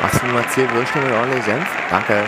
[0.00, 1.66] Machst du mal 10 Würste mit ordentlich Senf?
[1.90, 2.24] Danke.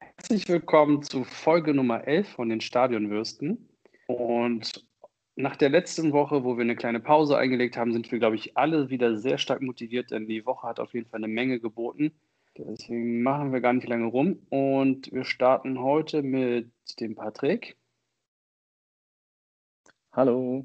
[0.00, 3.68] Herzlich willkommen zu Folge Nummer 11 von den Stadionwürsten.
[4.06, 4.86] Und
[5.36, 8.56] nach der letzten Woche, wo wir eine kleine Pause eingelegt haben, sind wir, glaube ich,
[8.56, 12.10] alle wieder sehr stark motiviert, denn die Woche hat auf jeden Fall eine Menge geboten.
[12.56, 17.76] Deswegen machen wir gar nicht lange rum und wir starten heute mit dem Patrick.
[20.12, 20.64] Hallo.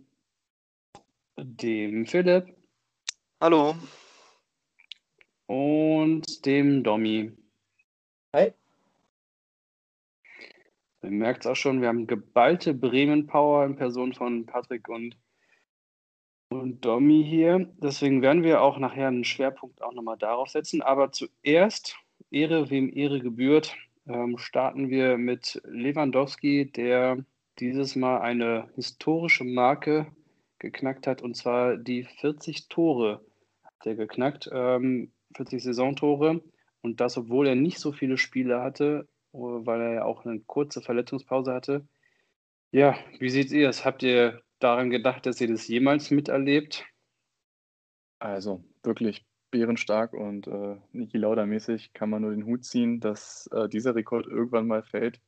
[1.35, 2.55] Dem Philipp.
[3.39, 3.75] Hallo.
[5.47, 7.31] Und dem Domi.
[8.35, 8.51] Hi.
[11.01, 15.17] Ihr merkt es auch schon, wir haben geballte Bremen-Power in Person von Patrick und,
[16.49, 17.73] und Domi hier.
[17.81, 20.81] Deswegen werden wir auch nachher einen Schwerpunkt auch nochmal darauf setzen.
[20.81, 21.95] Aber zuerst,
[22.29, 23.73] Ehre wem Ehre gebührt,
[24.05, 27.23] ähm, starten wir mit Lewandowski, der
[27.59, 30.07] dieses Mal eine historische Marke
[30.59, 33.21] geknackt hat, und zwar die 40 Tore
[33.63, 36.41] hat er geknackt, ähm, 40 Saisontore.
[36.81, 40.81] Und das, obwohl er nicht so viele Spiele hatte, weil er ja auch eine kurze
[40.81, 41.87] Verletzungspause hatte.
[42.71, 43.85] Ja, wie seht ihr es?
[43.85, 46.85] Habt ihr daran gedacht, dass ihr das jemals miterlebt?
[48.19, 53.69] Also wirklich bärenstark und äh, Niki Lauda-mäßig kann man nur den Hut ziehen, dass äh,
[53.69, 55.21] dieser Rekord irgendwann mal fällt.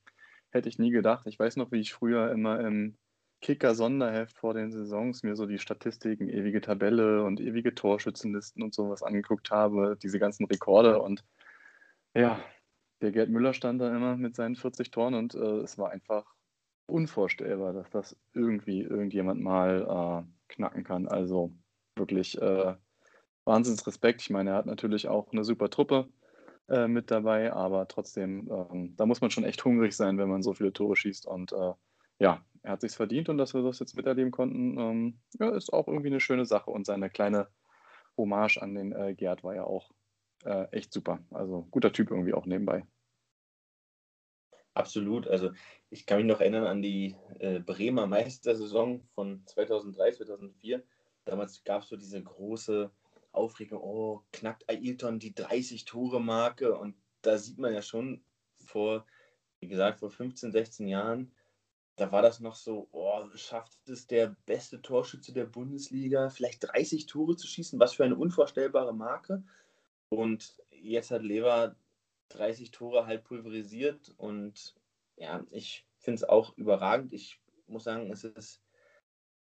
[0.52, 1.28] Hätte ich nie gedacht.
[1.28, 2.98] Ich weiß noch, wie ich früher immer im
[3.42, 9.04] Kicker-Sonderheft vor den Saisons mir so die Statistiken, ewige Tabelle und ewige Torschützenlisten und sowas
[9.04, 11.24] angeguckt habe, diese ganzen Rekorde und
[12.14, 12.40] ja,
[13.02, 16.26] der Gerd Müller stand da immer mit seinen 40 Toren und äh, es war einfach
[16.88, 21.08] unvorstellbar, dass das irgendwie irgendjemand mal äh, knacken kann.
[21.08, 21.54] Also
[21.96, 22.76] wirklich äh,
[23.46, 24.22] Wahnsinns Respekt.
[24.22, 26.10] Ich meine, er hat natürlich auch eine super Truppe
[26.68, 30.44] äh, mit dabei, aber trotzdem, ähm, da muss man schon echt hungrig sein, wenn man
[30.44, 31.26] so viele Tore schießt.
[31.26, 31.74] Und äh,
[32.20, 35.72] ja, er hat sich verdient und dass wir das jetzt miterleben konnten, ähm, ja, ist
[35.72, 36.72] auch irgendwie eine schöne Sache.
[36.72, 37.48] Und seine kleine
[38.18, 39.92] Hommage an den äh, Gerd war ja auch
[40.44, 41.20] äh, echt super.
[41.32, 42.86] Also guter Typ irgendwie auch nebenbei.
[44.74, 45.28] Absolut.
[45.28, 45.52] Also
[45.90, 50.84] ich kann mich noch erinnern an die äh, Bremer Meistersaison von 2003, 2004.
[51.26, 52.92] Damals gab es so diese große
[53.32, 56.78] Aufregung, oh, knackt Ailton die 30-Tore-Marke.
[56.78, 58.24] Und da sieht man ja schon
[58.58, 59.06] vor,
[59.60, 61.32] wie gesagt, vor 15, 16 Jahren,
[62.00, 67.06] da war das noch so, oh, schafft es der beste Torschütze der Bundesliga, vielleicht 30
[67.06, 67.80] Tore zu schießen?
[67.80, 69.44] Was für eine unvorstellbare Marke.
[70.10, 71.76] Und jetzt hat Lever
[72.30, 74.76] 30 Tore halt pulverisiert und
[75.18, 77.14] ja, ich finde es auch überragend.
[77.14, 78.62] Ich muss sagen, es ist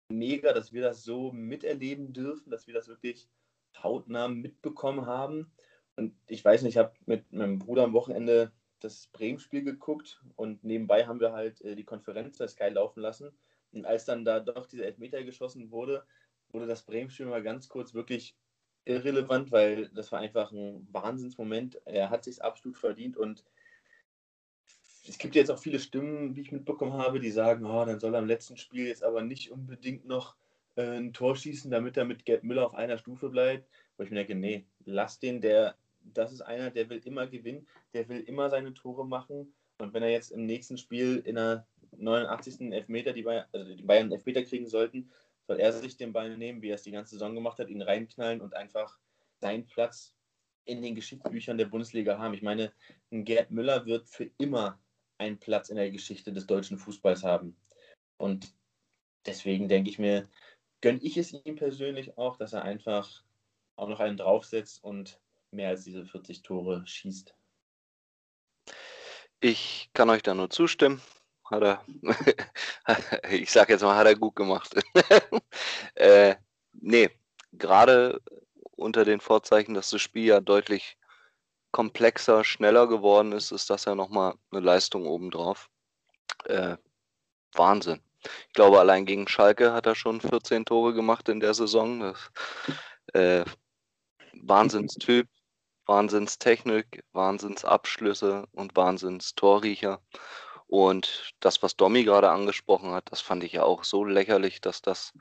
[0.10, 3.30] mega, dass wir das so miterleben dürfen, dass wir das wirklich
[3.78, 5.52] hautnah mitbekommen haben.
[5.96, 10.64] Und ich weiß nicht, ich habe mit meinem Bruder am Wochenende das Bremen-Spiel geguckt und
[10.64, 13.32] nebenbei haben wir halt äh, die Konferenz bei Sky laufen lassen.
[13.72, 16.04] Und als dann da doch dieser Elfmeter geschossen wurde,
[16.52, 18.36] wurde das Bremen-Spiel mal ganz kurz wirklich
[18.86, 21.80] irrelevant, weil das war einfach ein Wahnsinnsmoment.
[21.86, 23.44] Er hat sich absolut verdient und
[25.08, 28.14] es gibt jetzt auch viele Stimmen, wie ich mitbekommen habe, die sagen, oh, dann soll
[28.14, 30.36] er im letzten Spiel jetzt aber nicht unbedingt noch
[30.76, 33.68] äh, ein Tor schießen, damit er mit Gerd Müller auf einer Stufe bleibt.
[33.98, 37.68] Wo ich mir denke, nee, lass den, der, das ist einer, der will immer gewinnen,
[37.94, 39.54] der will immer seine Tore machen.
[39.80, 41.66] Und wenn er jetzt im nächsten Spiel in der
[41.98, 42.72] 89.
[42.72, 45.10] Elfmeter, die Bayern, also die Bayern Elfmeter kriegen sollten,
[45.48, 47.82] soll er sich den Ball nehmen, wie er es die ganze Saison gemacht hat, ihn
[47.82, 48.98] reinknallen und einfach
[49.42, 50.16] seinen Platz
[50.66, 52.34] in den Geschichtsbüchern der Bundesliga haben.
[52.34, 52.72] Ich meine,
[53.12, 54.80] ein Gerd Müller wird für immer
[55.18, 57.56] einen Platz in der Geschichte des deutschen Fußballs haben.
[58.18, 58.54] Und
[59.26, 60.30] deswegen denke ich mir,
[60.82, 63.24] gönne ich es ihm persönlich auch, dass er einfach
[63.76, 65.20] auch noch einen draufsetzt und
[65.52, 67.36] mehr als diese 40 Tore schießt.
[69.42, 71.02] Ich kann euch da nur zustimmen
[71.52, 71.86] hat er,
[73.30, 74.74] ich sage jetzt mal, hat er gut gemacht.
[75.96, 76.36] äh,
[76.74, 77.10] nee,
[77.54, 78.22] gerade
[78.72, 80.98] unter den Vorzeichen, dass das Spiel ja deutlich
[81.72, 85.70] komplexer, schneller geworden ist, ist das ja nochmal eine Leistung obendrauf.
[86.46, 86.78] Äh,
[87.54, 88.02] Wahnsinn.
[88.48, 92.00] Ich glaube, allein gegen Schalke hat er schon 14 Tore gemacht in der Saison.
[92.00, 92.32] Das,
[93.14, 93.46] äh,
[94.34, 95.28] Wahnsinnstyp,
[95.90, 100.00] Wahnsinnstechnik, Wahnsinnsabschlüsse und Wahnsinnstorriecher.
[100.68, 104.84] Und das, was Domi gerade angesprochen hat, das fand ich ja auch so lächerlich, dass
[104.84, 105.14] das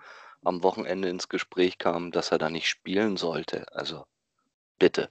[0.45, 3.65] am Wochenende ins Gespräch kam, dass er da nicht spielen sollte.
[3.73, 4.05] Also
[4.79, 5.11] bitte.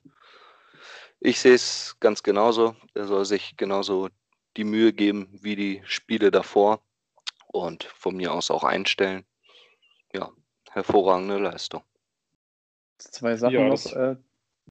[1.19, 2.75] Ich sehe es ganz genauso.
[2.93, 4.09] Er soll sich genauso
[4.57, 6.83] die Mühe geben wie die Spiele davor
[7.47, 9.25] und von mir aus auch einstellen.
[10.13, 10.31] Ja,
[10.69, 11.81] hervorragende Leistung.
[12.99, 13.85] Zwei Sachen ja, noch.
[13.93, 14.17] Äh,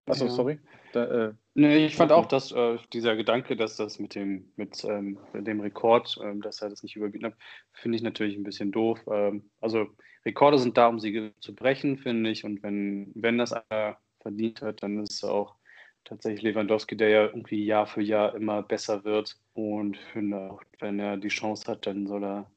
[0.07, 0.31] achso, ja.
[0.31, 0.59] sorry.
[0.93, 4.85] Da, äh, nee, ich fand auch, dass äh, dieser Gedanke, dass das mit dem, mit,
[4.85, 7.37] ähm, dem Rekord, ähm, dass er das nicht überbieten hat,
[7.73, 9.01] finde ich natürlich ein bisschen doof.
[9.11, 9.89] Ähm, also
[10.25, 12.45] Rekorde sind da, um sie zu brechen, finde ich.
[12.45, 15.57] Und wenn, wenn das einer verdient hat, dann ist es auch
[16.05, 19.37] tatsächlich Lewandowski, der ja irgendwie Jahr für Jahr immer besser wird.
[19.55, 22.51] Und finde auch, wenn er die Chance hat, dann soll er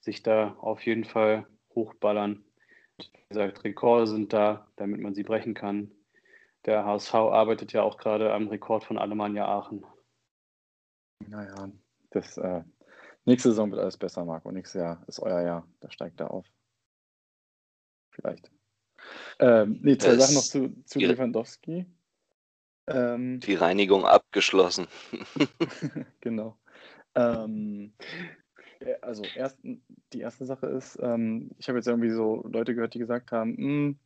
[0.00, 2.44] sich da auf jeden Fall hochballern.
[2.98, 5.90] Wie gesagt, Rekorde sind da, damit man sie brechen kann.
[6.66, 9.86] Der HSV arbeitet ja auch gerade am Rekord von Alemannia Aachen.
[11.26, 11.70] Naja,
[12.10, 12.62] das äh,
[13.24, 14.50] nächste Saison wird alles besser, Marco.
[14.50, 15.68] Nächstes Jahr ist euer Jahr.
[15.80, 16.46] Da steigt er auf.
[18.10, 18.50] Vielleicht.
[19.38, 21.86] Ähm, nee, zwei Sachen noch zu, zu Lewandowski.
[22.88, 24.88] Ähm, die Reinigung abgeschlossen.
[26.20, 26.58] genau.
[27.14, 27.92] Ähm,
[29.02, 32.98] also erst, die erste Sache ist, ähm, ich habe jetzt irgendwie so Leute gehört, die
[32.98, 33.98] gesagt haben, hm,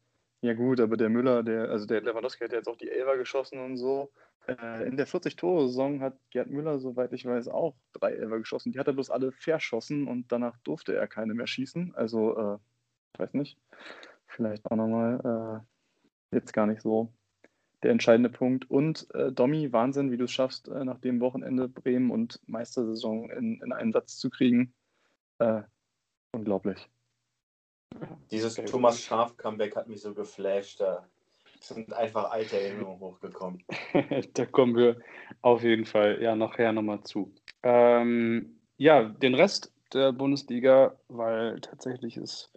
[0.43, 3.17] ja gut, aber der Müller, der, also der Lewandowski hat ja jetzt auch die Elfer
[3.17, 4.11] geschossen und so.
[4.47, 8.73] Äh, in der 40-Tore-Saison hat Gerd Müller, soweit ich weiß, auch drei Elfer geschossen.
[8.73, 11.95] Die hat er bloß alle verschossen und danach durfte er keine mehr schießen.
[11.95, 12.59] Also, äh,
[13.15, 13.59] ich weiß nicht.
[14.27, 15.63] Vielleicht auch nochmal
[16.33, 17.13] äh, jetzt gar nicht so
[17.83, 18.71] der entscheidende Punkt.
[18.71, 23.31] Und äh, Domi, Wahnsinn, wie du es schaffst, äh, nach dem Wochenende Bremen und Meistersaison
[23.31, 24.75] in, in einen Satz zu kriegen.
[25.39, 25.63] Äh,
[26.33, 26.89] unglaublich.
[28.31, 30.81] Dieses Thomas Schaf-Comeback hat mich so geflasht.
[30.81, 31.05] Da
[31.61, 33.63] sind einfach alte Erinnerungen hochgekommen.
[34.35, 35.01] da kommen wir
[35.43, 37.35] auf jeden Fall ja nachher nochmal zu.
[37.63, 42.53] Ähm, ja, den Rest der Bundesliga, weil tatsächlich ist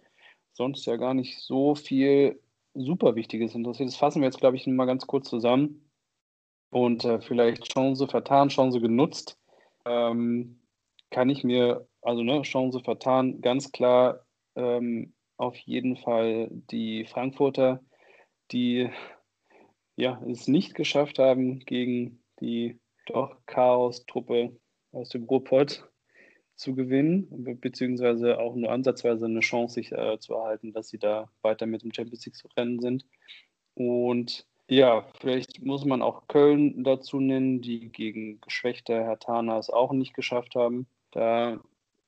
[0.52, 2.40] sonst ja gar nicht so viel
[2.74, 3.88] super Wichtiges interessiert.
[3.88, 5.88] Das fassen wir jetzt, glaube ich, mal ganz kurz zusammen.
[6.70, 9.38] Und äh, vielleicht Chance vertan, Chance genutzt.
[9.84, 10.60] Ähm,
[11.10, 14.24] kann ich mir, also ne, Chance vertan, ganz klar
[14.56, 17.82] ähm, auf jeden Fall die Frankfurter,
[18.50, 18.90] die
[19.96, 24.56] ja, es nicht geschafft haben, gegen die doch Chaos-Truppe
[24.92, 25.88] aus dem Ruhrpott
[26.56, 27.26] zu gewinnen,
[27.60, 31.82] beziehungsweise auch nur ansatzweise eine Chance sich äh, zu erhalten, dass sie da weiter mit
[31.82, 33.04] dem Champions League-Rennen sind.
[33.74, 39.92] Und ja, vielleicht muss man auch Köln dazu nennen, die gegen geschwächte Hertana es auch
[39.92, 41.60] nicht geschafft haben, da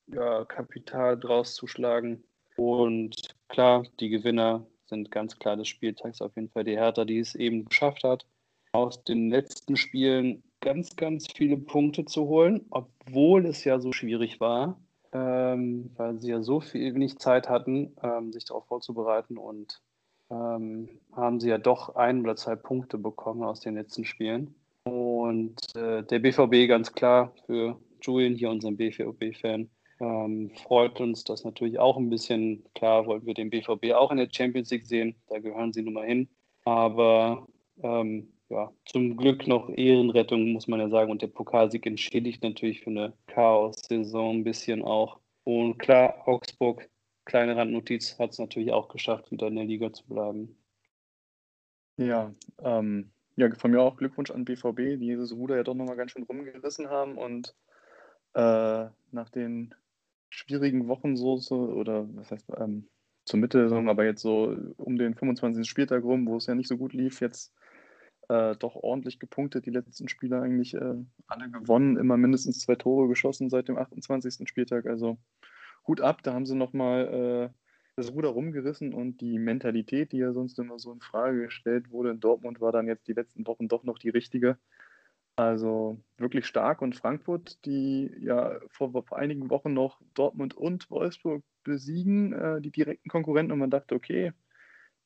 [0.07, 2.25] ja, Kapital draus zu schlagen.
[2.57, 7.19] Und klar, die Gewinner sind ganz klar des Spieltags auf jeden Fall die Hertha, die
[7.19, 8.27] es eben geschafft hat,
[8.73, 14.41] aus den letzten Spielen ganz, ganz viele Punkte zu holen, obwohl es ja so schwierig
[14.41, 14.81] war,
[15.13, 19.81] ähm, weil sie ja so viel wenig Zeit hatten, ähm, sich darauf vorzubereiten und
[20.31, 24.55] ähm, haben sie ja doch ein oder zwei Punkte bekommen aus den letzten Spielen.
[24.85, 29.69] Und äh, der BVB ganz klar für Julian, hier unseren BVB-Fan,
[30.01, 32.65] ähm, freut uns das natürlich auch ein bisschen.
[32.75, 35.95] Klar wollten wir den BVB auch in der Champions League sehen, da gehören sie nun
[35.95, 36.29] mal hin.
[36.65, 37.47] Aber
[37.83, 41.11] ähm, ja, zum Glück noch Ehrenrettung, muss man ja sagen.
[41.11, 45.19] Und der Pokalsieg entschädigt natürlich für eine Chaos-Saison ein bisschen auch.
[45.45, 46.89] Und klar, Augsburg,
[47.25, 50.57] kleine Randnotiz, hat es natürlich auch geschafft, wieder in der Liga zu bleiben.
[51.97, 55.97] Ja, ähm, ja, von mir auch Glückwunsch an BVB, die dieses Ruder ja doch nochmal
[55.97, 57.55] ganz schön rumgerissen haben und
[58.35, 59.75] äh, nach den
[60.31, 62.89] schwierigen Wochen so, so oder was heißt, ähm,
[63.25, 65.69] zur Mitte, aber jetzt so um den 25.
[65.69, 67.53] Spieltag rum, wo es ja nicht so gut lief, jetzt
[68.29, 69.67] äh, doch ordentlich gepunktet.
[69.67, 70.95] Die letzten Spiele eigentlich äh,
[71.27, 74.49] alle gewonnen, immer mindestens zwei Tore geschossen seit dem 28.
[74.49, 74.87] Spieltag.
[74.87, 75.19] Also
[75.87, 77.59] Hut ab, da haben sie nochmal äh,
[77.97, 82.11] das Ruder rumgerissen und die Mentalität, die ja sonst immer so in Frage gestellt wurde
[82.11, 84.59] in Dortmund, war dann jetzt die letzten Wochen doch noch die richtige.
[85.37, 91.45] Also wirklich stark und Frankfurt, die ja vor, vor einigen Wochen noch Dortmund und Wolfsburg
[91.63, 94.33] besiegen, äh, die direkten Konkurrenten, und man dachte, okay,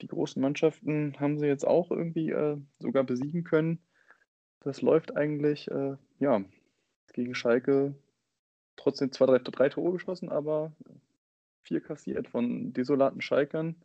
[0.01, 3.81] die großen Mannschaften haben sie jetzt auch irgendwie äh, sogar besiegen können.
[4.61, 6.45] Das läuft eigentlich, äh, ja,
[7.13, 7.97] gegen Schalke
[8.77, 10.73] trotzdem zwei, drei, drei Tore geschossen, aber
[11.63, 13.77] vier kassiert von desolaten Schalkern,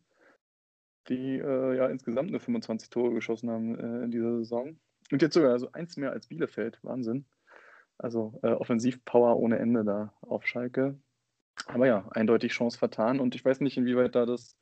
[1.09, 4.77] die äh, ja insgesamt nur 25 Tore geschossen haben äh, in dieser Saison.
[5.11, 6.79] Und jetzt sogar also eins mehr als Bielefeld.
[6.81, 7.25] Wahnsinn.
[7.97, 10.97] Also äh, Offensivpower ohne Ende da auf Schalke.
[11.67, 13.19] Aber ja, eindeutig Chance vertan.
[13.19, 14.57] Und ich weiß nicht, inwieweit da das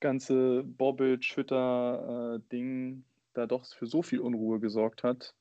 [0.00, 3.02] ganze Bobbel-Schütter-Ding äh,
[3.34, 5.34] da doch für so viel Unruhe gesorgt hat,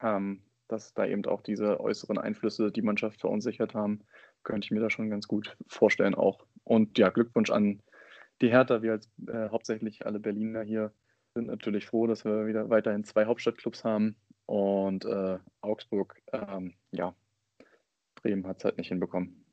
[0.00, 4.00] ähm, dass da eben auch diese äußeren Einflüsse die Mannschaft verunsichert haben,
[4.42, 6.46] könnte ich mir da schon ganz gut vorstellen auch.
[6.64, 7.82] Und ja, Glückwunsch an
[8.40, 8.82] die Hertha.
[8.82, 10.92] Wir als äh, hauptsächlich alle Berliner hier
[11.34, 14.16] sind natürlich froh, dass wir wieder weiterhin zwei Hauptstadtclubs haben.
[14.46, 17.14] Und äh, Augsburg, ähm, ja,
[18.14, 19.44] Bremen hat es halt nicht hinbekommen.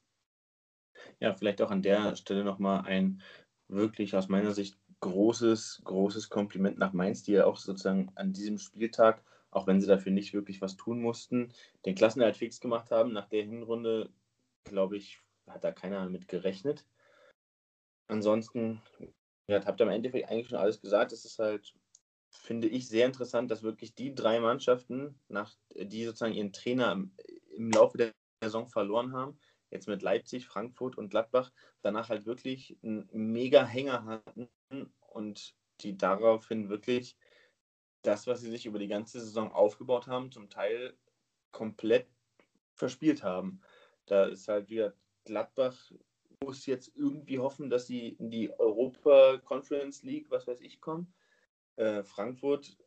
[1.19, 3.21] Ja, vielleicht auch an der Stelle nochmal ein
[3.67, 8.59] wirklich aus meiner Sicht großes, großes Kompliment nach Mainz, die ja auch sozusagen an diesem
[8.59, 11.51] Spieltag, auch wenn sie dafür nicht wirklich was tun mussten,
[11.85, 13.13] den Klassenerhalt fix gemacht haben.
[13.13, 14.09] Nach der Hinrunde,
[14.65, 16.85] glaube ich, hat da keiner mit gerechnet.
[18.07, 18.81] Ansonsten,
[19.51, 21.12] ja, habt ihr am Endeffekt eigentlich schon alles gesagt.
[21.12, 21.74] Es ist halt
[22.31, 27.13] finde ich sehr interessant, dass wirklich die drei Mannschaften, nach, die sozusagen ihren Trainer im,
[27.55, 29.38] im Laufe der Saison verloren haben,
[29.70, 34.50] jetzt mit Leipzig, Frankfurt und Gladbach, danach halt wirklich einen mega Hänger hatten
[35.00, 37.17] und die daraufhin wirklich
[38.01, 40.98] das, was sie sich über die ganze Saison aufgebaut haben, zum Teil
[41.51, 42.08] komplett
[42.75, 43.62] verspielt haben.
[44.05, 45.91] Da ist halt wieder Gladbach
[46.43, 51.13] muss jetzt irgendwie hoffen, dass sie in die Europa Conference League, was weiß ich, kommen.
[51.75, 52.77] Äh, Frankfurt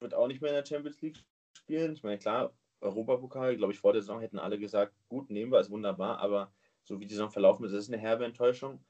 [0.00, 1.18] wird auch nicht mehr in der Champions League
[1.56, 1.92] spielen.
[1.92, 5.60] Ich meine, klar, Europapokal, glaube ich, vor der Saison hätten alle gesagt, gut, nehmen wir,
[5.60, 6.52] ist wunderbar, aber
[6.82, 8.84] so wie die Saison verlaufen ist, ist eine herbe Enttäuschung.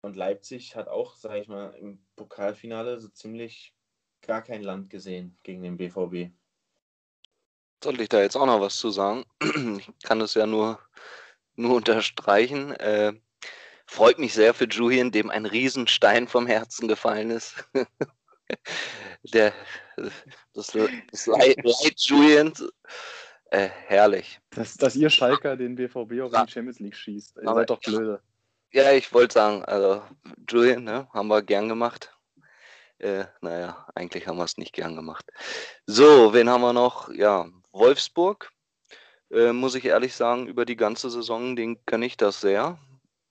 [0.00, 3.74] Und Leipzig hat auch, sage ich mal, im Pokalfinale so ziemlich
[4.22, 6.32] gar kein Land gesehen gegen den BVB.
[7.82, 9.24] Soll ich da jetzt auch noch was zu sagen?
[9.78, 10.78] Ich kann es ja nur,
[11.56, 12.72] nur unterstreichen.
[12.72, 13.14] Äh,
[13.86, 17.54] freut mich sehr für Julian, dem ein Riesenstein vom Herzen gefallen ist.
[19.32, 19.54] Der,
[19.96, 20.12] das,
[20.52, 20.74] das
[21.26, 22.62] Leid, Leid Julians,
[23.50, 24.40] äh, herrlich.
[24.50, 27.36] Dass, dass ihr Schalker den BVB auch in die Champions League schießt.
[27.36, 28.20] Ihr Aber seid doch blöde.
[28.72, 30.02] Ja, ich wollte sagen, also
[30.48, 32.14] Julian, ne, haben wir gern gemacht.
[32.98, 35.30] Äh, naja, eigentlich haben wir es nicht gern gemacht.
[35.86, 37.08] So, wen haben wir noch?
[37.10, 38.50] Ja, Wolfsburg.
[39.30, 42.78] Äh, muss ich ehrlich sagen, über die ganze Saison, den kann ich das sehr.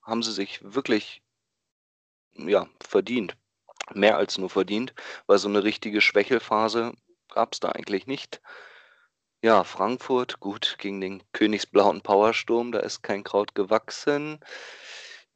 [0.04, 1.22] Haben sie sich wirklich
[2.36, 3.36] ja, verdient.
[3.92, 4.94] Mehr als nur verdient,
[5.26, 6.92] weil so eine richtige Schwächelphase
[7.28, 8.40] gab es da eigentlich nicht.
[9.42, 14.40] Ja, Frankfurt, gut, gegen den Königsblauen Powersturm, da ist kein Kraut gewachsen.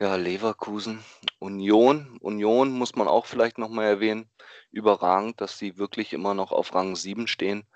[0.01, 1.05] Ja, Leverkusen,
[1.41, 2.17] Union.
[2.21, 4.31] Union muss man auch vielleicht nochmal erwähnen.
[4.71, 7.67] Überragend, dass sie wirklich immer noch auf Rang 7 stehen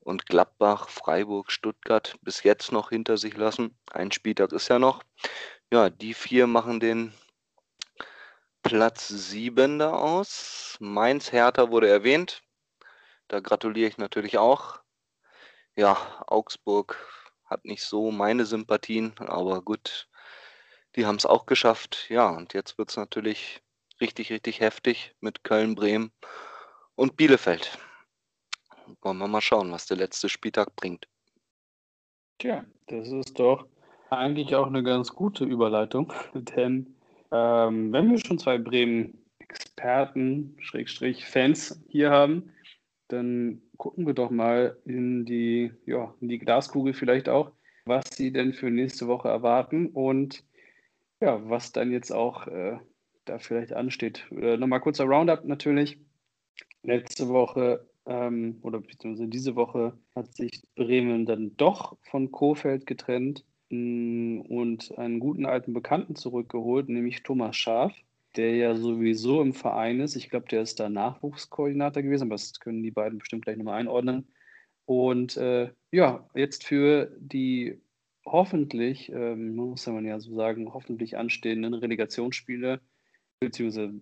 [0.00, 3.78] und Gladbach, Freiburg, Stuttgart bis jetzt noch hinter sich lassen.
[3.90, 5.02] Ein Spieltag ist ja noch.
[5.72, 7.14] Ja, die vier machen den
[8.62, 10.76] Platz 7 da aus.
[10.80, 12.42] Mainz, Hertha wurde erwähnt.
[13.28, 14.82] Da gratuliere ich natürlich auch.
[15.74, 16.98] Ja, Augsburg
[17.46, 20.10] hat nicht so meine Sympathien, aber gut,
[20.94, 22.04] die haben es auch geschafft.
[22.10, 23.62] Ja, und jetzt wird es natürlich
[23.98, 26.12] richtig, richtig heftig mit Köln, Bremen
[26.96, 27.78] und Bielefeld.
[29.00, 31.08] Wollen wir mal schauen, was der letzte Spieltag bringt.
[32.36, 33.71] Tja, das ist doch
[34.18, 36.94] eigentlich auch eine ganz gute Überleitung, denn
[37.30, 42.52] ähm, wenn wir schon zwei Bremen-Experten, Schrägstrich Fans hier haben,
[43.08, 47.52] dann gucken wir doch mal in die, ja, in die Glaskugel vielleicht auch,
[47.84, 50.44] was sie denn für nächste Woche erwarten und
[51.20, 52.78] ja, was dann jetzt auch äh,
[53.24, 54.26] da vielleicht ansteht.
[54.30, 55.98] Äh, Nochmal kurzer Roundup natürlich.
[56.82, 63.44] Letzte Woche ähm, oder beziehungsweise diese Woche hat sich Bremen dann doch von Kofeld getrennt
[63.72, 67.94] und einen guten alten Bekannten zurückgeholt, nämlich Thomas Schaaf,
[68.36, 70.16] der ja sowieso im Verein ist.
[70.16, 73.80] Ich glaube, der ist da Nachwuchskoordinator gewesen, aber das können die beiden bestimmt gleich nochmal
[73.80, 74.28] einordnen.
[74.84, 77.80] Und äh, ja, jetzt für die
[78.26, 82.80] hoffentlich, ähm, muss man ja so sagen, hoffentlich anstehenden Relegationsspiele,
[83.40, 84.00] beziehungsweise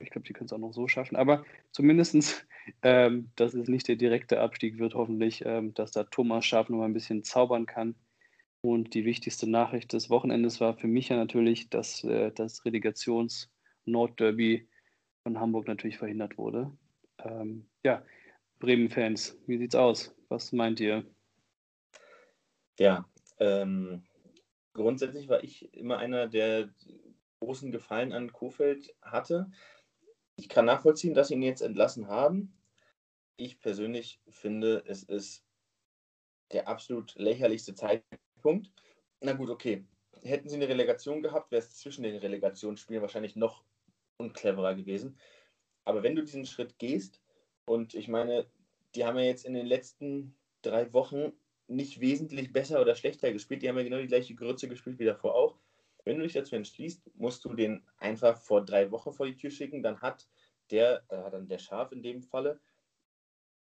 [0.00, 2.46] ich glaube, die können es auch noch so schaffen, aber zumindest,
[2.82, 6.78] ähm, dass es nicht der direkte Abstieg wird, hoffentlich, ähm, dass da Thomas Schaaf noch
[6.78, 7.94] mal ein bisschen zaubern kann.
[8.60, 14.68] Und die wichtigste Nachricht des Wochenendes war für mich ja natürlich, dass äh, das Relegations-Nordderby
[15.22, 16.72] von Hamburg natürlich verhindert wurde.
[17.18, 18.02] Ähm, ja,
[18.58, 20.14] Bremen-Fans, wie sieht's aus?
[20.28, 21.04] Was meint ihr?
[22.78, 24.02] Ja, ähm,
[24.72, 26.70] grundsätzlich war ich immer einer, der
[27.40, 29.50] großen Gefallen an Kofeld hatte.
[30.36, 32.56] Ich kann nachvollziehen, dass sie ihn jetzt entlassen haben.
[33.36, 35.44] Ich persönlich finde, es ist
[36.52, 38.24] der absolut lächerlichste Zeitpunkt.
[39.20, 39.84] Na gut, okay.
[40.22, 43.64] Hätten sie eine Relegation gehabt, wäre es zwischen den Relegationsspielen wahrscheinlich noch
[44.16, 45.18] uncleverer gewesen.
[45.84, 47.22] Aber wenn du diesen Schritt gehst,
[47.66, 48.46] und ich meine,
[48.94, 51.32] die haben ja jetzt in den letzten drei Wochen
[51.68, 53.62] nicht wesentlich besser oder schlechter gespielt.
[53.62, 55.58] Die haben ja genau die gleiche Grütze gespielt wie davor auch.
[56.04, 59.50] Wenn du dich dazu entschließt, musst du den einfach vor drei Wochen vor die Tür
[59.50, 59.82] schicken.
[59.82, 60.26] Dann hat
[60.70, 62.60] der, äh, dann der Schaf in dem Falle,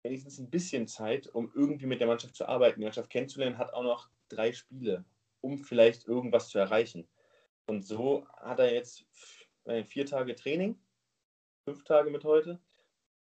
[0.03, 3.74] wenigstens ein bisschen Zeit, um irgendwie mit der Mannschaft zu arbeiten, die Mannschaft kennenzulernen, hat
[3.74, 5.05] auch noch drei Spiele,
[5.41, 7.08] um vielleicht irgendwas zu erreichen.
[7.67, 9.05] Und so hat er jetzt
[9.86, 10.79] vier Tage Training,
[11.67, 12.60] fünf Tage mit heute,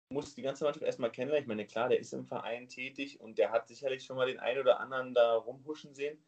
[0.09, 1.43] muss die ganze Mannschaft erstmal kennenlernen.
[1.43, 4.39] Ich meine, klar, der ist im Verein tätig und der hat sicherlich schon mal den
[4.39, 6.23] einen oder anderen da rumhuschen sehen.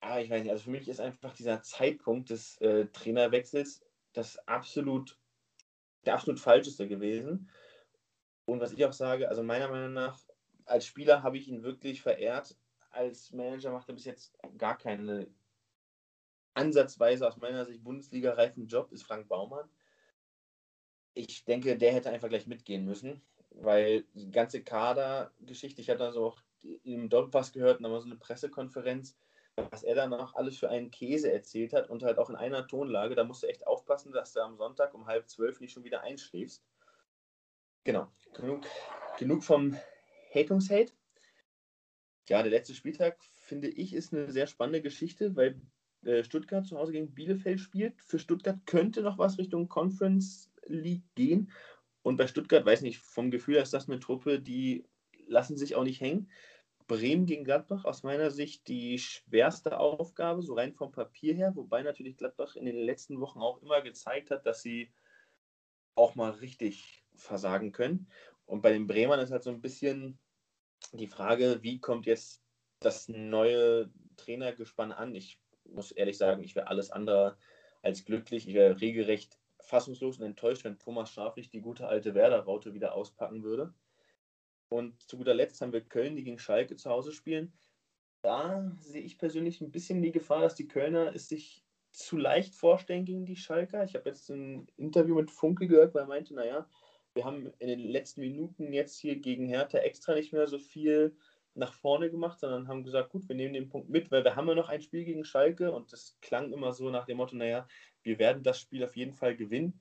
[0.00, 4.36] Aber ich weiß nicht, also für mich ist einfach dieser Zeitpunkt des äh, Trainerwechsels das
[4.48, 5.18] absolut,
[6.04, 7.50] der absolut falscheste gewesen.
[8.44, 10.20] Und was ich auch sage, also meiner Meinung nach,
[10.64, 12.56] als Spieler habe ich ihn wirklich verehrt.
[12.92, 15.26] Als Manager macht er bis jetzt gar keine
[16.54, 19.68] ansatzweise aus meiner Sicht Bundesliga-reifen Job, ist Frank Baumann
[21.14, 26.26] ich denke, der hätte einfach gleich mitgehen müssen, weil die ganze Kadergeschichte, ich hatte also
[26.26, 26.38] auch
[26.84, 29.16] im Doppelpass gehört, und da war so eine Pressekonferenz,
[29.56, 33.14] was er danach alles für einen Käse erzählt hat und halt auch in einer Tonlage,
[33.14, 36.02] da musst du echt aufpassen, dass du am Sonntag um halb zwölf nicht schon wieder
[36.02, 36.64] einschläfst.
[37.84, 38.62] Genau, genug,
[39.18, 39.76] genug vom
[40.34, 40.92] Hatungshate.
[42.32, 45.60] Ja, der letzte Spieltag, finde ich, ist eine sehr spannende Geschichte, weil
[46.02, 48.00] äh, Stuttgart zu Hause gegen Bielefeld spielt.
[48.00, 51.52] Für Stuttgart könnte noch was Richtung Conference League gehen.
[52.00, 54.86] Und bei Stuttgart, weiß nicht, vom Gefühl her ist das eine Truppe, die
[55.26, 56.30] lassen sich auch nicht hängen.
[56.86, 61.82] Bremen gegen Gladbach aus meiner Sicht die schwerste Aufgabe, so rein vom Papier her, wobei
[61.82, 64.90] natürlich Gladbach in den letzten Wochen auch immer gezeigt hat, dass sie
[65.96, 68.08] auch mal richtig versagen können.
[68.46, 70.18] Und bei den Bremern ist halt so ein bisschen
[70.92, 72.42] die Frage, wie kommt jetzt
[72.80, 75.14] das neue Trainergespann an?
[75.14, 77.38] Ich muss ehrlich sagen, ich wäre alles andere
[77.82, 78.48] als glücklich.
[78.48, 82.94] Ich wäre regelrecht fassungslos und enttäuscht, wenn Thomas Schaf nicht die gute alte Werder-Raute wieder
[82.94, 83.72] auspacken würde.
[84.68, 87.52] Und zu guter Letzt haben wir Köln, die gegen Schalke zu Hause spielen.
[88.22, 92.54] Da sehe ich persönlich ein bisschen die Gefahr, dass die Kölner es sich zu leicht
[92.54, 93.84] vorstellen gegen die Schalker.
[93.84, 96.68] Ich habe jetzt ein Interview mit Funke gehört, weil er meinte, naja,
[97.14, 101.16] wir haben in den letzten Minuten jetzt hier gegen Hertha extra nicht mehr so viel
[101.54, 104.48] nach vorne gemacht, sondern haben gesagt, gut, wir nehmen den Punkt mit, weil wir haben
[104.48, 107.68] ja noch ein Spiel gegen Schalke und das klang immer so nach dem Motto, naja,
[108.02, 109.78] wir werden das Spiel auf jeden Fall gewinnen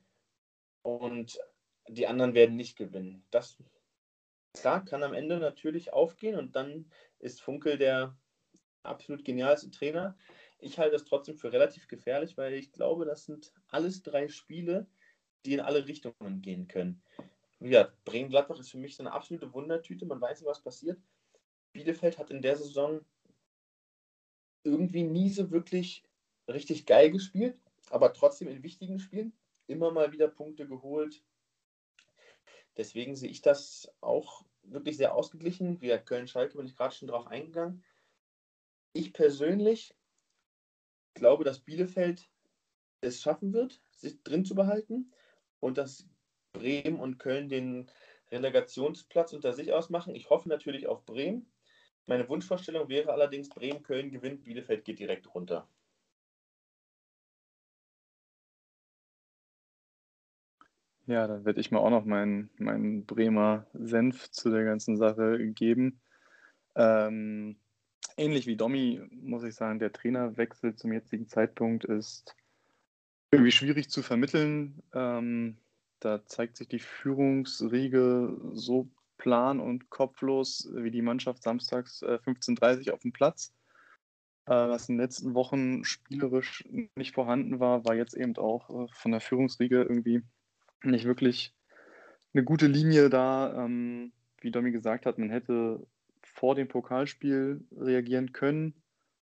[0.81, 1.39] und
[1.87, 3.25] die anderen werden nicht gewinnen.
[3.31, 3.57] Das
[4.53, 8.17] klar, kann am Ende natürlich aufgehen und dann ist Funkel der
[8.83, 10.17] absolut genialste Trainer.
[10.59, 14.87] Ich halte das trotzdem für relativ gefährlich, weil ich glaube, das sind alles drei Spiele,
[15.45, 17.01] die in alle Richtungen gehen können.
[17.59, 20.05] Gesagt, Bremen-Gladbach ist für mich so eine absolute Wundertüte.
[20.05, 20.99] Man weiß nicht, was passiert.
[21.73, 23.05] Bielefeld hat in der Saison
[24.63, 26.03] irgendwie nie so wirklich
[26.47, 29.33] richtig geil gespielt, aber trotzdem in wichtigen Spielen
[29.67, 31.23] immer mal wieder Punkte geholt.
[32.77, 35.81] Deswegen sehe ich das auch wirklich sehr ausgeglichen.
[35.81, 37.83] Wie Köln-Schalke bin ich gerade schon drauf eingegangen.
[38.93, 39.93] Ich persönlich
[41.13, 42.29] glaube, dass Bielefeld
[43.01, 45.11] es schaffen wird, sich drin zu behalten
[45.61, 46.05] und dass
[46.51, 47.89] Bremen und Köln den
[48.31, 50.15] Relegationsplatz unter sich ausmachen.
[50.15, 51.49] Ich hoffe natürlich auf Bremen.
[52.07, 55.69] Meine Wunschvorstellung wäre allerdings, Bremen-Köln gewinnt, Bielefeld geht direkt runter.
[61.07, 65.39] Ja, dann werde ich mal auch noch meinen, meinen Bremer Senf zu der ganzen Sache
[65.51, 65.99] geben.
[66.75, 67.57] Ähm,
[68.17, 72.35] ähnlich wie Domi muss ich sagen, der Trainerwechsel zum jetzigen Zeitpunkt ist
[73.31, 74.81] irgendwie schwierig zu vermitteln.
[74.93, 75.57] Ähm,
[75.99, 82.87] da zeigt sich die Führungsriege so plan und kopflos wie die Mannschaft samstags äh, 15.30
[82.87, 83.53] Uhr auf dem Platz.
[84.47, 88.87] Äh, was in den letzten Wochen spielerisch nicht vorhanden war, war jetzt eben auch äh,
[88.93, 90.23] von der Führungsriege irgendwie
[90.83, 91.53] nicht wirklich
[92.33, 93.65] eine gute Linie da.
[93.65, 95.85] Ähm, wie Domi gesagt hat, man hätte
[96.23, 98.73] vor dem Pokalspiel reagieren können.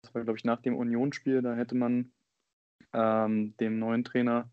[0.03, 1.43] Das war, glaube ich, nach dem Unionsspiel.
[1.43, 2.13] Da hätte man
[2.93, 4.51] ähm, dem neuen Trainer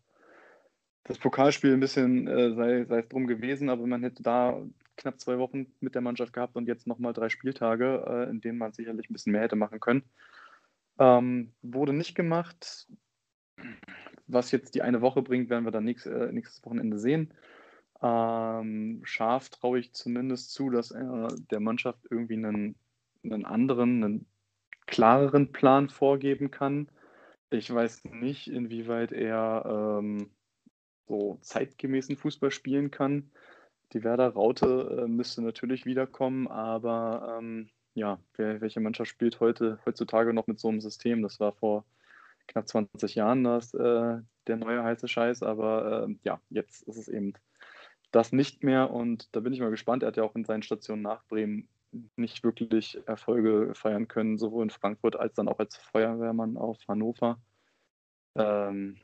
[1.06, 4.60] das Pokalspiel ein bisschen, äh, sei, es drum gewesen, aber man hätte da
[4.96, 8.58] knapp zwei Wochen mit der Mannschaft gehabt und jetzt nochmal drei Spieltage, äh, in denen
[8.58, 10.02] man sicherlich ein bisschen mehr hätte machen können.
[10.98, 12.88] Ähm, wurde nicht gemacht.
[14.26, 17.32] Was jetzt die eine Woche bringt, werden wir dann nächst, äh, nächstes Wochenende sehen.
[18.02, 22.74] Ähm, scharf traue ich zumindest zu, dass er der Mannschaft irgendwie einen,
[23.22, 24.26] einen anderen, einen
[24.86, 26.88] klareren Plan vorgeben kann.
[27.50, 30.30] Ich weiß nicht, inwieweit er ähm,
[31.06, 33.30] so zeitgemäßen Fußball spielen kann.
[33.92, 40.34] Die Werder-Raute äh, müsste natürlich wiederkommen, aber ähm, ja, wer, welche Mannschaft spielt heute heutzutage
[40.34, 41.22] noch mit so einem System?
[41.22, 41.84] Das war vor
[42.48, 47.08] knapp 20 Jahren das, äh, der neue heiße Scheiß, aber äh, ja, jetzt ist es
[47.08, 47.34] eben
[48.10, 50.02] das nicht mehr und da bin ich mal gespannt.
[50.02, 51.68] Er hat ja auch in seinen Stationen nach Bremen
[52.16, 57.40] nicht wirklich Erfolge feiern können, sowohl in Frankfurt als dann auch als Feuerwehrmann auf Hannover.
[58.34, 58.98] Ähm,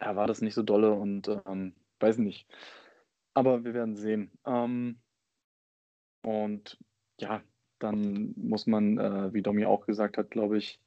[0.00, 2.46] ja, war das nicht so dolle und ähm, weiß nicht.
[3.34, 4.32] Aber wir werden sehen.
[4.46, 5.00] Ähm,
[6.24, 6.78] und
[7.20, 7.42] ja,
[7.78, 10.80] dann muss man, äh, wie Domi auch gesagt hat, glaube ich,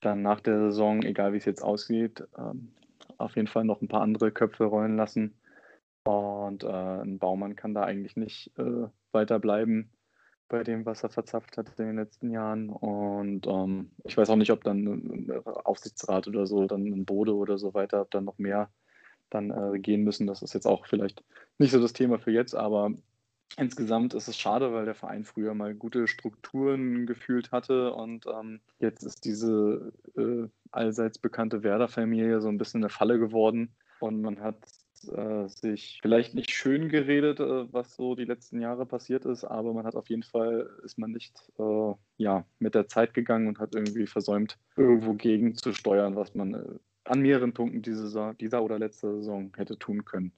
[0.00, 2.74] dann nach der Saison, egal wie es jetzt aussieht, ähm,
[3.18, 5.34] auf jeden Fall noch ein paar andere Köpfe rollen lassen.
[6.04, 9.90] Und äh, ein Baumann kann da eigentlich nicht äh, weiter bleiben
[10.52, 12.68] bei dem, was er verzapft hat in den letzten Jahren.
[12.68, 17.34] Und ähm, ich weiß auch nicht, ob dann ein Aufsichtsrat oder so, dann ein Bode
[17.34, 18.70] oder so weiter, ob dann noch mehr
[19.30, 20.26] dann äh, gehen müssen.
[20.26, 21.24] Das ist jetzt auch vielleicht
[21.56, 22.92] nicht so das Thema für jetzt, aber
[23.56, 28.60] insgesamt ist es schade, weil der Verein früher mal gute Strukturen gefühlt hatte und ähm,
[28.78, 34.40] jetzt ist diese äh, allseits bekannte Werder-Familie so ein bisschen eine Falle geworden und man
[34.40, 34.58] hat
[35.08, 39.72] äh, sich vielleicht nicht schön geredet, äh, was so die letzten Jahre passiert ist, aber
[39.72, 43.58] man hat auf jeden Fall, ist man nicht äh, ja, mit der Zeit gegangen und
[43.58, 48.62] hat irgendwie versäumt, irgendwo gegen zu steuern, was man äh, an mehreren Punkten diese, dieser
[48.62, 50.32] oder letzte Saison hätte tun können.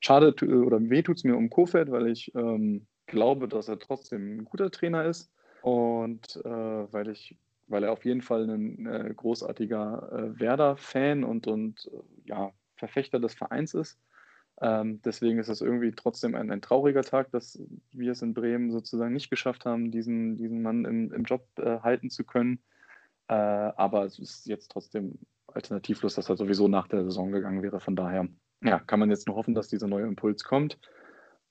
[0.00, 4.38] Schade oder weh tut es mir um Kofeld, weil ich ähm, glaube, dass er trotzdem
[4.38, 5.30] ein guter Trainer ist
[5.62, 6.48] und äh,
[6.92, 7.36] weil ich
[7.68, 13.20] weil er auf jeden Fall ein äh, großartiger äh, Werder-Fan und, und äh, ja, Verfechter
[13.20, 13.98] des Vereins ist.
[14.60, 18.72] Ähm, deswegen ist es irgendwie trotzdem ein, ein, trauriger Tag, dass wir es in Bremen
[18.72, 22.58] sozusagen nicht geschafft haben, diesen, diesen Mann im, im Job äh, halten zu können.
[23.28, 27.78] Äh, aber es ist jetzt trotzdem alternativlos, dass er sowieso nach der Saison gegangen wäre.
[27.78, 28.28] Von daher
[28.62, 30.78] ja, kann man jetzt nur hoffen, dass dieser neue Impuls kommt.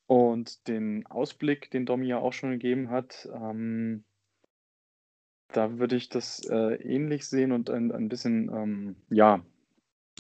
[0.06, 4.04] Und den Ausblick, den Domi ja auch schon gegeben hat, ähm,
[5.50, 9.42] da würde ich das äh, ähnlich sehen und ein, ein bisschen, ähm, ja,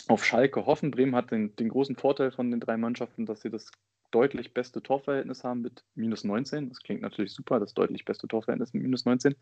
[0.07, 0.91] auf Schalke hoffen.
[0.91, 3.71] Bremen hat den, den großen Vorteil von den drei Mannschaften, dass sie das
[4.11, 6.69] deutlich beste Torverhältnis haben mit minus 19.
[6.69, 9.35] Das klingt natürlich super, das deutlich beste Torverhältnis mit minus 19.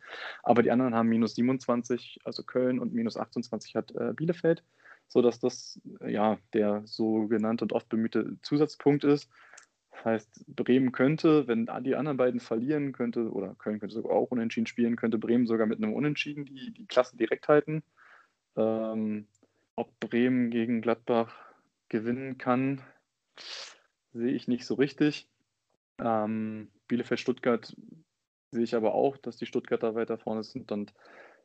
[0.43, 4.63] Aber die anderen haben minus 27, also Köln, und minus 28 hat äh, Bielefeld,
[5.07, 9.29] sodass das ja der sogenannte und oft bemühte Zusatzpunkt ist.
[9.91, 14.31] Das heißt, Bremen könnte, wenn die anderen beiden verlieren, könnte, oder Köln könnte sogar auch
[14.31, 17.81] unentschieden spielen, könnte Bremen sogar mit einem Unentschieden die, die Klasse direkt halten.
[18.57, 19.27] Ähm,
[19.75, 21.35] ob Bremen gegen Gladbach
[21.89, 22.81] gewinnen kann,
[24.13, 25.27] sehe ich nicht so richtig.
[25.99, 27.75] Ähm, Bielefeld-Stuttgart
[28.51, 30.71] sehe ich aber auch, dass die Stuttgarter weiter vorne sind.
[30.71, 30.93] Und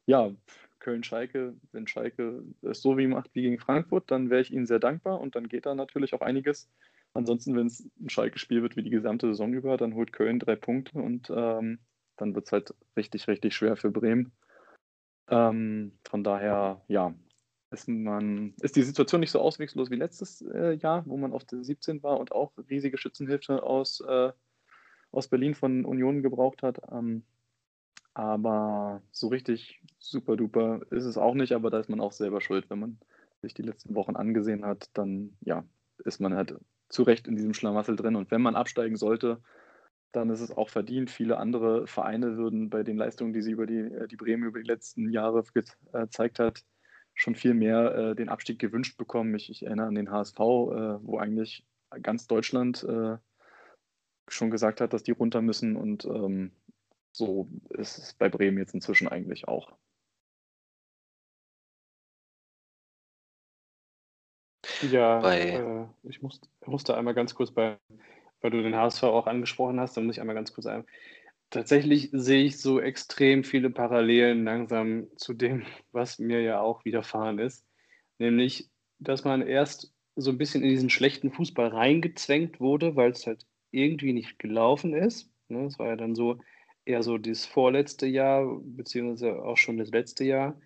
[0.06, 0.30] ja,
[0.78, 4.78] Köln-Schalke, wenn Schalke es so wie macht wie gegen Frankfurt, dann wäre ich ihnen sehr
[4.78, 6.70] dankbar und dann geht da natürlich auch einiges.
[7.12, 10.56] Ansonsten, wenn es ein Schalke-Spiel wird wie die gesamte Saison über, dann holt Köln drei
[10.56, 11.80] Punkte und ähm,
[12.16, 14.32] dann wird es halt richtig, richtig schwer für Bremen.
[15.28, 17.14] Ähm, von daher, ja,
[17.70, 21.44] ist, man, ist die Situation nicht so ausweglos wie letztes äh, Jahr, wo man auf
[21.44, 24.32] der 17 war und auch riesige Schützenhilfe aus, äh,
[25.12, 26.80] aus Berlin von Union gebraucht hat.
[26.90, 27.22] Ähm,
[28.14, 32.40] aber so richtig super duper ist es auch nicht, aber da ist man auch selber
[32.40, 32.68] schuld.
[32.68, 32.98] Wenn man
[33.40, 35.64] sich die letzten Wochen angesehen hat, dann ja,
[36.04, 36.56] ist man halt
[36.88, 38.16] zu Recht in diesem Schlamassel drin.
[38.16, 39.40] Und wenn man absteigen sollte,
[40.12, 41.10] dann ist es auch verdient.
[41.10, 44.58] Viele andere Vereine würden bei den Leistungen, die sie über die, äh, die Bremen über
[44.58, 46.64] die letzten Jahre gezeigt hat,
[47.20, 49.34] schon viel mehr äh, den Abstieg gewünscht bekommen.
[49.34, 51.66] Ich, ich erinnere an den HSV, äh, wo eigentlich
[52.02, 53.18] ganz Deutschland äh,
[54.26, 55.76] schon gesagt hat, dass die runter müssen.
[55.76, 56.50] Und ähm,
[57.12, 59.70] so ist es bei Bremen jetzt inzwischen eigentlich auch.
[64.90, 67.78] Ja, äh, ich muss, musste einmal ganz kurz bei,
[68.40, 70.86] weil du den HSV auch angesprochen hast, da muss ich einmal ganz kurz ein,
[71.50, 77.38] Tatsächlich sehe ich so extrem viele Parallelen langsam zu dem, was mir ja auch widerfahren
[77.38, 77.66] ist.
[78.18, 83.26] Nämlich, dass man erst so ein bisschen in diesen schlechten Fußball reingezwängt wurde, weil es
[83.26, 85.30] halt irgendwie nicht gelaufen ist.
[85.48, 85.64] Ne?
[85.66, 86.38] Es war ja dann so
[86.84, 90.60] eher so das vorletzte Jahr, beziehungsweise auch schon das letzte Jahr,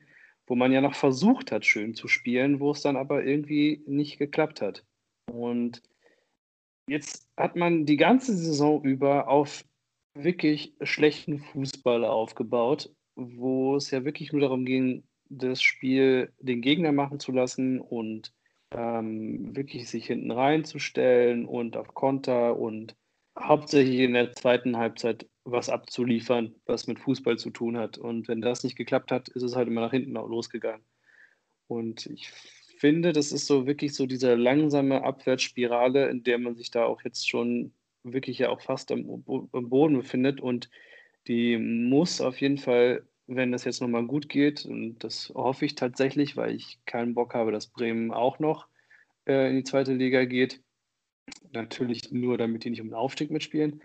[0.46, 4.18] wo man ja noch versucht hat, schön zu spielen, wo es dann aber irgendwie nicht
[4.18, 4.84] geklappt hat.
[5.30, 5.82] Und
[6.88, 9.64] jetzt hat man die ganze Saison über auf
[10.14, 16.92] wirklich schlechten Fußball aufgebaut, wo es ja wirklich nur darum ging, das Spiel den Gegner
[16.92, 18.32] machen zu lassen und
[18.70, 22.96] ähm, wirklich sich hinten reinzustellen und auf Konter und
[23.38, 27.98] hauptsächlich in der zweiten Halbzeit was abzuliefern, was mit Fußball zu tun hat.
[27.98, 30.84] Und wenn das nicht geklappt hat, ist es halt immer nach hinten losgegangen.
[31.66, 32.30] Und ich
[32.78, 37.02] finde, das ist so wirklich so diese langsame Abwärtsspirale, in der man sich da auch
[37.02, 37.72] jetzt schon
[38.04, 40.70] wirklich ja auch fast am, am Boden befindet und
[41.26, 45.74] die muss auf jeden Fall, wenn das jetzt nochmal gut geht, und das hoffe ich
[45.74, 48.68] tatsächlich, weil ich keinen Bock habe, dass Bremen auch noch
[49.26, 50.62] äh, in die zweite Liga geht,
[51.52, 53.82] natürlich nur, damit die nicht um den Aufstieg mitspielen,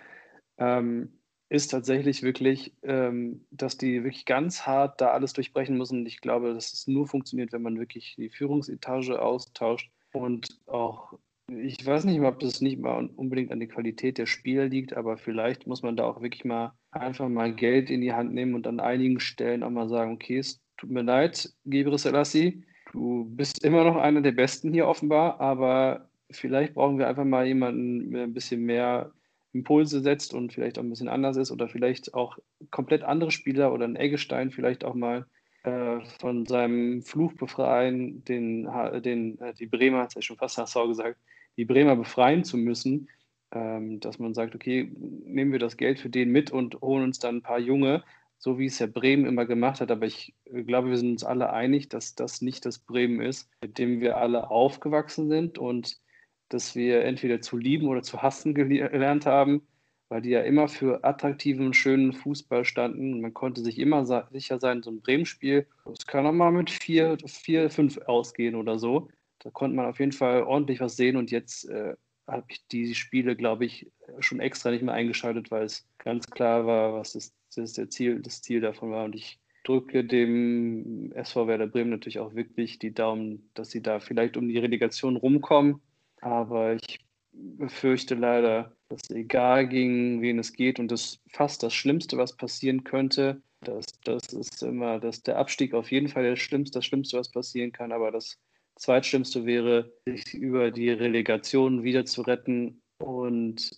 [0.58, 1.14] ähm,
[1.50, 6.00] ist tatsächlich wirklich, ähm, dass die wirklich ganz hart da alles durchbrechen müssen.
[6.00, 11.18] Und ich glaube, dass es nur funktioniert, wenn man wirklich die Führungsetage austauscht und auch
[11.58, 14.96] ich weiß nicht mal, ob das nicht mal unbedingt an der Qualität der Spieler liegt,
[14.96, 18.56] aber vielleicht muss man da auch wirklich mal einfach mal Geld in die Hand nehmen
[18.56, 23.26] und an einigen Stellen auch mal sagen, okay, es tut mir leid, Gebre Selassie, du
[23.26, 28.12] bist immer noch einer der Besten hier offenbar, aber vielleicht brauchen wir einfach mal jemanden,
[28.12, 29.12] der ein bisschen mehr
[29.54, 32.38] Impulse setzt und vielleicht auch ein bisschen anders ist oder vielleicht auch
[32.70, 35.26] komplett andere Spieler oder ein Eggestein vielleicht auch mal
[35.64, 38.70] äh, von seinem Fluch befreien, den,
[39.04, 41.18] den äh, die Bremer, hat ja schon fast HSV gesagt,
[41.60, 43.10] die Bremer befreien zu müssen,
[43.52, 47.20] ähm, dass man sagt, okay, nehmen wir das Geld für den mit und holen uns
[47.20, 48.02] dann ein paar Junge,
[48.38, 49.92] so wie es ja Bremen immer gemacht hat.
[49.92, 53.78] Aber ich glaube, wir sind uns alle einig, dass das nicht das Bremen ist, mit
[53.78, 55.58] dem wir alle aufgewachsen sind.
[55.58, 56.00] Und
[56.48, 59.62] das wir entweder zu lieben oder zu hassen gelernt haben,
[60.08, 63.20] weil die ja immer für attraktiven, schönen Fußball standen.
[63.20, 67.18] Man konnte sich immer sicher sein, so ein Bremen-Spiel, das kann auch mal mit 4,
[67.26, 69.10] 4, 5 ausgehen oder so.
[69.40, 71.96] Da konnte man auf jeden Fall ordentlich was sehen und jetzt äh,
[72.28, 76.66] habe ich die Spiele, glaube ich, schon extra nicht mehr eingeschaltet, weil es ganz klar
[76.66, 79.06] war, was das, das, der Ziel, das Ziel davon war.
[79.06, 84.00] Und ich drücke dem SV Werder Bremen natürlich auch wirklich die Daumen, dass sie da
[84.00, 85.82] vielleicht um die Relegation rumkommen.
[86.22, 87.00] Aber ich
[87.32, 92.84] befürchte leider, dass egal gegen wen es geht und das fast das Schlimmste, was passieren
[92.84, 97.18] könnte, das, das ist immer, dass der Abstieg auf jeden Fall das Schlimmste, das Schlimmste,
[97.18, 98.38] was passieren kann, aber das
[98.80, 103.72] Zweitschlimmste wäre, sich über die Relegation wieder zu retten und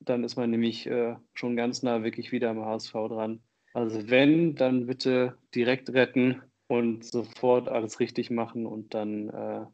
[0.00, 3.42] dann ist man nämlich äh, schon ganz nah wirklich wieder am HSV dran.
[3.74, 9.66] Also wenn, dann bitte direkt retten und sofort alles richtig machen und dann äh,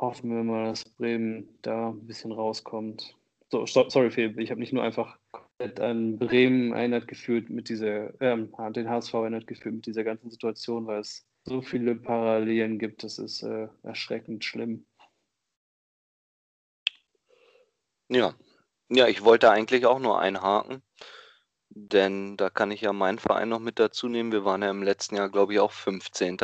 [0.00, 3.14] hoffen wir mal, dass Bremen da ein bisschen rauskommt.
[3.50, 5.18] So, sorry, Phil, ich habe nicht nur einfach
[5.80, 10.30] an Bremen erinnert gefühlt mit dieser, ähm, an den HSV erinnert gefühlt mit dieser ganzen
[10.30, 14.86] Situation, weil es so viele Parallelen gibt, das ist äh, erschreckend schlimm.
[18.08, 18.34] Ja.
[18.90, 20.82] Ja, ich wollte eigentlich auch nur einhaken.
[21.70, 24.32] Denn da kann ich ja meinen Verein noch mit dazu nehmen.
[24.32, 26.38] Wir waren ja im letzten Jahr, glaube ich, auch 15.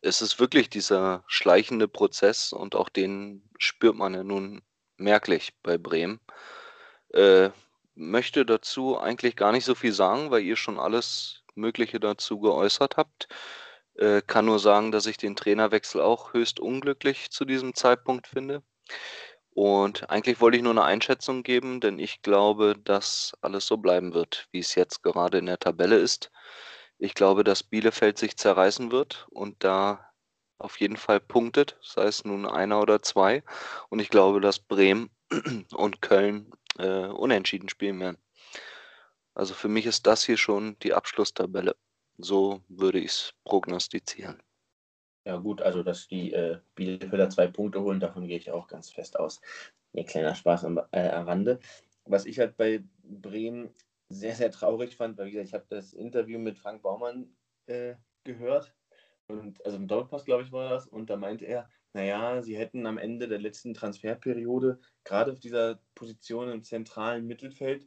[0.00, 4.62] Es ist wirklich dieser schleichende Prozess und auch den spürt man ja nun
[4.96, 6.20] merklich bei Bremen.
[7.12, 7.50] Äh,
[7.94, 12.96] möchte dazu eigentlich gar nicht so viel sagen, weil ihr schon alles Mögliche dazu geäußert
[12.96, 13.28] habt.
[13.94, 18.62] Äh, kann nur sagen, dass ich den Trainerwechsel auch höchst unglücklich zu diesem Zeitpunkt finde.
[19.54, 24.14] Und eigentlich wollte ich nur eine Einschätzung geben, denn ich glaube, dass alles so bleiben
[24.14, 26.30] wird, wie es jetzt gerade in der Tabelle ist.
[26.98, 30.12] Ich glaube, dass Bielefeld sich zerreißen wird und da
[30.58, 33.42] auf jeden Fall punktet, sei es nun einer oder zwei.
[33.90, 35.10] Und ich glaube, dass Bremen
[35.74, 38.18] und Köln äh, unentschieden spielen werden.
[39.34, 41.76] Also für mich ist das hier schon die Abschlusstabelle.
[42.18, 44.42] So würde ich es prognostizieren.
[45.24, 48.90] Ja, gut, also dass die äh, Bielefelder zwei Punkte holen, davon gehe ich auch ganz
[48.90, 49.40] fest aus.
[49.96, 51.60] Ein kleiner Spaß am, äh, am Rande.
[52.04, 53.72] Was ich halt bei Bremen
[54.08, 57.94] sehr, sehr traurig fand, weil wie gesagt, ich habe das Interview mit Frank Baumann äh,
[58.24, 58.74] gehört.
[59.28, 60.86] Und, also im Doppelpass, glaube ich, war das.
[60.86, 65.80] Und da meinte er, naja, sie hätten am Ende der letzten Transferperiode, gerade auf dieser
[65.94, 67.86] Position im zentralen Mittelfeld,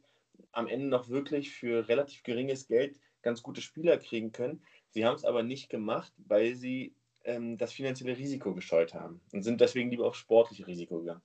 [0.52, 4.62] am Ende noch wirklich für relativ geringes Geld ganz gute Spieler kriegen können.
[4.90, 9.42] Sie haben es aber nicht gemacht, weil sie ähm, das finanzielle Risiko gescheut haben und
[9.42, 11.22] sind deswegen lieber auf sportliche Risiko gegangen.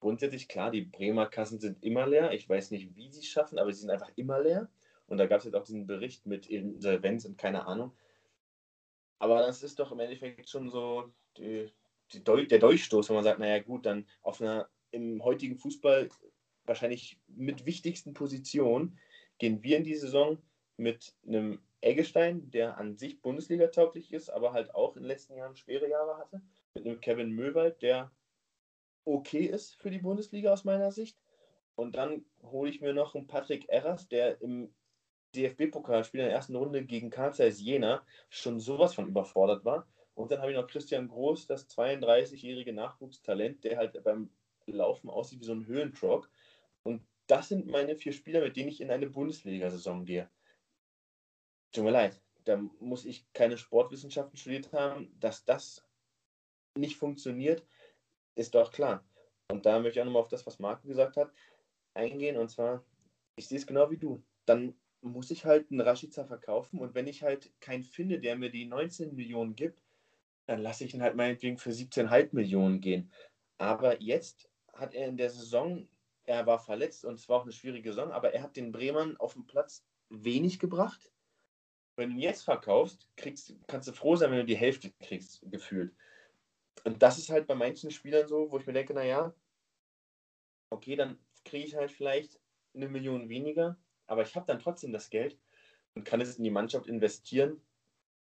[0.00, 2.32] Grundsätzlich klar, die Bremer Kassen sind immer leer.
[2.32, 4.68] Ich weiß nicht, wie sie es schaffen, aber sie sind einfach immer leer.
[5.06, 7.92] Und da gab es jetzt auch diesen Bericht mit Insolvenz und keine Ahnung.
[9.20, 11.70] Aber das ist doch im Endeffekt schon so die,
[12.12, 16.08] die Deu der Durchstoß, wenn man sagt, naja gut, dann auf einer im heutigen Fußball
[16.64, 18.98] wahrscheinlich mit wichtigsten Position
[19.38, 20.38] gehen wir in die Saison
[20.76, 25.36] mit einem Eggestein, der an sich Bundesliga tauglich ist, aber halt auch in den letzten
[25.36, 26.42] Jahren schwere Jahre hatte.
[26.74, 28.10] Mit einem Kevin Möwald, der
[29.04, 31.18] okay ist für die Bundesliga aus meiner Sicht.
[31.74, 34.74] Und dann hole ich mir noch einen Patrick Erras, der im
[35.34, 39.86] DFB-Pokalspiel in der ersten Runde gegen Karl Zeiss Jena schon sowas von überfordert war.
[40.14, 44.30] Und dann habe ich noch Christian Groß, das 32-jährige Nachwuchstalent, der halt beim
[44.66, 46.30] Laufen aussieht wie so ein Höhentrock.
[46.82, 50.30] Und das sind meine vier Spieler, mit denen ich in eine Bundesliga-Saison gehe.
[51.76, 55.14] Tut mir leid, da muss ich keine Sportwissenschaften studiert haben.
[55.20, 55.86] Dass das
[56.74, 57.66] nicht funktioniert,
[58.34, 59.04] ist doch klar.
[59.50, 61.30] Und da möchte ich auch nochmal auf das, was Marco gesagt hat,
[61.92, 62.38] eingehen.
[62.38, 62.82] Und zwar,
[63.36, 64.24] ich sehe es genau wie du.
[64.46, 66.80] Dann muss ich halt einen Rashica verkaufen.
[66.80, 69.82] Und wenn ich halt keinen finde, der mir die 19 Millionen gibt,
[70.46, 73.12] dann lasse ich ihn halt meinetwegen für 17,5 Millionen gehen.
[73.58, 75.86] Aber jetzt hat er in der Saison,
[76.24, 79.18] er war verletzt und es war auch eine schwierige Saison, aber er hat den Bremern
[79.18, 81.12] auf dem Platz wenig gebracht.
[81.96, 85.40] Wenn du ihn jetzt verkaufst, kriegst, kannst du froh sein, wenn du die Hälfte kriegst,
[85.50, 85.94] gefühlt.
[86.84, 89.34] Und das ist halt bei manchen Spielern so, wo ich mir denke, naja,
[90.70, 92.40] okay, dann kriege ich halt vielleicht
[92.74, 95.38] eine Million weniger, aber ich habe dann trotzdem das Geld
[95.94, 97.60] und kann es in die Mannschaft investieren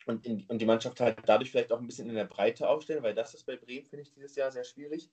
[0.06, 3.04] und, in, und die Mannschaft halt dadurch vielleicht auch ein bisschen in der Breite aufstellen,
[3.04, 5.12] weil das ist bei Bremen, finde ich, dieses Jahr sehr schwierig.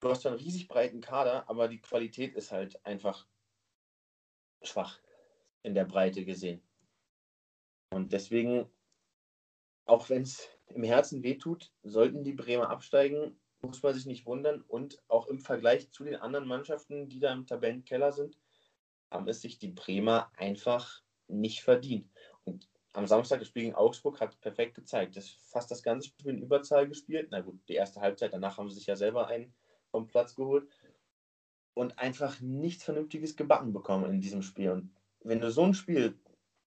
[0.00, 3.26] Du hast zwar einen riesig breiten Kader, aber die Qualität ist halt einfach
[4.62, 5.00] schwach
[5.62, 6.67] in der Breite gesehen.
[7.90, 8.66] Und deswegen,
[9.86, 14.62] auch wenn es im Herzen wehtut, sollten die Bremer absteigen, muss man sich nicht wundern.
[14.62, 18.38] Und auch im Vergleich zu den anderen Mannschaften, die da im Tabellenkeller sind,
[19.10, 22.10] haben es sich die Bremer einfach nicht verdient.
[22.44, 25.16] Und am Samstag das Spiel gegen Augsburg hat perfekt gezeigt.
[25.16, 27.28] Das fast das ganze Spiel in Überzahl gespielt.
[27.30, 29.52] Na gut, die erste Halbzeit, danach haben sie sich ja selber ein
[29.90, 30.68] vom Platz geholt
[31.74, 34.70] und einfach nichts Vernünftiges gebacken bekommen in diesem Spiel.
[34.70, 36.18] Und wenn du so ein Spiel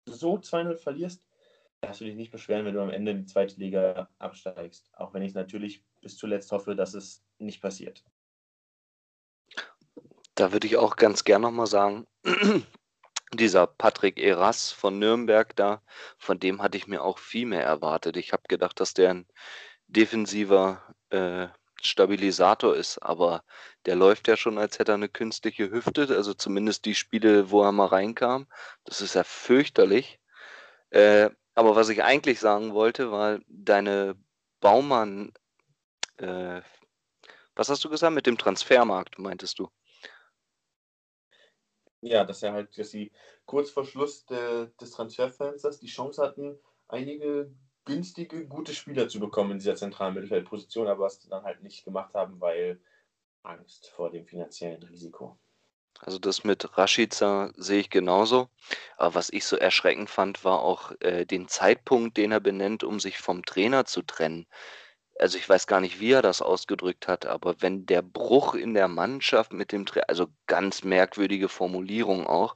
[0.06, 1.26] so 2-0 verlierst,
[1.82, 4.90] darfst du dich nicht beschweren, wenn du am Ende in die zweite Liga absteigst.
[4.94, 8.04] Auch wenn ich natürlich bis zuletzt hoffe, dass es nicht passiert.
[10.36, 12.08] Da würde ich auch ganz gern nochmal sagen,
[13.34, 15.82] dieser Patrick Eras von Nürnberg da,
[16.18, 18.18] von dem hatte ich mir auch viel mehr erwartet.
[18.18, 19.28] Ich habe gedacht, dass der ein
[19.88, 21.48] defensiver äh,
[21.82, 23.44] Stabilisator ist, aber
[23.86, 27.64] der läuft ja schon, als hätte er eine künstliche Hüfte, also zumindest die Spiele, wo
[27.64, 28.48] er mal reinkam.
[28.86, 30.20] Das ist ja fürchterlich.
[30.90, 34.16] Äh, aber was ich eigentlich sagen wollte, war deine
[34.60, 35.34] Baumann,
[36.18, 36.62] äh,
[37.56, 39.70] was hast du gesagt mit dem Transfermarkt, meintest du?
[42.02, 43.12] Ja, dass er halt, dass sie
[43.46, 47.54] kurz vor Schluss de, des Transferfensters die Chance hatten, einige
[47.86, 52.14] günstige, gute Spieler zu bekommen in dieser zentralen Mittelfeldposition, aber es dann halt nicht gemacht
[52.14, 52.80] haben, weil
[53.44, 55.38] Angst vor dem finanziellen Risiko.
[56.00, 58.50] Also das mit Rashica sehe ich genauso.
[58.98, 63.00] Aber was ich so erschreckend fand, war auch äh, den Zeitpunkt, den er benennt, um
[63.00, 64.48] sich vom Trainer zu trennen.
[65.20, 68.74] Also ich weiß gar nicht, wie er das ausgedrückt hat, aber wenn der Bruch in
[68.74, 72.56] der Mannschaft mit dem Trainer, also ganz merkwürdige Formulierung auch.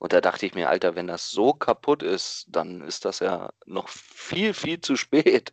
[0.00, 3.52] Und da dachte ich mir, Alter, wenn das so kaputt ist, dann ist das ja
[3.66, 5.52] noch viel, viel zu spät.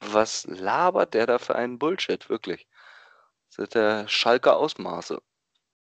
[0.00, 2.66] Was labert der da für einen Bullshit, wirklich?
[3.50, 5.20] Das ist der Schalker Ausmaße.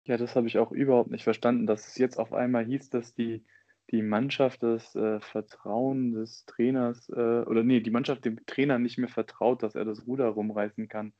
[0.04, 3.14] Ja, das habe ich auch überhaupt nicht verstanden, dass es jetzt auf einmal hieß, dass
[3.16, 3.46] die,
[3.92, 8.98] die Mannschaft das äh, Vertrauen des Trainers, äh, oder nee, die Mannschaft dem Trainer nicht
[8.98, 11.14] mehr vertraut, dass er das Ruder rumreißen kann.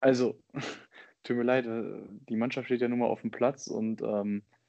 [0.00, 0.42] Also,
[1.24, 4.44] tut mir leid, äh, die Mannschaft steht ja nun mal auf dem Platz und ähm,
[4.48, 4.59] äh,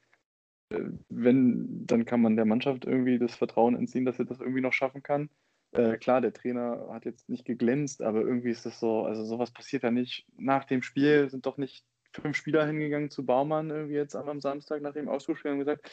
[1.08, 4.72] wenn, dann kann man der Mannschaft irgendwie das Vertrauen entziehen, dass sie das irgendwie noch
[4.72, 5.30] schaffen kann.
[5.72, 9.50] Äh, klar, der Trainer hat jetzt nicht geglänzt, aber irgendwie ist das so, also sowas
[9.50, 10.26] passiert ja nicht.
[10.36, 14.82] Nach dem Spiel sind doch nicht fünf Spieler hingegangen zu Baumann irgendwie jetzt am Samstag
[14.82, 15.90] nach dem Ausflugspiel und gesagt,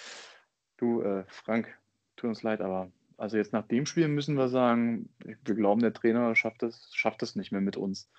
[0.77, 1.77] du äh, Frank,
[2.17, 5.93] tut uns leid, aber also jetzt nach dem Spiel müssen wir sagen, wir glauben, der
[5.93, 8.09] Trainer schafft es, schafft es nicht mehr mit uns.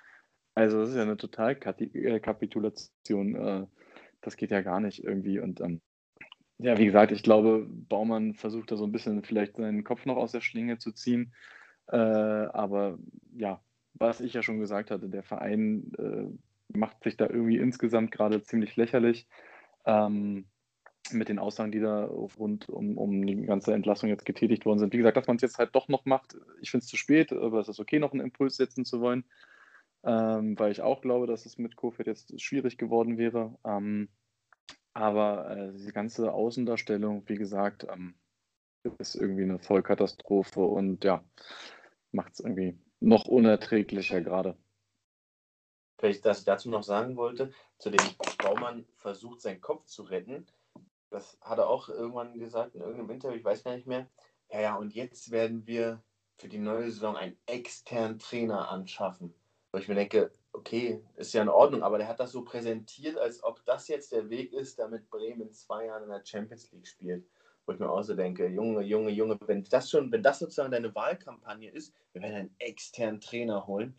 [0.54, 3.34] Also das ist ja eine total äh, Kapitulation.
[3.34, 3.66] Äh,
[4.20, 5.38] das geht ja gar nicht irgendwie.
[5.38, 5.80] Und ähm,
[6.62, 10.16] ja, wie gesagt, ich glaube, Baumann versucht da so ein bisschen vielleicht seinen Kopf noch
[10.16, 11.32] aus der Schlinge zu ziehen.
[11.88, 12.98] Äh, aber
[13.36, 13.60] ja,
[13.94, 18.42] was ich ja schon gesagt hatte, der Verein äh, macht sich da irgendwie insgesamt gerade
[18.42, 19.26] ziemlich lächerlich
[19.86, 20.46] ähm,
[21.12, 24.92] mit den Aussagen, die da rund um, um die ganze Entlassung jetzt getätigt worden sind.
[24.92, 27.32] Wie gesagt, dass man es jetzt halt doch noch macht, ich finde es zu spät,
[27.32, 29.24] aber es ist okay, noch einen Impuls setzen zu wollen,
[30.04, 33.58] ähm, weil ich auch glaube, dass es mit Kofeld jetzt schwierig geworden wäre.
[33.64, 34.08] Ähm,
[34.92, 38.14] aber äh, die ganze Außendarstellung, wie gesagt, ähm,
[38.98, 41.24] ist irgendwie eine Vollkatastrophe und ja,
[42.12, 44.56] macht es irgendwie noch unerträglicher gerade.
[45.98, 48.00] Vielleicht, dass ich dazu noch sagen wollte, zu dem
[48.38, 50.46] Baumann versucht, seinen Kopf zu retten.
[51.10, 54.08] Das hat er auch irgendwann gesagt in irgendeinem Interview, ich weiß gar nicht mehr.
[54.50, 56.02] Ja, ja, und jetzt werden wir
[56.38, 59.34] für die neue Saison einen externen Trainer anschaffen.
[59.72, 63.16] Wo ich mir denke, okay, ist ja in Ordnung, aber der hat das so präsentiert,
[63.16, 66.70] als ob das jetzt der Weg ist, damit Bremen in zwei Jahren in der Champions
[66.72, 67.24] League spielt.
[67.66, 70.72] Wo ich mir auch so denke, Junge, Junge, Junge, wenn das schon, wenn das sozusagen
[70.72, 73.96] deine Wahlkampagne ist, wir werden einen externen Trainer holen,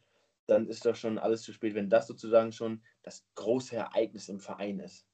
[0.48, 4.40] dann ist doch schon alles zu spät, wenn das sozusagen schon das große Ereignis im
[4.40, 5.08] Verein ist.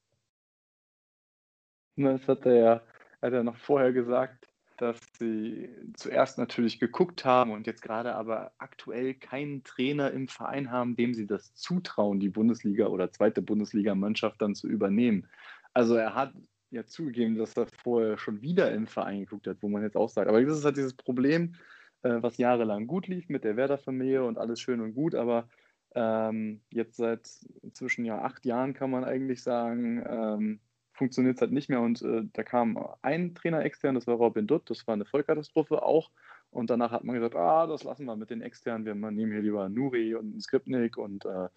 [1.97, 2.81] Das hat er ja,
[3.21, 8.51] hat er noch vorher gesagt, dass sie zuerst natürlich geguckt haben und jetzt gerade aber
[8.57, 14.41] aktuell keinen Trainer im Verein haben, dem sie das zutrauen, die Bundesliga oder zweite Bundesliga-Mannschaft
[14.41, 15.27] dann zu übernehmen.
[15.73, 16.33] Also er hat
[16.69, 20.09] ja zugegeben, dass er vorher schon wieder im Verein geguckt hat, wo man jetzt auch
[20.09, 20.27] sagt.
[20.29, 21.55] Aber das ist halt dieses Problem,
[22.03, 25.49] äh, was jahrelang gut lief mit der Werder-Familie und alles schön und gut, aber
[25.95, 27.27] ähm, jetzt seit
[27.63, 30.59] inzwischen ja acht Jahren kann man eigentlich sagen, ähm,
[30.97, 34.47] funktioniert es halt nicht mehr und äh, da kam ein Trainer extern, das war Robin
[34.47, 36.11] Dutt, das war eine Vollkatastrophe auch
[36.49, 39.41] und danach hat man gesagt, ah, das lassen wir mit den externen, wir nehmen hier
[39.41, 41.49] lieber Nuri und einen Skripnik und äh,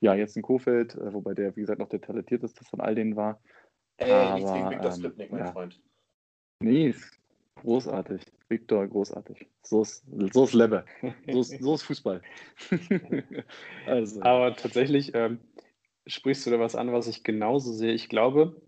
[0.00, 3.16] ja, jetzt ein Kofeld, äh, wobei der, wie gesagt, noch der talentierteste von all denen
[3.16, 3.40] war.
[3.96, 5.52] Ey, Aber, nichts gegen Viktor ähm, Skripnik, mein ja.
[5.52, 5.80] Freund.
[6.60, 6.94] Nee,
[7.56, 8.22] Großartig.
[8.48, 9.46] Viktor, großartig.
[9.62, 10.84] So ist, so ist Lebe.
[11.26, 12.22] So ist, so ist Fußball.
[13.86, 14.22] also.
[14.22, 15.40] Aber tatsächlich ähm,
[16.06, 17.92] sprichst du da was an, was ich genauso sehe.
[17.92, 18.60] Ich glaube,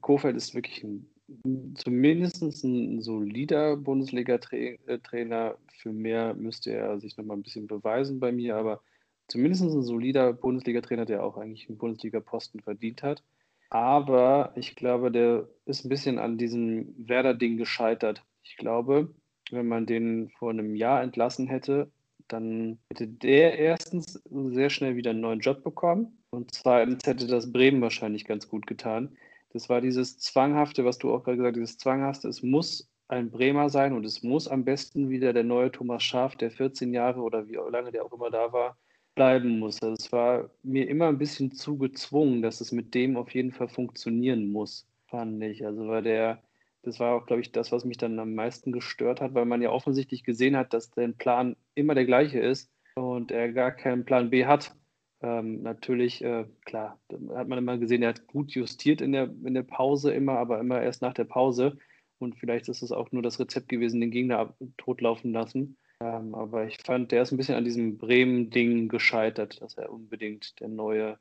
[0.00, 1.06] Kofeld ist wirklich ein,
[1.76, 5.56] zumindest ein solider Bundesliga-Trainer.
[5.78, 8.80] Für mehr müsste er sich noch mal ein bisschen beweisen bei mir, aber
[9.28, 13.22] zumindest ein solider Bundesliga-Trainer, der auch eigentlich einen Bundesliga-Posten verdient hat.
[13.70, 18.22] Aber ich glaube, der ist ein bisschen an diesem Werder-Ding gescheitert.
[18.42, 19.14] Ich glaube,
[19.50, 21.90] wenn man den vor einem Jahr entlassen hätte,
[22.28, 27.52] dann hätte der erstens sehr schnell wieder einen neuen Job bekommen Und zweitens hätte das
[27.52, 29.16] Bremen wahrscheinlich ganz gut getan.
[29.52, 33.30] Das war dieses Zwanghafte, was du auch gerade gesagt hast, dieses Zwanghafte, es muss ein
[33.30, 37.20] Bremer sein und es muss am besten wieder der neue Thomas Schaaf, der 14 Jahre
[37.20, 38.78] oder wie lange der auch immer da war,
[39.14, 39.82] bleiben muss.
[39.82, 43.52] Also es war mir immer ein bisschen zu gezwungen, dass es mit dem auf jeden
[43.52, 45.66] Fall funktionieren muss, fand ich.
[45.66, 46.42] Also war der,
[46.82, 49.60] das war auch, glaube ich, das, was mich dann am meisten gestört hat, weil man
[49.60, 54.06] ja offensichtlich gesehen hat, dass der Plan immer der gleiche ist und er gar keinen
[54.06, 54.74] Plan B hat.
[55.22, 57.00] Ähm, natürlich, äh, klar,
[57.34, 60.58] hat man immer gesehen, er hat gut justiert in der, in der Pause immer, aber
[60.58, 61.78] immer erst nach der Pause.
[62.18, 65.76] Und vielleicht ist es auch nur das Rezept gewesen, den Gegner totlaufen lassen.
[66.00, 70.58] Ähm, aber ich fand, der ist ein bisschen an diesem Bremen-Ding gescheitert, dass er unbedingt
[70.60, 71.18] der neue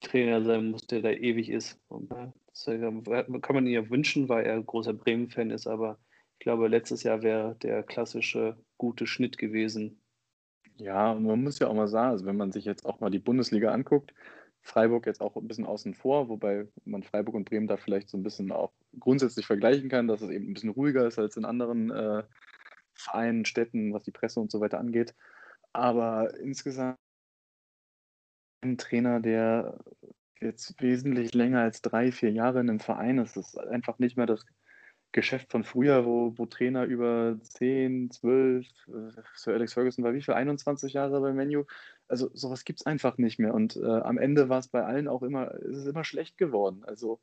[0.00, 1.78] Trainer sein muss, der da ewig ist.
[1.88, 5.98] Und, äh, das kann man ihn ja wünschen, weil er großer Bremen-Fan ist, aber
[6.34, 10.00] ich glaube, letztes Jahr wäre der klassische gute Schnitt gewesen,
[10.76, 13.18] ja, man muss ja auch mal sagen, also wenn man sich jetzt auch mal die
[13.18, 14.12] Bundesliga anguckt,
[14.62, 18.16] Freiburg jetzt auch ein bisschen außen vor, wobei man Freiburg und Bremen da vielleicht so
[18.16, 21.44] ein bisschen auch grundsätzlich vergleichen kann, dass es eben ein bisschen ruhiger ist als in
[21.44, 22.22] anderen äh,
[22.94, 25.14] Vereinen, Städten, was die Presse und so weiter angeht.
[25.72, 26.98] Aber insgesamt
[28.62, 29.78] ein Trainer, der
[30.40, 34.26] jetzt wesentlich länger als drei, vier Jahre in einem Verein ist, ist einfach nicht mehr
[34.26, 34.46] das
[35.14, 38.90] Geschäft von früher, wo, wo Trainer über 10, 12, äh,
[39.36, 41.64] Sir Alex Ferguson war wie viel, 21 Jahre bei Menu.
[42.08, 43.54] Also sowas gibt es einfach nicht mehr.
[43.54, 46.82] Und äh, am Ende war es bei allen auch immer, ist es immer schlecht geworden.
[46.84, 47.20] Also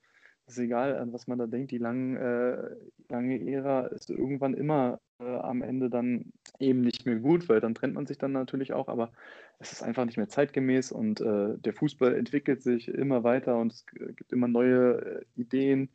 [0.48, 2.76] ist egal, an was man da denkt, die lang, äh,
[3.10, 7.76] lange Ära ist irgendwann immer äh, am Ende dann eben nicht mehr gut, weil dann
[7.76, 9.12] trennt man sich dann natürlich auch, aber
[9.60, 13.74] es ist einfach nicht mehr zeitgemäß und äh, der Fußball entwickelt sich immer weiter und
[13.74, 15.90] es gibt immer neue äh, Ideen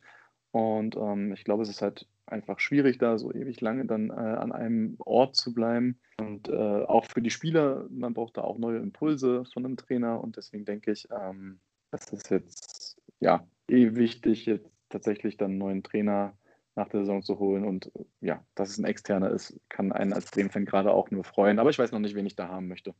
[0.53, 4.15] und ähm, ich glaube, es ist halt einfach schwierig, da so ewig lange dann äh,
[4.15, 5.99] an einem Ort zu bleiben.
[6.19, 10.23] Und äh, auch für die Spieler, man braucht da auch neue Impulse von einem Trainer.
[10.23, 15.59] Und deswegen denke ich, ähm, das ist jetzt ja eh wichtig, jetzt tatsächlich dann einen
[15.59, 16.37] neuen Trainer
[16.75, 17.65] nach der Saison zu holen.
[17.65, 21.59] Und ja, dass es ein externer ist, kann einen als Bremen-Fan gerade auch nur freuen.
[21.59, 22.95] Aber ich weiß noch nicht, wen ich da haben möchte.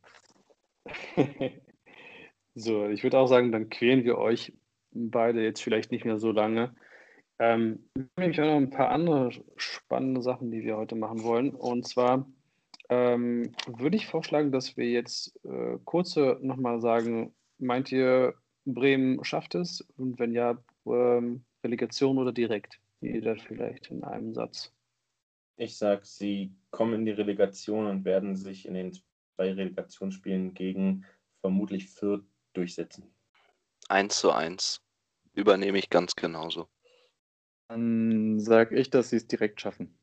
[2.55, 4.53] so, ich würde auch sagen, dann quälen wir euch
[4.91, 6.73] beide jetzt vielleicht nicht mehr so lange.
[7.39, 11.23] Ähm, wir haben nämlich auch noch ein paar andere spannende Sachen, die wir heute machen
[11.23, 11.51] wollen.
[11.51, 12.27] Und zwar
[12.89, 18.33] ähm, würde ich vorschlagen, dass wir jetzt äh, kurze nochmal sagen, meint ihr,
[18.65, 19.81] Bremen schafft es?
[19.97, 22.79] Und wenn ja, ähm, Relegation oder direkt?
[23.01, 24.73] Jeder vielleicht in einem Satz.
[25.57, 31.05] Ich sage, sie kommen in die Relegation und werden sich in den zwei Relegationsspielen gegen
[31.41, 32.23] vermutlich Fürth
[32.53, 33.11] durchsetzen.
[33.89, 34.81] Eins zu eins.
[35.33, 36.67] Übernehme ich ganz genauso.
[37.69, 39.97] Dann sage ich, dass sie es direkt schaffen.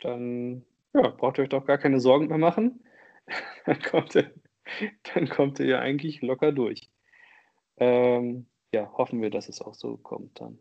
[0.00, 2.84] Dann ja, braucht ihr euch doch gar keine Sorgen mehr machen.
[3.66, 4.32] dann, kommt ihr,
[5.14, 6.90] dann kommt ihr ja eigentlich locker durch.
[7.78, 10.58] Ähm, ja, hoffen wir, dass es auch so kommt dann.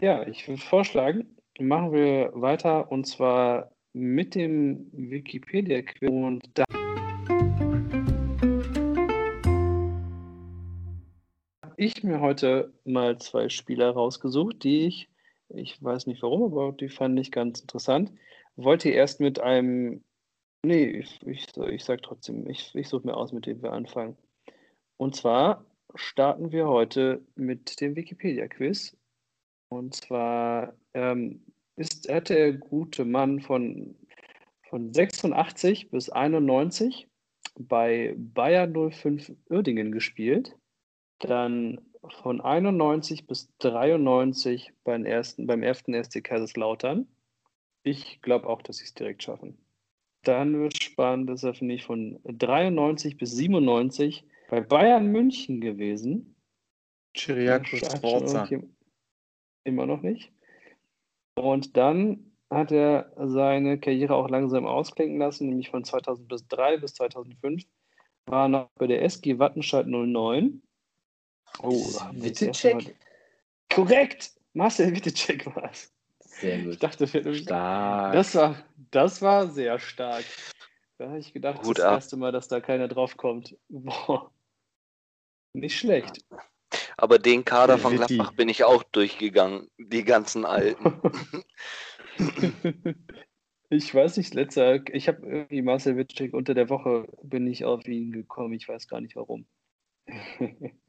[0.00, 6.64] Ja, ich würde vorschlagen, machen wir weiter und zwar mit dem Wikipedia-Quiz und da
[11.62, 15.08] habe ich mir heute mal zwei Spieler rausgesucht, die ich
[15.48, 18.12] ich weiß nicht warum, aber die fand ich ganz interessant.
[18.56, 20.04] Wollte erst mit einem.
[20.64, 24.16] Nee, ich, ich, ich sag trotzdem, ich, ich suche mir aus, mit dem wir anfangen.
[24.96, 25.64] Und zwar
[25.94, 28.96] starten wir heute mit dem Wikipedia-Quiz.
[29.68, 31.44] Und zwar ähm,
[31.76, 33.96] ist, hat der gute Mann von,
[34.68, 37.08] von 86 bis 91
[37.58, 40.56] bei Bayer 05 Uerdingen gespielt.
[41.18, 41.80] Dann
[42.12, 47.06] von 91 bis 93 beim ersten, beim ersten SC Kaiserslautern.
[47.82, 49.58] Ich glaube auch, dass sie es direkt schaffen.
[50.22, 55.06] Dann wird es spannend, das ist er, finde ich, von 93 bis 97 bei Bayern
[55.08, 56.34] München gewesen.
[57.14, 58.48] Chiriakos Forza.
[59.64, 60.32] Immer noch nicht.
[61.36, 67.64] Und dann hat er seine Karriere auch langsam ausklingen lassen, nämlich von 2003 bis 2005
[68.26, 70.62] war er noch bei der SG Wattenscheid 09
[71.60, 72.94] Oh, Wittecek?
[73.72, 74.32] Korrekt!
[74.52, 75.92] Marcel Wittecek war es.
[76.20, 76.74] Sehr gut.
[76.74, 78.12] Ich dachte, stark.
[78.12, 78.56] Das, war,
[78.90, 80.24] das war sehr stark.
[80.98, 81.94] Da habe ich gedacht, gut das ab.
[81.94, 83.56] erste Mal, dass da keiner draufkommt.
[83.68, 84.30] Boah.
[85.52, 86.24] Nicht schlecht.
[86.96, 91.00] Aber den Kader von Gladbach bin ich auch durchgegangen, die ganzen alten.
[93.70, 97.86] ich weiß nicht, letzter, ich habe irgendwie Marcel Wittcheck unter der Woche bin ich auf
[97.86, 99.46] ihn gekommen, ich weiß gar nicht warum.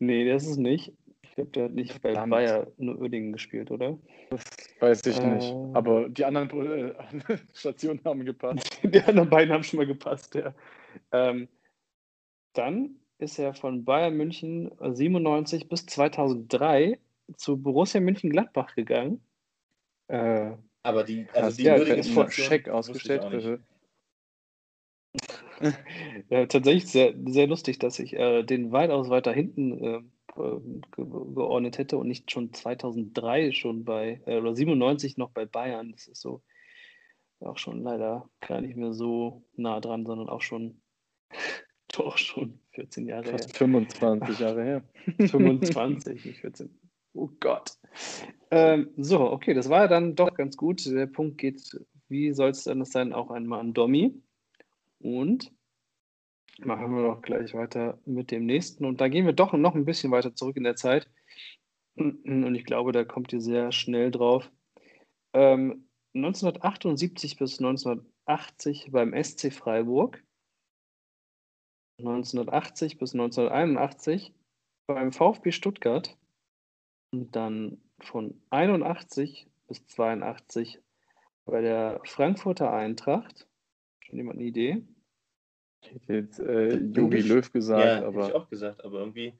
[0.00, 0.92] Nee, das ist nicht.
[1.22, 2.30] Ich glaube, der hat nicht bei Verdammt.
[2.30, 3.96] Bayer nur Uerdingen gespielt, oder?
[4.30, 4.42] Das
[4.80, 5.54] weiß ich äh, nicht.
[5.74, 6.94] Aber die anderen äh,
[7.54, 8.80] Stationen haben gepasst.
[8.82, 10.54] die anderen beiden haben schon mal gepasst, ja.
[11.12, 11.48] Ähm,
[12.54, 16.98] dann ist er von Bayern München 97 bis 2003
[17.36, 19.20] zu Borussia München-Gladbach gegangen.
[20.08, 23.60] Äh, Aber die, also die ja, ist von Scheck ausgestellt.
[26.30, 30.02] ja, tatsächlich sehr, sehr lustig, dass ich äh, den weitaus weiter hinten äh,
[30.36, 30.60] äh,
[30.96, 35.92] ge geordnet hätte und nicht schon 2003 schon bei, äh, oder 97 noch bei Bayern.
[35.92, 36.42] Das ist so
[37.40, 40.80] auch schon leider gar nicht mehr so nah dran, sondern auch schon,
[41.96, 43.32] doch schon 14 Jahre her.
[43.32, 44.84] Fast 25 Jahre her.
[45.18, 46.78] 25, nicht 14.
[47.14, 47.72] Oh Gott.
[48.50, 50.84] Ähm, so, okay, das war ja dann doch ganz gut.
[50.86, 51.60] Der Punkt geht,
[52.08, 54.22] wie soll es denn sein, auch einmal an Domi.
[55.00, 55.52] Und
[56.58, 58.84] machen wir doch gleich weiter mit dem nächsten.
[58.84, 61.10] Und da gehen wir doch noch ein bisschen weiter zurück in der Zeit.
[61.96, 64.50] Und ich glaube, da kommt ihr sehr schnell drauf.
[65.32, 70.22] Ähm, 1978 bis 1980 beim SC Freiburg.
[71.98, 74.34] 1980 bis 1981
[74.86, 76.16] beim VfB Stuttgart.
[77.12, 80.80] Und dann von 81 bis 82
[81.44, 83.46] bei der Frankfurter Eintracht.
[84.10, 84.82] Schon jemand eine Idee?
[85.82, 88.84] Ich hätte jetzt äh, Bin Jogi ich- Löw gesagt, ja, hätte ich aber auch gesagt,
[88.84, 89.34] aber irgendwie.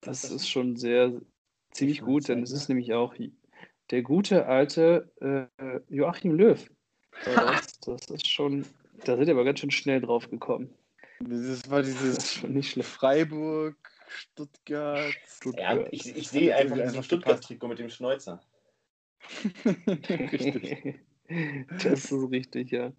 [0.00, 1.12] Das Das ist schon sehr
[1.70, 2.56] ziemlich gut, denn es ne?
[2.56, 3.14] ist nämlich auch
[3.90, 5.10] der gute alte
[5.58, 6.68] äh, Joachim Löw.
[7.24, 8.64] Das, das ist schon,
[9.04, 10.74] da sind wir aber ganz schön schnell drauf gekommen.
[11.20, 12.88] das war Das ist dieses schon nicht schlecht.
[12.88, 13.76] Freiburg,
[14.08, 15.14] Stuttgart.
[15.14, 15.88] Ja, Stuttgart.
[15.92, 18.42] ich, ich Das sehe einfach diesen einfach Stuttgart-Trikot mit dem Schnäuzer.
[19.64, 21.00] Richtig.
[21.84, 22.92] Das ist richtig, ja.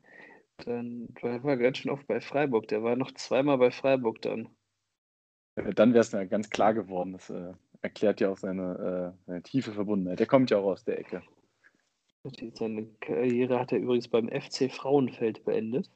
[0.58, 2.68] Dann war er ganz schön oft bei Freiburg.
[2.68, 4.50] Der war noch zweimal bei Freiburg dann.
[5.56, 7.14] Dann wäre es ja ganz klar geworden.
[7.14, 10.20] Das äh, erklärt ja auch seine, äh, seine tiefe Verbundenheit.
[10.20, 11.22] Der kommt ja auch aus der Ecke.
[12.54, 15.92] Seine Karriere hat er übrigens beim FC Frauenfeld beendet.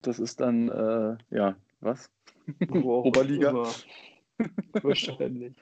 [0.00, 2.10] Das ist dann, äh, ja, was?
[2.70, 3.52] Oberliga.
[4.82, 5.54] Wahrscheinlich.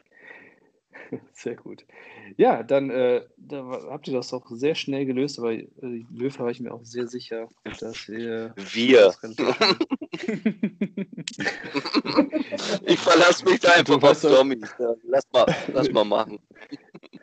[1.33, 1.85] Sehr gut.
[2.37, 5.67] Ja, dann äh, da habt ihr das doch sehr schnell gelöst, aber äh,
[6.11, 7.49] Löw war ich mir auch sehr sicher,
[7.81, 8.55] dass ihr.
[8.57, 9.15] Wir.
[12.85, 14.59] Ich verlasse mich da einfach auf Tommy.
[15.05, 16.39] Lass mal, lass mal machen.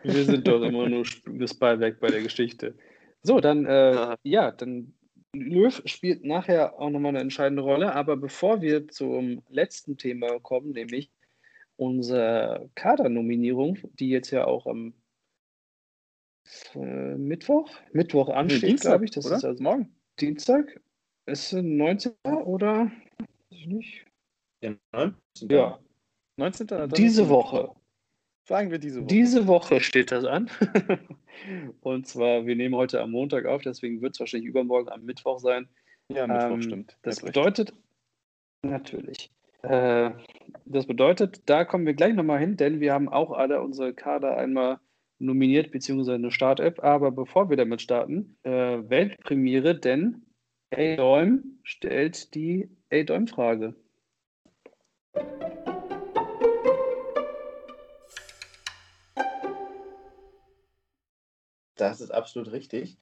[0.03, 1.03] Wir sind doch immer nur
[1.39, 2.75] das Beiwerk bei der Geschichte.
[3.23, 4.17] So, dann, äh, Ja.
[4.23, 4.93] ja, dann
[5.33, 10.71] Löw spielt nachher auch nochmal eine entscheidende Rolle, aber bevor wir zum letzten Thema kommen,
[10.71, 11.11] nämlich
[11.77, 14.93] unsere Kadernominierung, die jetzt ja auch am
[16.75, 19.11] äh, Mittwoch, Mittwoch ansteht, glaube ich.
[19.11, 19.37] Das oder?
[19.37, 19.95] ist also Morgen.
[20.19, 20.79] Dienstag.
[21.25, 22.13] Ist es 19.
[22.45, 22.91] oder?
[23.17, 24.05] Weiß ich nicht.
[24.61, 25.49] Der 19.
[25.49, 25.79] Ja,
[26.37, 26.67] 19.
[26.67, 27.71] Dann diese Woche.
[28.47, 29.07] Sagen wir diese Woche.
[29.07, 30.49] Diese Woche steht das an.
[31.81, 35.39] Und zwar, wir nehmen heute am Montag auf, deswegen wird es wahrscheinlich übermorgen am Mittwoch
[35.39, 35.67] sein.
[36.09, 36.97] ja, Mittwoch Ähm, stimmt.
[37.01, 37.73] Das bedeutet,
[38.61, 39.31] natürlich,
[39.63, 40.11] äh,
[40.65, 44.37] das bedeutet, da kommen wir gleich nochmal hin, denn wir haben auch alle unsere Kader
[44.37, 44.79] einmal
[45.19, 46.83] nominiert, beziehungsweise eine Start-App.
[46.83, 50.25] Aber bevor wir damit starten, äh, Weltpremiere, denn
[50.73, 53.75] A-Däum stellt die A-Däum-Frage.
[61.75, 62.97] Das ist absolut richtig.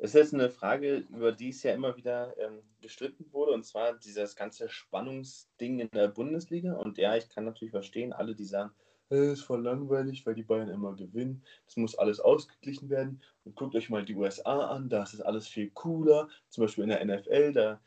[0.00, 3.94] Das ist eine Frage, über die es ja immer wieder ähm, gestritten wurde, und zwar
[3.98, 6.74] dieses ganze Spannungsding in der Bundesliga.
[6.74, 8.70] Und ja, ich kann natürlich verstehen, alle, die sagen,
[9.08, 11.42] es ist voll langweilig, weil die Bayern immer gewinnen.
[11.66, 13.22] Das muss alles ausgeglichen werden.
[13.44, 16.28] Und guckt euch mal die USA an, da ist es alles viel cooler.
[16.48, 17.80] Zum Beispiel in der NFL, da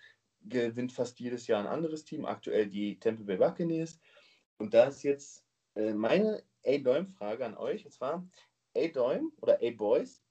[0.44, 4.00] gewinnt fast jedes Jahr ein anderes Team, aktuell die Tampa Bay Buccaneers.
[4.58, 5.46] Und da ist jetzt
[5.76, 8.28] äh, meine A-Däum-Frage an euch, und zwar
[8.76, 10.22] A-Däum oder A-Boys,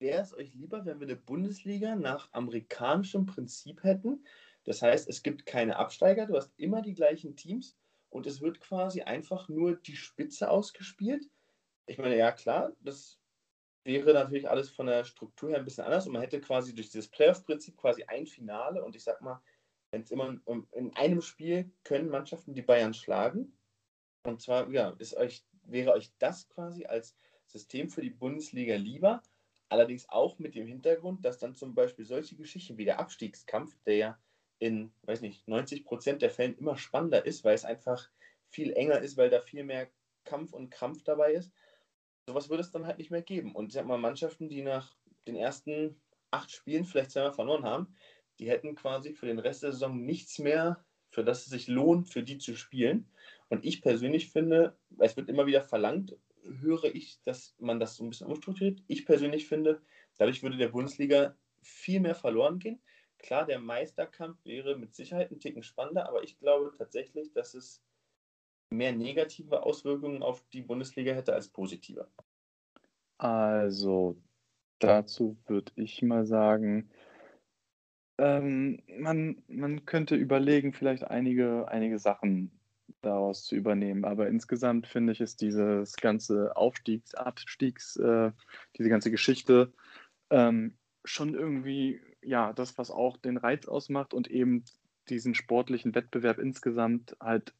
[0.00, 4.24] wäre es euch lieber, wenn wir eine Bundesliga nach amerikanischem Prinzip hätten?
[4.64, 7.76] Das heißt, es gibt keine Absteiger, du hast immer die gleichen Teams
[8.08, 11.28] und es wird quasi einfach nur die Spitze ausgespielt.
[11.86, 13.18] Ich meine, ja klar, das
[13.84, 16.90] wäre natürlich alles von der Struktur her ein bisschen anders und man hätte quasi durch
[16.90, 19.40] dieses Playoff-Prinzip quasi ein Finale und ich sag mal,
[19.90, 23.56] wenn es immer um, in einem Spiel können Mannschaften die Bayern schlagen.
[24.24, 29.22] Und zwar, ja, ist euch, wäre euch das quasi als System für die Bundesliga lieber,
[29.70, 33.96] allerdings auch mit dem Hintergrund, dass dann zum Beispiel solche Geschichten wie der Abstiegskampf, der
[33.96, 34.18] ja
[34.58, 38.10] in, weiß nicht, 90 Prozent der Fällen immer spannender ist, weil es einfach
[38.48, 39.88] viel enger ist, weil da viel mehr
[40.24, 41.52] Kampf und Krampf dabei ist.
[42.26, 43.54] Sowas würde es dann halt nicht mehr geben.
[43.54, 44.94] Und ich sag mal, Mannschaften, die nach
[45.26, 46.00] den ersten
[46.30, 47.94] acht Spielen vielleicht zweimal verloren haben,
[48.38, 52.08] die hätten quasi für den Rest der Saison nichts mehr, für das es sich lohnt,
[52.08, 53.10] für die zu spielen.
[53.48, 58.04] Und ich persönlich finde, es wird immer wieder verlangt, höre ich, dass man das so
[58.04, 58.82] ein bisschen umstrukturiert.
[58.86, 59.82] Ich persönlich finde,
[60.18, 62.80] dadurch würde der Bundesliga viel mehr verloren gehen.
[63.18, 67.82] Klar, der Meisterkampf wäre mit Sicherheit ein Ticken spannender, aber ich glaube tatsächlich, dass es
[68.70, 72.08] mehr negative Auswirkungen auf die Bundesliga hätte als positive?
[73.18, 74.16] Also,
[74.78, 76.90] dazu würde ich mal sagen,
[78.18, 82.59] ähm, man, man könnte überlegen, vielleicht einige, einige Sachen
[83.02, 84.04] daraus zu übernehmen.
[84.04, 88.32] Aber insgesamt finde ich, ist dieses ganze Aufstiegs-, Abstiegs-, äh,
[88.76, 89.72] diese ganze Geschichte
[90.30, 94.64] ähm, schon irgendwie, ja, das, was auch den Reiz ausmacht und eben
[95.08, 97.54] diesen sportlichen Wettbewerb insgesamt halt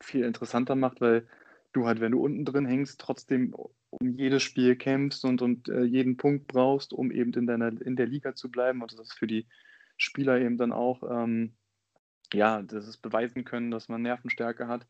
[0.00, 1.26] viel interessanter macht, weil
[1.72, 5.84] du halt, wenn du unten drin hängst, trotzdem um jedes Spiel kämpfst und, und äh,
[5.84, 8.82] jeden Punkt brauchst, um eben in, deiner, in der Liga zu bleiben.
[8.82, 9.46] Und das ist für die
[9.96, 11.54] Spieler eben dann auch, ähm,
[12.32, 14.86] ja, das ist beweisen können, dass man Nervenstärke hat.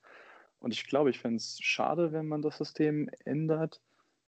[0.59, 3.81] Und ich glaube, ich fände es schade, wenn man das System ändert,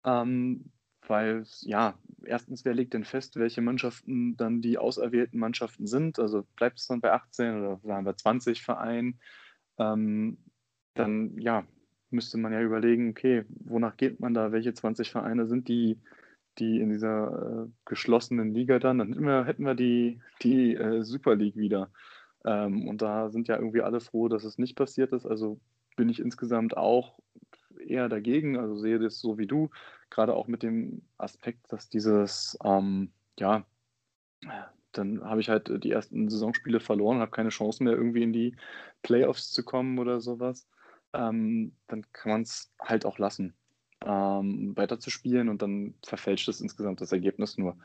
[0.04, 0.70] ähm,
[1.06, 6.18] weil, ja, erstens, wer legt denn fest, welche Mannschaften dann die auserwählten Mannschaften sind?
[6.18, 9.18] Also bleibt es dann bei 18 oder sagen wir 20 Vereinen?
[9.78, 10.38] Ähm,
[10.94, 11.66] dann, ja,
[12.10, 14.52] müsste man ja überlegen, okay, wonach geht man da?
[14.52, 15.98] Welche 20 Vereine sind die,
[16.58, 18.98] die in dieser äh, geschlossenen Liga dann?
[18.98, 21.90] Dann hätten wir, hätten wir die, die äh, Super League wieder.
[22.48, 25.26] Ähm, und da sind ja irgendwie alle froh, dass es nicht passiert ist.
[25.26, 25.60] Also
[25.96, 27.18] bin ich insgesamt auch
[27.84, 29.70] eher dagegen, also sehe das so wie du,
[30.10, 33.64] gerade auch mit dem Aspekt, dass dieses, ähm, ja,
[34.92, 38.56] dann habe ich halt die ersten Saisonspiele verloren, habe keine Chance mehr irgendwie in die
[39.02, 40.68] Playoffs zu kommen oder sowas
[41.12, 43.54] ähm, dann kann man es halt auch lassen,
[44.04, 47.76] ähm, weiter zu spielen und dann verfälscht es insgesamt das Ergebnis nur.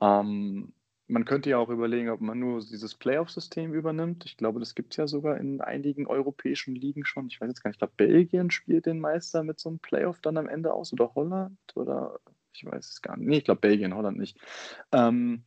[0.00, 0.72] Ähm,
[1.12, 4.24] man könnte ja auch überlegen, ob man nur dieses Playoff-System übernimmt.
[4.24, 7.26] Ich glaube, das gibt es ja sogar in einigen europäischen Ligen schon.
[7.26, 10.20] Ich weiß jetzt gar nicht, ich glaube, Belgien spielt den Meister mit so einem Playoff
[10.22, 12.18] dann am Ende aus oder Holland oder
[12.54, 13.28] ich weiß es gar nicht.
[13.28, 14.38] Nee, ich glaube Belgien, Holland nicht.
[14.90, 15.44] Ähm,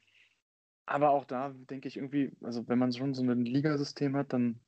[0.86, 4.60] aber auch da denke ich irgendwie, also wenn man schon so ein Ligasystem hat, dann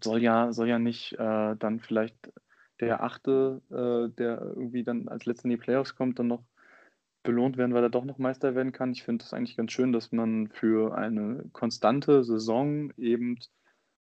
[0.00, 2.32] soll ja, soll ja nicht äh, dann vielleicht
[2.78, 6.44] der Achte, äh, der irgendwie dann als letzter in die Playoffs kommt, dann noch
[7.22, 8.92] belohnt werden, weil er doch noch Meister werden kann.
[8.92, 13.38] Ich finde das eigentlich ganz schön, dass man für eine konstante Saison eben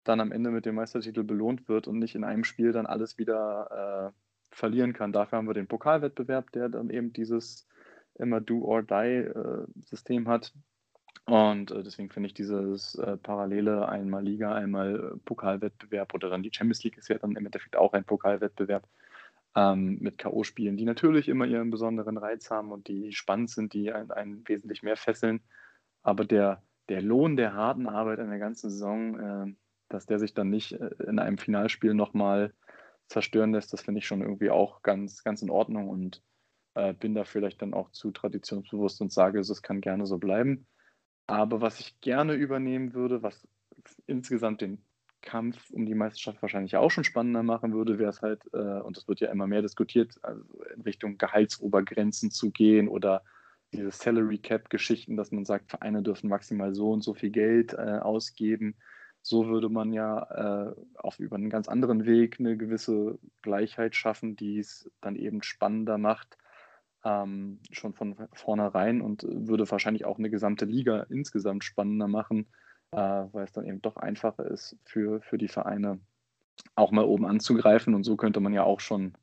[0.05, 3.19] dann am Ende mit dem Meistertitel belohnt wird und nicht in einem Spiel dann alles
[3.19, 5.13] wieder äh, verlieren kann.
[5.13, 7.69] Dafür haben wir den Pokalwettbewerb, der dann eben dieses
[8.15, 10.53] immer Do-or-Die-System äh, hat.
[11.27, 16.51] Und äh, deswegen finde ich dieses äh, parallele einmal Liga, einmal Pokalwettbewerb oder dann die
[16.53, 18.87] Champions League ist ja dann im Endeffekt auch ein Pokalwettbewerb
[19.57, 23.93] ähm, mit K.O.-Spielen, die natürlich immer ihren besonderen Reiz haben und die spannend sind, die
[23.93, 25.41] einen, einen wesentlich mehr fesseln.
[26.03, 29.55] Aber der, der Lohn der harten Arbeit in der ganzen Saison, äh,
[29.89, 32.55] dass der sich dann nicht äh, in einem Finalspiel nochmal
[33.09, 36.23] zerstören lässt, das finde ich schon irgendwie auch ganz, ganz in Ordnung und
[36.75, 40.67] äh, bin da vielleicht dann auch zu traditionsbewusst und sage, es kann gerne so bleiben.
[41.27, 43.47] Aber was ich gerne übernehmen würde, was
[44.07, 44.85] insgesamt den
[45.23, 48.97] Kampf um die Meisterschaft wahrscheinlich auch schon spannender machen würde, wäre es halt, äh, und
[48.97, 50.43] das wird ja immer mehr diskutiert, also
[50.75, 53.23] in Richtung Gehaltsobergrenzen zu gehen oder
[53.73, 57.99] diese Salary Cap-Geschichten, dass man sagt, Vereine dürfen maximal so und so viel Geld äh,
[58.01, 58.75] ausgeben.
[59.23, 64.35] So würde man ja äh, auch über einen ganz anderen Weg eine gewisse Gleichheit schaffen,
[64.35, 66.39] die es dann eben spannender macht,
[67.05, 72.47] ähm, schon von vornherein und würde wahrscheinlich auch eine gesamte Liga insgesamt spannender machen,
[72.93, 72.97] äh,
[73.33, 76.01] weil es dann eben doch einfacher ist für, für die Vereine
[76.75, 79.15] auch mal oben anzugreifen und so könnte man ja auch schon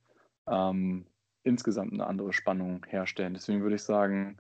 [0.48, 1.06] ähm,
[1.44, 3.34] insgesamt eine andere Spannung herstellen.
[3.34, 4.38] Deswegen würde ich sagen,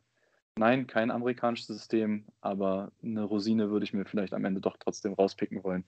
[0.57, 5.13] nein, kein amerikanisches System, aber eine Rosine würde ich mir vielleicht am Ende doch trotzdem
[5.13, 5.83] rauspicken wollen.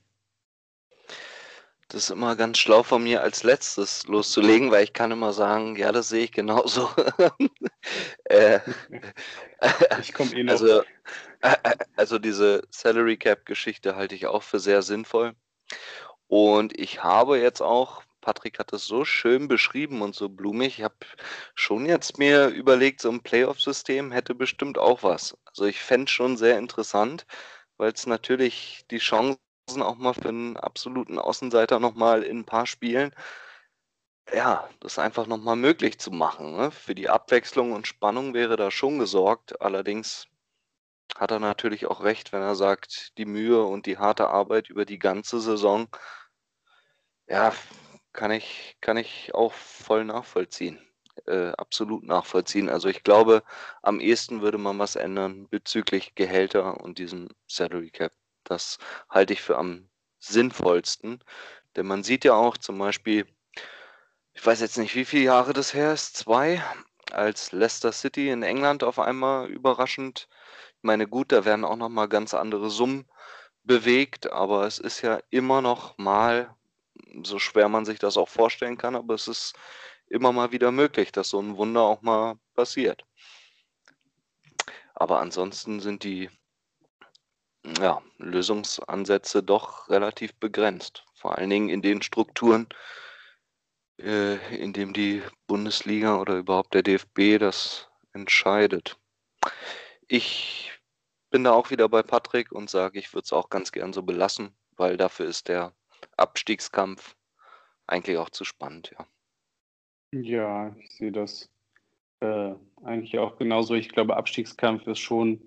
[1.91, 5.75] Das ist immer ganz schlau von mir, als letztes loszulegen, weil ich kann immer sagen,
[5.75, 6.87] ja, das sehe ich genauso.
[8.25, 8.59] äh,
[9.99, 10.51] ich komme eh noch.
[10.53, 10.83] Also,
[11.41, 11.55] äh,
[11.95, 15.33] also diese Salary Cap-Geschichte halte ich auch für sehr sinnvoll.
[16.27, 20.83] Und ich habe jetzt auch, Patrick hat es so schön beschrieben und so blumig, ich
[20.83, 20.95] habe
[21.55, 25.35] schon jetzt mir überlegt, so ein Playoff-System hätte bestimmt auch was.
[25.45, 27.25] Also ich fände es schon sehr interessant,
[27.77, 29.39] weil es natürlich die Chance
[29.77, 33.13] auch mal für einen absoluten Außenseiter nochmal in ein paar Spielen,
[34.33, 36.55] ja, das einfach nochmal möglich zu machen.
[36.55, 36.71] Ne?
[36.71, 39.61] Für die Abwechslung und Spannung wäre da schon gesorgt.
[39.61, 40.27] Allerdings
[41.15, 44.85] hat er natürlich auch recht, wenn er sagt, die Mühe und die harte Arbeit über
[44.85, 45.87] die ganze Saison,
[47.27, 47.53] ja,
[48.13, 50.79] kann ich, kann ich auch voll nachvollziehen.
[51.25, 52.69] Äh, absolut nachvollziehen.
[52.69, 53.43] Also ich glaube,
[53.81, 58.13] am ehesten würde man was ändern bezüglich Gehälter und diesem Salary Cap.
[58.43, 58.77] Das
[59.09, 61.23] halte ich für am sinnvollsten.
[61.75, 63.27] Denn man sieht ja auch zum Beispiel,
[64.33, 66.63] ich weiß jetzt nicht, wie viele Jahre das her ist, zwei,
[67.11, 70.27] als Leicester City in England auf einmal überraschend.
[70.77, 73.09] Ich meine, gut, da werden auch nochmal ganz andere Summen
[73.63, 76.55] bewegt, aber es ist ja immer noch mal
[77.23, 79.53] so schwer man sich das auch vorstellen kann, aber es ist
[80.07, 83.03] immer mal wieder möglich, dass so ein Wunder auch mal passiert.
[84.95, 86.29] Aber ansonsten sind die
[87.65, 91.05] ja, Lösungsansätze doch relativ begrenzt.
[91.13, 92.67] Vor allen Dingen in den Strukturen,
[93.99, 98.97] äh, in denen die Bundesliga oder überhaupt der DFB das entscheidet.
[100.07, 100.71] Ich
[101.29, 104.03] bin da auch wieder bei Patrick und sage, ich würde es auch ganz gern so
[104.03, 105.73] belassen, weil dafür ist der
[106.17, 107.15] Abstiegskampf
[107.87, 109.05] eigentlich auch zu spannend, ja.
[110.11, 111.49] Ja, ich sehe das
[112.21, 112.53] äh,
[112.83, 113.75] eigentlich auch genauso.
[113.75, 115.39] Ich glaube, Abstiegskampf ist schon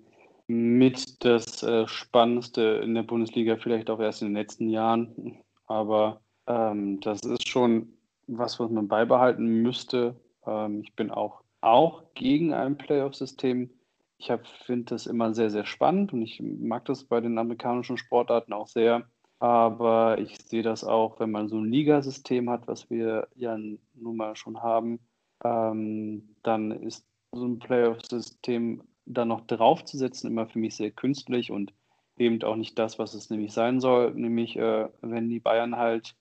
[0.47, 5.37] mit das äh, Spannendste in der Bundesliga, vielleicht auch erst in den letzten Jahren.
[5.67, 7.93] Aber ähm, das ist schon
[8.27, 10.15] was, was man beibehalten müsste.
[10.45, 13.69] Ähm, ich bin auch, auch gegen ein Playoff-System.
[14.17, 14.31] Ich
[14.65, 18.67] finde das immer sehr, sehr spannend und ich mag das bei den amerikanischen Sportarten auch
[18.67, 19.05] sehr.
[19.39, 24.15] Aber ich sehe das auch, wenn man so ein Ligasystem hat, was wir ja nun
[24.15, 24.99] mal schon haben,
[25.43, 31.73] ähm, dann ist so ein Playoff-System da noch draufzusetzen immer für mich sehr künstlich und
[32.17, 34.13] eben auch nicht das, was es nämlich sein soll.
[34.13, 36.15] Nämlich, äh, wenn die Bayern halt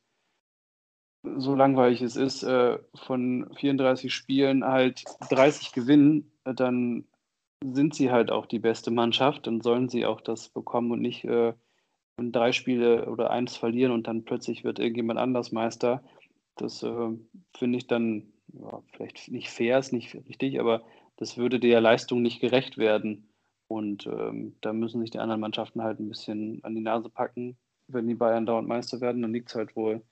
[1.23, 7.05] so langweilig es ist, äh, von 34 Spielen halt 30 gewinnen, äh, dann
[7.65, 11.25] sind sie halt auch die beste Mannschaft, dann sollen sie auch das bekommen und nicht
[11.25, 11.55] äh,
[12.19, 16.03] drei Spiele oder eins verlieren und dann plötzlich wird irgendjemand anders Meister.
[16.57, 17.11] Das äh,
[17.57, 20.83] finde ich dann ja, vielleicht nicht fair, ist nicht richtig, aber
[21.17, 23.29] das würde der Leistung nicht gerecht werden.
[23.69, 27.57] Und ähm, da müssen sich die anderen Mannschaften halt ein bisschen an die Nase packen.
[27.89, 30.03] Wenn die Bayern dauernd Meister werden, dann liegt es halt wohl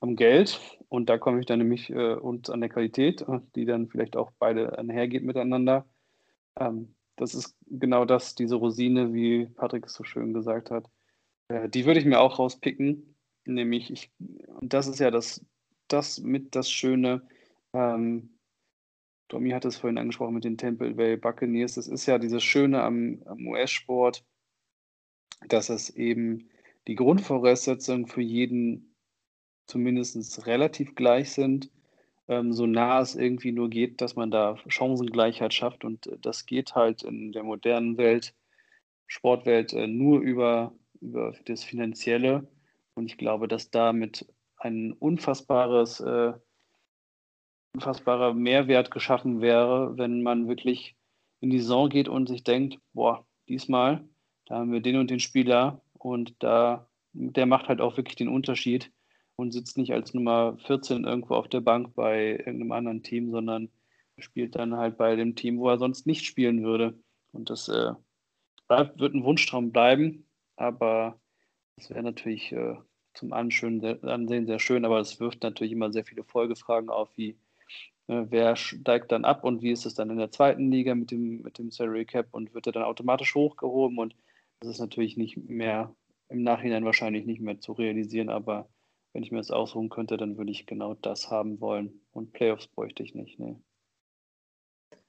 [0.00, 0.60] am Geld.
[0.88, 3.24] Und da komme ich dann nämlich äh, und an der Qualität,
[3.54, 5.86] die dann vielleicht auch beide einhergeht miteinander.
[6.58, 10.88] Ähm, das ist genau das, diese Rosine, wie Patrick es so schön gesagt hat.
[11.48, 13.14] Äh, die würde ich mir auch rauspicken.
[13.44, 14.10] Nämlich, ich,
[14.60, 15.44] und das ist ja das,
[15.88, 17.22] das mit das Schöne.
[17.72, 18.35] Ähm,
[19.28, 21.74] Domi hat es vorhin angesprochen mit den Temple Bay Buccaneers.
[21.74, 24.24] Das ist ja dieses Schöne am, am US-Sport,
[25.48, 26.48] dass es eben
[26.86, 28.94] die Grundvoraussetzungen für jeden
[29.66, 31.70] zumindest relativ gleich sind
[32.28, 35.84] ähm, so nah es irgendwie nur geht, dass man da Chancengleichheit schafft.
[35.84, 38.34] Und äh, das geht halt in der modernen Welt,
[39.06, 42.48] Sportwelt, äh, nur über, über das Finanzielle.
[42.94, 46.32] Und ich glaube, dass damit ein unfassbares, äh,
[47.76, 50.96] unfassbarer Mehrwert geschaffen wäre, wenn man wirklich
[51.40, 54.02] in die Saison geht und sich denkt, boah, diesmal,
[54.46, 58.28] da haben wir den und den Spieler und da, der macht halt auch wirklich den
[58.28, 58.90] Unterschied
[59.36, 63.68] und sitzt nicht als Nummer 14 irgendwo auf der Bank bei irgendeinem anderen Team, sondern
[64.18, 66.98] spielt dann halt bei dem Team, wo er sonst nicht spielen würde.
[67.32, 67.92] Und das äh,
[68.68, 70.24] bleibt, wird ein Wunschtraum bleiben,
[70.56, 71.20] aber
[71.76, 72.76] das wäre natürlich äh,
[73.12, 77.36] zum Ansehen sehr schön, aber es wirft natürlich immer sehr viele Folgefragen auf, wie
[78.06, 81.42] wer steigt dann ab und wie ist es dann in der zweiten Liga mit dem,
[81.42, 84.14] mit dem Salary Cap und wird er dann automatisch hochgehoben und
[84.60, 85.94] das ist natürlich nicht mehr
[86.28, 88.68] im Nachhinein wahrscheinlich nicht mehr zu realisieren, aber
[89.12, 92.02] wenn ich mir das ausruhen könnte, dann würde ich genau das haben wollen.
[92.12, 93.56] Und Playoffs bräuchte ich nicht, nee.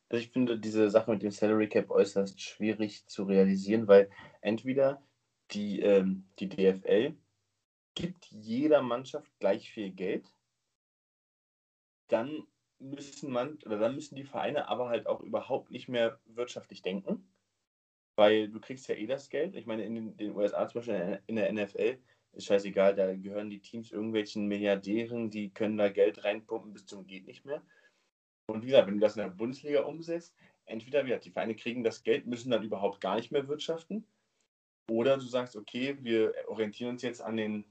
[0.09, 4.09] Also ich finde diese Sache mit dem Salary Cap äußerst schwierig zu realisieren, weil
[4.41, 5.01] entweder
[5.51, 7.15] die, ähm, die DFL
[7.95, 10.25] gibt jeder Mannschaft gleich viel Geld,
[12.07, 12.47] dann
[12.79, 17.27] müssen man oder dann müssen die Vereine aber halt auch überhaupt nicht mehr wirtschaftlich denken,
[18.15, 19.55] weil du kriegst ja eh das Geld.
[19.55, 21.97] Ich meine, in den, USA zum Beispiel in der NFL
[22.33, 27.07] ist scheißegal, da gehören die Teams irgendwelchen Milliardären, die können da Geld reinpumpen bis zum
[27.07, 27.61] geht nicht mehr.
[28.49, 31.83] Und wie gesagt, wenn du das in der Bundesliga umsetzt, entweder wie die Vereine kriegen
[31.83, 34.05] das Geld, müssen dann überhaupt gar nicht mehr wirtschaften,
[34.89, 37.65] oder du sagst, okay, wir orientieren uns jetzt an den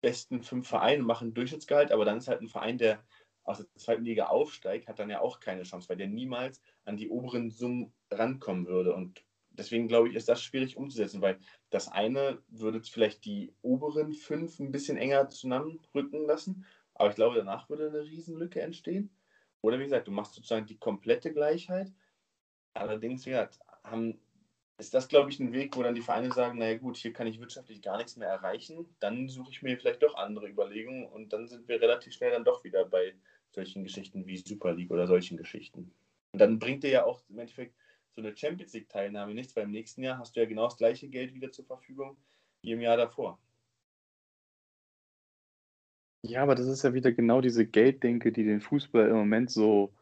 [0.00, 3.04] besten fünf Vereinen, machen Durchschnittsgehalt, aber dann ist halt ein Verein, der
[3.48, 6.96] aus der zweiten Liga aufsteigt, hat dann ja auch keine Chance, weil der niemals an
[6.96, 8.94] die oberen Summen rankommen würde.
[8.94, 11.38] Und deswegen glaube ich, ist das schwierig umzusetzen, weil
[11.70, 17.36] das eine würde vielleicht die oberen fünf ein bisschen enger zusammenrücken lassen, aber ich glaube,
[17.36, 19.10] danach würde eine Riesenlücke entstehen.
[19.62, 21.92] Oder wie gesagt, du machst sozusagen die komplette Gleichheit.
[22.74, 24.20] Allerdings, wie gesagt, haben,
[24.78, 27.26] ist das, glaube ich, ein Weg, wo dann die Vereine sagen, naja gut, hier kann
[27.26, 28.94] ich wirtschaftlich gar nichts mehr erreichen.
[29.00, 32.44] Dann suche ich mir vielleicht doch andere Überlegungen und dann sind wir relativ schnell dann
[32.44, 33.14] doch wieder bei
[33.50, 35.92] solchen Geschichten wie Super League oder solchen Geschichten.
[36.32, 37.74] Und dann bringt dir ja auch im Endeffekt
[38.14, 41.08] so eine Champions League-Teilnahme nichts, weil im nächsten Jahr hast du ja genau das gleiche
[41.08, 42.16] Geld wieder zur Verfügung
[42.62, 43.38] wie im Jahr davor.
[46.22, 49.94] Ja, aber das ist ja wieder genau diese Gelddenke, die den Fußball im Moment so,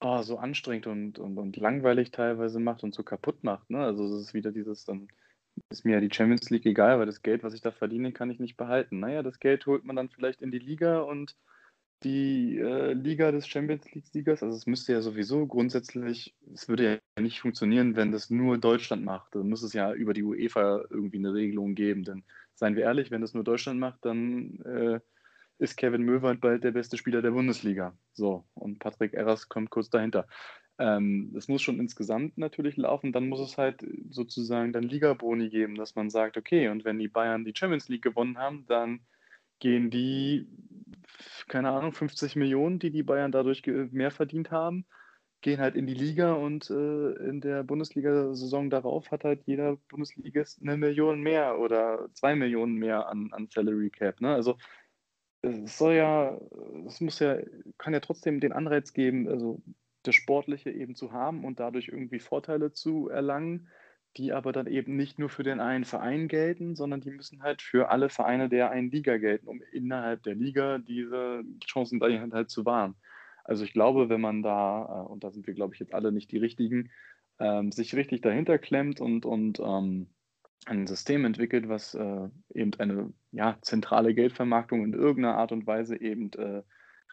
[0.00, 3.70] oh, so anstrengend und, und, und langweilig teilweise macht und so kaputt macht.
[3.70, 3.78] Ne?
[3.78, 5.08] Also es ist wieder dieses, dann
[5.70, 8.30] ist mir ja die Champions League egal, weil das Geld, was ich da verdiene, kann
[8.30, 8.98] ich nicht behalten.
[9.00, 11.36] Naja, das Geld holt man dann vielleicht in die Liga und
[12.02, 17.22] die äh, Liga des Champions League-Siegers, also es müsste ja sowieso grundsätzlich, es würde ja
[17.22, 19.34] nicht funktionieren, wenn das nur Deutschland macht.
[19.34, 22.04] Dann muss es ja über die UEFA irgendwie eine Regelung geben.
[22.04, 22.24] Denn
[22.54, 25.00] seien wir ehrlich, wenn das nur Deutschland macht, dann äh,
[25.58, 27.94] ist Kevin Möwald bald der beste Spieler der Bundesliga.
[28.12, 30.26] So, und Patrick Erras kommt kurz dahinter.
[30.78, 33.12] Ähm, das muss schon insgesamt natürlich laufen.
[33.12, 37.08] Dann muss es halt sozusagen dann Liga-Boni geben, dass man sagt, okay, und wenn die
[37.08, 39.00] Bayern die Champions League gewonnen haben, dann
[39.60, 40.48] gehen die,
[41.48, 44.86] keine Ahnung, 50 Millionen, die die Bayern dadurch mehr verdient haben,
[45.40, 50.60] gehen halt in die Liga und äh, in der Bundesliga-Saison darauf hat halt jeder Bundesligist
[50.60, 54.20] eine Million mehr oder zwei Millionen mehr an, an Salary Cap.
[54.20, 54.34] Ne?
[54.34, 54.56] Also
[55.42, 56.38] es soll ja,
[56.86, 57.38] es muss ja,
[57.78, 59.62] kann ja trotzdem den Anreiz geben, also
[60.02, 63.68] das Sportliche eben zu haben und dadurch irgendwie Vorteile zu erlangen,
[64.16, 67.62] die aber dann eben nicht nur für den einen Verein gelten, sondern die müssen halt
[67.62, 72.64] für alle Vereine der einen Liga gelten, um innerhalb der Liga diese Chancen halt zu
[72.64, 72.96] wahren.
[73.44, 76.12] Also ich glaube, wenn man da, äh, und da sind wir, glaube ich, jetzt alle
[76.12, 76.90] nicht die richtigen,
[77.38, 80.08] ähm, sich richtig dahinter klemmt und, und ähm,
[80.66, 86.00] ein System entwickelt, was äh, eben eine ja, zentrale Geldvermarktung in irgendeiner Art und Weise
[86.00, 86.62] eben äh,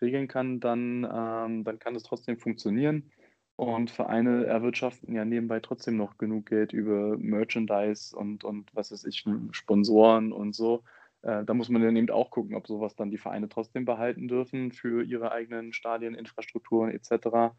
[0.02, 3.12] regeln kann, dann, ähm, dann kann es trotzdem funktionieren.
[3.58, 9.04] Und Vereine erwirtschaften ja nebenbei trotzdem noch genug Geld über Merchandise und, und was weiß
[9.06, 10.84] ich, Sponsoren und so.
[11.24, 14.28] Äh, da muss man dann eben auch gucken, ob sowas dann die Vereine trotzdem behalten
[14.28, 17.56] dürfen für ihre eigenen Stadien, Infrastrukturen etc.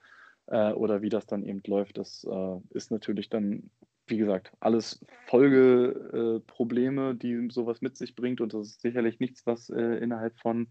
[0.47, 1.99] Äh, oder wie das dann eben läuft.
[1.99, 3.69] Das äh, ist natürlich dann,
[4.07, 8.41] wie gesagt, alles Folgeprobleme, die sowas mit sich bringt.
[8.41, 10.69] Und das ist sicherlich nichts, was innerhalb von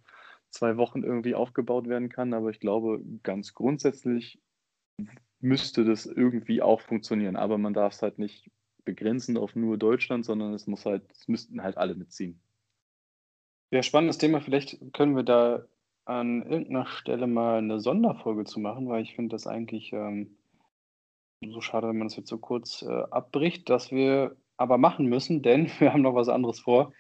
[0.49, 2.33] zwei Wochen irgendwie aufgebaut werden kann.
[2.33, 4.39] Aber ich glaube, ganz grundsätzlich
[5.39, 7.35] müsste das irgendwie auch funktionieren.
[7.35, 8.49] Aber man darf es halt nicht
[8.83, 12.39] begrenzen auf nur Deutschland, sondern es muss halt, es müssten halt alle mitziehen.
[13.71, 14.39] Ja, spannendes Thema.
[14.39, 15.65] Vielleicht können wir da
[16.05, 20.37] an irgendeiner Stelle mal eine Sonderfolge zu machen, weil ich finde das eigentlich ähm,
[21.45, 25.41] so schade, wenn man das jetzt so kurz äh, abbricht, dass wir aber machen müssen,
[25.43, 26.93] denn wir haben noch was anderes vor.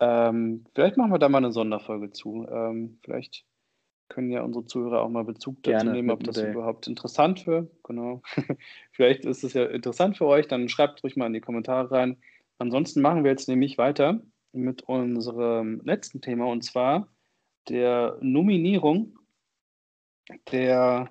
[0.00, 2.46] Ähm, vielleicht machen wir da mal eine Sonderfolge zu.
[2.48, 3.44] Ähm, vielleicht
[4.14, 6.52] können ja unsere Zuhörer auch mal Bezug dazu Gerne, nehmen, ob das Day.
[6.52, 7.68] überhaupt interessant wird.
[7.82, 8.22] Genau.
[8.92, 12.16] vielleicht ist es ja interessant für euch, dann schreibt ruhig mal in die Kommentare rein.
[12.58, 14.20] Ansonsten machen wir jetzt nämlich weiter
[14.52, 17.08] mit unserem letzten Thema und zwar
[17.68, 19.18] der Nominierung
[20.52, 21.10] der,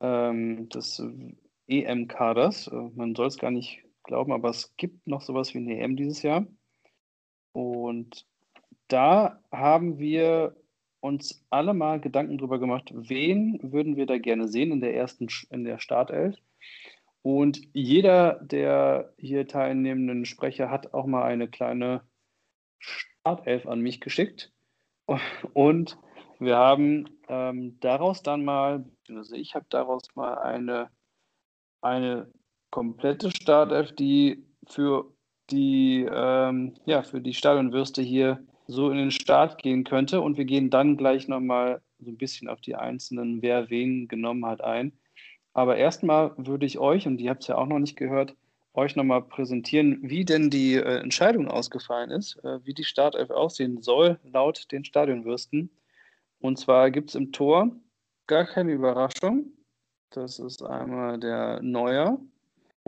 [0.00, 1.02] ähm, des
[1.66, 2.68] EM-Kaders.
[2.68, 5.96] Äh, man soll es gar nicht glauben, aber es gibt noch sowas wie eine EM
[5.96, 6.46] dieses Jahr.
[7.52, 8.26] Und
[8.88, 10.54] da haben wir
[11.00, 15.28] uns alle mal Gedanken darüber gemacht, wen würden wir da gerne sehen in der ersten,
[15.50, 16.36] in der Startelf.
[17.22, 22.02] Und jeder der hier teilnehmenden Sprecher hat auch mal eine kleine
[22.78, 24.52] Startelf an mich geschickt.
[25.52, 25.98] Und
[26.38, 30.90] wir haben ähm, daraus dann mal, also ich habe daraus mal eine,
[31.80, 32.30] eine
[32.70, 35.12] komplette Startelf, die für
[35.50, 40.20] die, ähm, ja, für die Stadionwürste hier so in den Start gehen könnte.
[40.20, 44.46] Und wir gehen dann gleich nochmal so ein bisschen auf die einzelnen, wer wen genommen
[44.46, 44.92] hat, ein.
[45.52, 48.36] Aber erstmal würde ich euch, und ihr habt es ja auch noch nicht gehört,
[48.74, 53.82] euch nochmal präsentieren, wie denn die äh, Entscheidung ausgefallen ist, äh, wie die Startelf aussehen
[53.82, 55.70] soll, laut den Stadionwürsten.
[56.38, 57.72] Und zwar gibt es im Tor
[58.28, 59.46] gar keine Überraschung.
[60.10, 62.20] Das ist einmal der Neuer,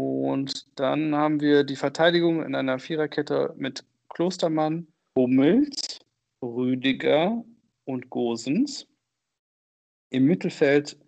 [0.00, 4.86] und dann haben wir die Verteidigung in einer Viererkette mit Klostermann,
[5.16, 6.00] Hummels,
[6.42, 7.44] Rüdiger
[7.84, 8.86] und Gosens.
[10.10, 10.98] Im Mittelfeld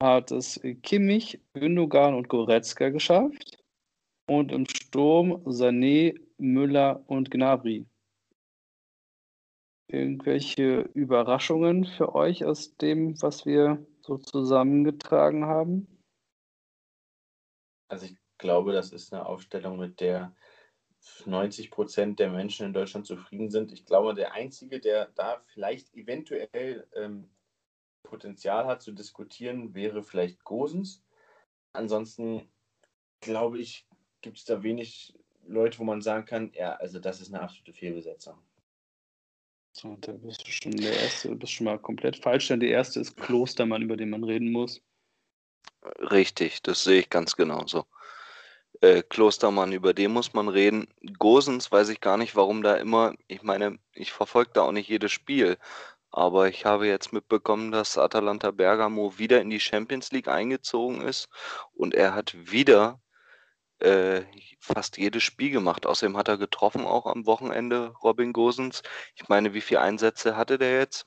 [0.00, 3.58] hat es Kimmich, Gündogan und Goretzka geschafft.
[4.26, 7.86] Und im Sturm Sané, Müller und Gnabry.
[9.88, 15.86] Irgendwelche Überraschungen für euch aus dem, was wir so zusammengetragen haben?
[17.88, 20.34] Also ich glaube, das ist eine Aufstellung, mit der
[21.26, 23.72] 90 Prozent der Menschen in Deutschland zufrieden sind.
[23.72, 27.30] Ich glaube, der Einzige, der da vielleicht eventuell ähm,
[28.02, 31.02] Potenzial hat zu diskutieren, wäre vielleicht Gosens.
[31.72, 32.50] Ansonsten
[33.20, 33.86] glaube ich,
[34.20, 35.14] gibt es da wenig
[35.46, 38.38] Leute, wo man sagen kann, ja, also das ist eine absolute Fehlbesetzung.
[39.72, 43.00] So, da bist du schon der Erste, bist schon mal komplett falsch, denn der Erste
[43.00, 44.82] ist Klostermann, über den man reden muss.
[46.10, 47.86] Richtig, das sehe ich ganz genauso
[48.80, 50.88] äh, Klostermann, über den muss man reden.
[51.18, 54.88] Gosens weiß ich gar nicht, warum da immer, ich meine, ich verfolge da auch nicht
[54.88, 55.58] jedes Spiel,
[56.10, 61.28] aber ich habe jetzt mitbekommen, dass Atalanta Bergamo wieder in die Champions League eingezogen ist
[61.72, 63.00] und er hat wieder
[63.80, 64.22] äh,
[64.60, 65.86] fast jedes Spiel gemacht.
[65.86, 68.82] Außerdem hat er getroffen auch am Wochenende, Robin Gosens.
[69.14, 71.06] Ich meine, wie viele Einsätze hatte der jetzt?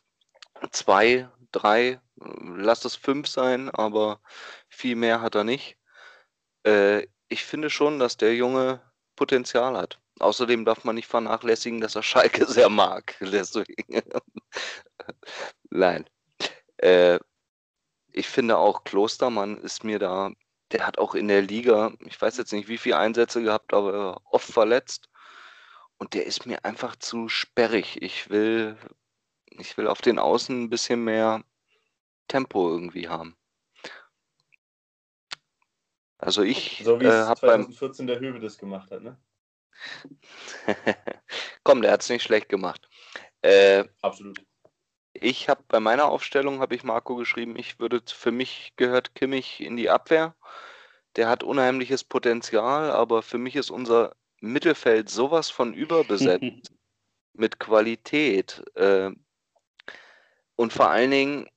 [0.71, 4.21] Zwei, drei, lass es fünf sein, aber
[4.69, 5.77] viel mehr hat er nicht.
[6.63, 8.81] Äh, ich finde schon, dass der Junge
[9.15, 9.99] Potenzial hat.
[10.19, 13.15] Außerdem darf man nicht vernachlässigen, dass er Schalke sehr mag.
[13.21, 14.01] Deswegen.
[15.69, 16.05] Nein.
[16.77, 17.19] Äh,
[18.11, 20.31] ich finde auch Klostermann ist mir da,
[20.71, 24.21] der hat auch in der Liga, ich weiß jetzt nicht, wie viele Einsätze gehabt, aber
[24.25, 25.09] oft verletzt.
[25.97, 28.01] Und der ist mir einfach zu sperrig.
[28.01, 28.77] Ich will,
[29.51, 31.43] ich will auf den Außen ein bisschen mehr
[32.27, 33.35] Tempo irgendwie haben.
[36.25, 39.17] Also ich So wie äh, es habe beim 2014 der Höwe das gemacht hat, ne?
[41.63, 42.87] Komm, der hat es nicht schlecht gemacht.
[43.41, 44.41] Äh, Absolut.
[45.13, 49.59] ich habe bei meiner Aufstellung habe ich Marco geschrieben, ich würde für mich gehört Kimmich
[49.59, 50.35] in die Abwehr.
[51.17, 56.71] Der hat unheimliches Potenzial, aber für mich ist unser Mittelfeld sowas von überbesetzt
[57.33, 58.63] mit Qualität.
[58.75, 59.11] Äh,
[60.55, 61.49] und vor allen Dingen,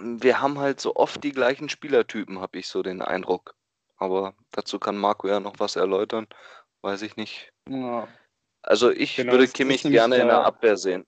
[0.00, 3.54] wir haben halt so oft die gleichen Spielertypen, habe ich so den Eindruck.
[3.96, 6.26] Aber dazu kann Marco ja noch was erläutern.
[6.82, 7.52] Weiß ich nicht.
[7.68, 8.08] Ja.
[8.62, 11.04] Also ich Genau, würde Kimmich gerne in der der- Abwehr sehen.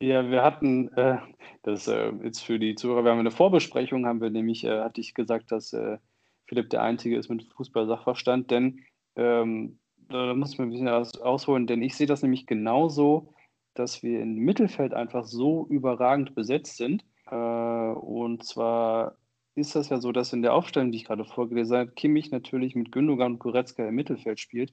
[0.00, 1.18] Ja, wir hatten, äh,
[1.62, 5.00] das äh, jetzt für die Zuhörer, wir haben eine Vorbesprechung, haben wir nämlich, äh, hatte
[5.00, 5.98] ich gesagt, dass äh,
[6.46, 8.80] Philipp der Einzige ist mit Fußball-Sachverstand, denn
[9.16, 9.78] ähm,
[10.08, 13.32] da muss man ein bisschen aus, ausholen, denn ich sehe das nämlich genauso,
[13.74, 17.04] dass wir im Mittelfeld einfach so überragend besetzt sind.
[17.30, 19.16] Äh, und zwar
[19.54, 22.74] ist das ja so, dass in der Aufstellung, die ich gerade vorgelesen habe, Kimmich natürlich
[22.74, 24.72] mit Gündogan und Goretzka im Mittelfeld spielt.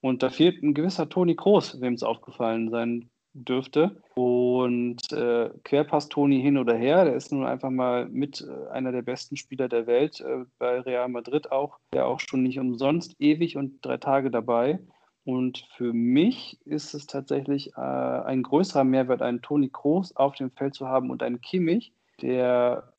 [0.00, 4.02] Und da fehlt ein gewisser Toni Kroos, wem es aufgefallen sein dürfte.
[4.14, 8.92] Und äh, Querpass Toni hin oder her, der ist nun einfach mal mit äh, einer
[8.92, 13.14] der besten Spieler der Welt, äh, bei Real Madrid auch, der auch schon nicht umsonst
[13.20, 14.80] ewig und drei Tage dabei.
[15.24, 20.50] Und für mich ist es tatsächlich äh, ein größerer Mehrwert, einen Toni Kroos auf dem
[20.50, 22.92] Feld zu haben und einen Kimmich, der,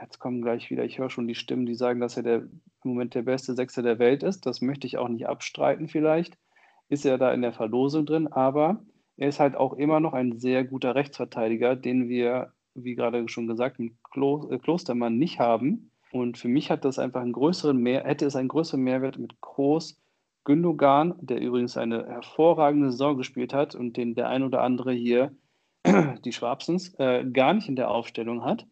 [0.00, 2.50] jetzt kommen gleich wieder, ich höre schon die Stimmen, die sagen, dass er der, im
[2.84, 4.46] Moment der beste Sechser der Welt ist.
[4.46, 6.38] Das möchte ich auch nicht abstreiten vielleicht.
[6.88, 8.82] Ist er da in der Verlosung drin, aber
[9.16, 13.48] er ist halt auch immer noch ein sehr guter Rechtsverteidiger, den wir, wie gerade schon
[13.48, 15.90] gesagt, mit Klo äh, Klostermann nicht haben.
[16.12, 19.40] Und für mich hat das einfach einen größeren Mehr, hätte es einen größeren Mehrwert mit
[19.40, 20.00] Kroos,
[20.44, 25.36] Gündogan, der übrigens eine hervorragende Saison gespielt hat und den der ein oder andere hier,
[26.24, 28.66] die Schwabsens, äh, gar nicht in der Aufstellung hat.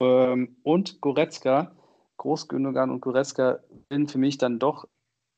[0.00, 1.72] Ähm, und Goretzka,
[2.16, 4.86] Groß Gündogan und Goretzka sind für mich dann doch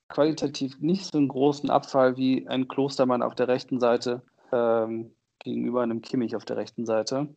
[0.08, 5.82] qualitativ nicht so einen großen Abfall wie ein Klostermann auf der rechten Seite ähm, gegenüber
[5.82, 7.28] einem Kimmich auf der rechten Seite.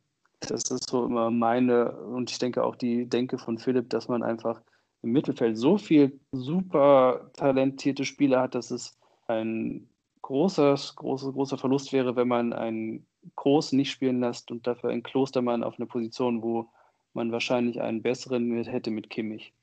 [0.42, 4.24] Das ist so immer meine und ich denke auch die Denke von Philipp, dass man
[4.24, 4.62] einfach
[5.02, 8.98] im Mittelfeld so viel super talentierte Spieler hat, dass es
[9.28, 9.88] ein
[10.22, 13.06] großes, großes, großer Verlust wäre, wenn man einen
[13.36, 16.70] Groß nicht spielen lässt und dafür einen Klostermann auf eine Position, wo
[17.16, 19.54] man wahrscheinlich einen besseren mit, hätte mit Kimmich.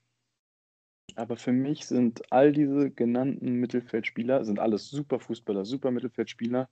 [1.16, 6.70] Aber für mich sind all diese genannten Mittelfeldspieler, sind alles super Fußballer, super Mittelfeldspieler.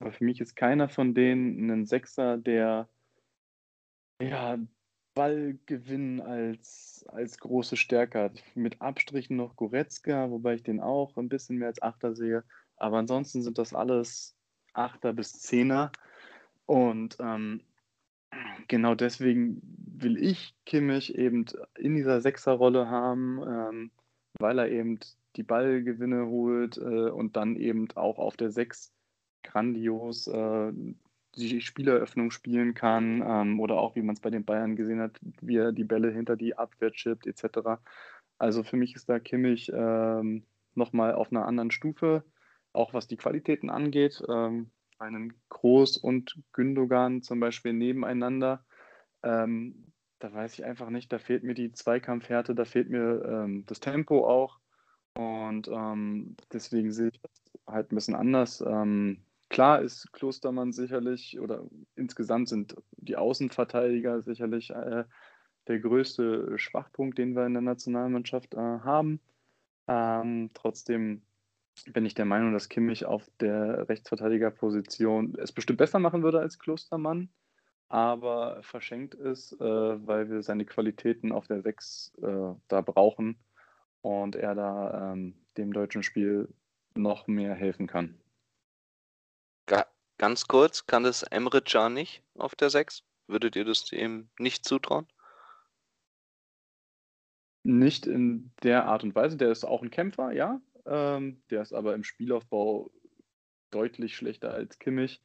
[0.00, 2.88] Aber für mich ist keiner von denen ein Sechser, der
[4.20, 4.58] ja,
[5.14, 8.42] Ballgewinn als, als große Stärke hat.
[8.54, 12.44] Mit Abstrichen noch Goretzka, wobei ich den auch ein bisschen mehr als Achter sehe.
[12.76, 14.36] Aber ansonsten sind das alles
[14.74, 15.90] Achter bis Zehner.
[16.66, 17.62] Und ähm,
[18.68, 19.60] genau deswegen
[20.00, 23.90] will ich Kimmich eben in dieser Sechserrolle haben, ähm,
[24.38, 24.98] weil er eben
[25.36, 28.92] die Ballgewinne holt äh, und dann eben auch auf der Sechs
[29.42, 30.72] grandios äh,
[31.36, 35.18] die Spieleröffnung spielen kann ähm, oder auch, wie man es bei den Bayern gesehen hat,
[35.40, 37.80] wie er die Bälle hinter die Abwehr chippt etc.
[38.38, 42.24] Also für mich ist da Kimmich ähm, nochmal auf einer anderen Stufe,
[42.72, 44.22] auch was die Qualitäten angeht.
[44.28, 48.64] Ähm, einen Groß und Gündogan zum Beispiel nebeneinander.
[49.22, 53.64] Ähm, da weiß ich einfach nicht, da fehlt mir die Zweikampfhärte, da fehlt mir ähm,
[53.66, 54.58] das Tempo auch.
[55.14, 57.32] Und ähm, deswegen sehe ich das
[57.66, 58.60] halt ein bisschen anders.
[58.60, 61.64] Ähm, klar ist Klostermann sicherlich, oder
[61.96, 65.04] insgesamt sind die Außenverteidiger sicherlich äh,
[65.68, 69.20] der größte Schwachpunkt, den wir in der Nationalmannschaft äh, haben.
[69.86, 71.22] Ähm, trotzdem
[71.84, 76.58] bin ich der Meinung, dass Kimmich auf der Rechtsverteidigerposition es bestimmt besser machen würde als
[76.58, 77.30] Klostermann,
[77.88, 83.38] aber verschenkt ist, äh, weil wir seine Qualitäten auf der 6 äh, da brauchen
[84.00, 86.48] und er da ähm, dem deutschen Spiel
[86.94, 88.20] noch mehr helfen kann.
[89.66, 89.86] Ga
[90.18, 93.02] ganz kurz, kann das Emre Can nicht auf der 6?
[93.26, 95.06] Würdet ihr das ihm nicht zutrauen?
[97.68, 99.36] nicht in der Art und Weise.
[99.36, 100.60] Der ist auch ein Kämpfer, ja.
[100.88, 102.90] Ähm, der ist aber im Spielaufbau
[103.70, 105.22] deutlich schlechter als Kimmich.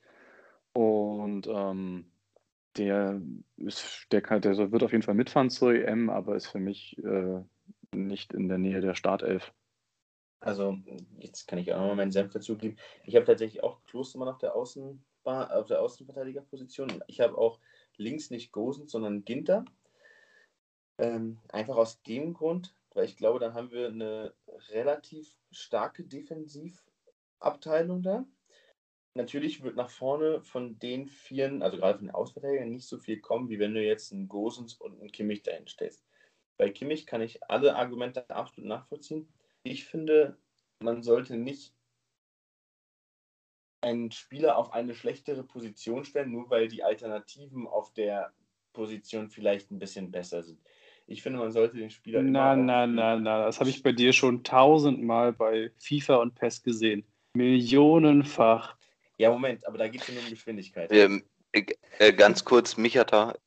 [0.74, 2.11] Und ähm,
[2.78, 3.22] der,
[3.57, 6.97] ist, der, kann, der wird auf jeden Fall mitfahren zur EM, aber ist für mich
[7.03, 7.43] äh,
[7.95, 9.53] nicht in der Nähe der Startelf.
[10.39, 10.78] Also,
[11.20, 12.78] jetzt kann ich auch nochmal meinen Senf dazugeben.
[13.05, 17.01] Ich habe tatsächlich auch Klostermann auf der, Außenbar, auf der Außenverteidigerposition.
[17.07, 17.59] Ich habe auch
[17.95, 19.64] links nicht Gosens, sondern Ginter.
[20.97, 24.33] Ähm, einfach aus dem Grund, weil ich glaube, dann haben wir eine
[24.69, 28.25] relativ starke Defensivabteilung da.
[29.15, 33.19] Natürlich wird nach vorne von den Vieren, also gerade von den Ausverteidigern, nicht so viel
[33.19, 36.03] kommen, wie wenn du jetzt einen Gosens und einen Kimmich dahin stellst.
[36.57, 39.31] Bei Kimmich kann ich alle Argumente absolut nachvollziehen
[39.63, 40.37] ich finde,
[40.79, 41.73] man sollte nicht
[43.81, 48.33] einen Spieler auf eine schlechtere Position stellen, nur weil die Alternativen auf der
[48.73, 50.61] Position vielleicht ein bisschen besser sind.
[51.06, 52.22] Ich finde, man sollte den Spieler.
[52.22, 56.64] Na, na, na, na, das habe ich bei dir schon tausendmal bei FIFA und PES
[56.64, 57.06] gesehen.
[57.34, 58.78] Millionenfach.
[59.18, 60.91] Ja, Moment, aber da geht es ja nur um Geschwindigkeit.
[60.91, 63.38] Ähm, äh, ganz kurz, mich hat, er,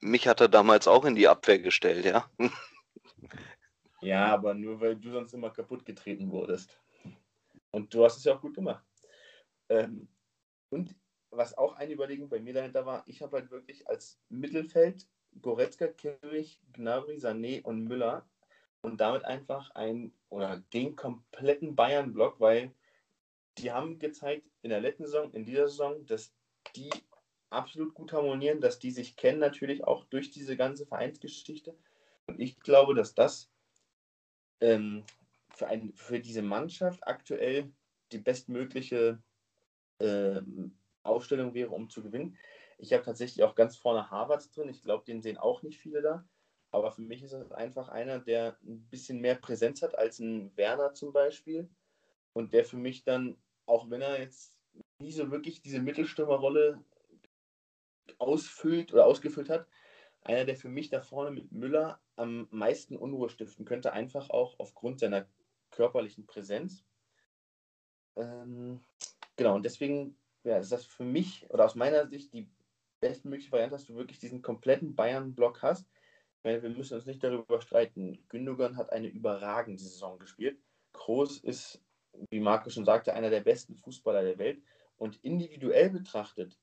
[0.00, 2.28] mich hat er damals auch in die Abwehr gestellt, ja.
[4.00, 6.80] Ja, aber nur weil du sonst immer kaputt getreten wurdest.
[7.72, 8.84] Und du hast es ja auch gut gemacht.
[9.68, 10.08] Ähm,
[10.70, 10.94] und
[11.30, 15.06] was auch eine Überlegung bei mir dahinter war, ich habe halt wirklich als Mittelfeld
[15.40, 18.28] Goretzka, Kimmich, Gnabry, Sané und Müller
[18.82, 22.72] und damit einfach ein oder den kompletten Bayern-Block, weil
[23.58, 26.32] die haben gezeigt in der letzten Saison, in dieser Saison, dass
[26.76, 26.90] die
[27.50, 31.76] absolut gut harmonieren, dass die sich kennen natürlich auch durch diese ganze Vereinsgeschichte.
[32.26, 33.50] Und ich glaube, dass das
[34.60, 35.04] ähm,
[35.50, 37.72] für, ein, für diese Mannschaft aktuell
[38.12, 39.22] die bestmögliche
[39.98, 40.40] äh,
[41.02, 42.36] Aufstellung wäre, um zu gewinnen.
[42.78, 44.68] Ich habe tatsächlich auch ganz vorne Harvards drin.
[44.68, 46.24] Ich glaube, den sehen auch nicht viele da.
[46.70, 50.56] Aber für mich ist es einfach einer, der ein bisschen mehr Präsenz hat als ein
[50.56, 51.68] Werner zum Beispiel.
[52.34, 54.56] Und der für mich dann, auch wenn er jetzt
[55.00, 56.84] nie so wirklich diese Mittelstürmerrolle
[58.18, 59.66] ausfüllt oder ausgefüllt hat,
[60.22, 64.58] einer, der für mich da vorne mit Müller am meisten Unruhe stiften könnte, einfach auch
[64.58, 65.26] aufgrund seiner
[65.70, 66.84] körperlichen Präsenz.
[68.16, 68.80] Ähm,
[69.36, 72.48] genau, und deswegen ja, ist das für mich oder aus meiner Sicht die
[73.00, 75.88] bestmögliche Variante, dass du wirklich diesen kompletten Bayern-Block hast.
[76.42, 78.24] Meine, wir müssen uns nicht darüber streiten.
[78.28, 80.58] Gündogan hat eine überragende Saison gespielt.
[80.92, 81.82] Kroos ist,
[82.30, 84.62] wie Marco schon sagte, einer der besten Fußballer der Welt.
[84.96, 86.58] Und individuell betrachtet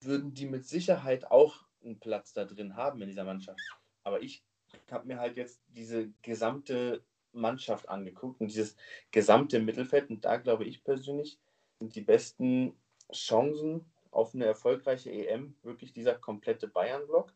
[0.00, 3.60] würden die mit Sicherheit auch einen Platz da drin haben in dieser Mannschaft.
[4.02, 4.44] Aber ich
[4.90, 8.76] habe mir halt jetzt diese gesamte Mannschaft angeguckt und dieses
[9.10, 10.10] gesamte Mittelfeld.
[10.10, 11.38] Und da glaube ich persönlich,
[11.78, 12.76] sind die besten
[13.12, 13.84] Chancen
[14.14, 17.32] auf eine erfolgreiche EM wirklich dieser komplette Bayern-Block.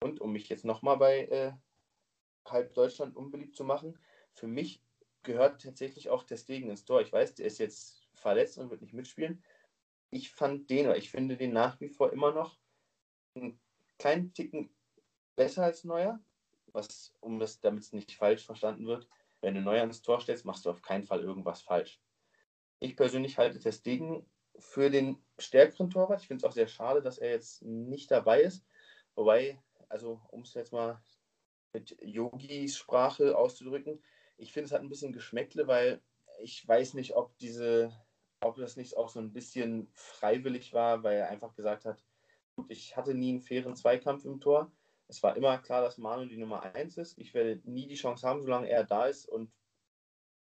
[0.00, 1.52] Und um mich jetzt nochmal bei äh,
[2.46, 3.98] halb Deutschland unbeliebt zu machen,
[4.32, 4.82] für mich
[5.22, 7.00] gehört tatsächlich auch der Stegen ins Tor.
[7.00, 9.42] Ich weiß, der ist jetzt verletzt und wird nicht mitspielen.
[10.10, 12.58] Ich fand den, oder ich finde den nach wie vor immer noch
[13.34, 13.60] einen
[13.98, 14.74] kleinen Ticken
[15.36, 16.20] besser als Neuer
[16.74, 19.08] was, um das, damit es nicht falsch verstanden wird,
[19.40, 22.00] wenn du neu ans Tor stellst, machst du auf keinen Fall irgendwas falsch.
[22.80, 26.20] Ich persönlich halte Testegen für den stärkeren Torwart.
[26.20, 28.64] Ich finde es auch sehr schade, dass er jetzt nicht dabei ist.
[29.14, 31.00] Wobei, also um es jetzt mal
[31.72, 34.02] mit Yogis Sprache auszudrücken,
[34.36, 36.02] ich finde es hat ein bisschen Geschmäckle, weil
[36.40, 37.92] ich weiß nicht, ob diese,
[38.40, 42.04] ob das nicht auch so ein bisschen freiwillig war, weil er einfach gesagt hat,
[42.56, 44.72] gut, ich hatte nie einen fairen Zweikampf im Tor
[45.08, 47.18] es war immer klar, dass Manu die Nummer 1 ist.
[47.18, 49.52] Ich werde nie die Chance haben, solange er da ist und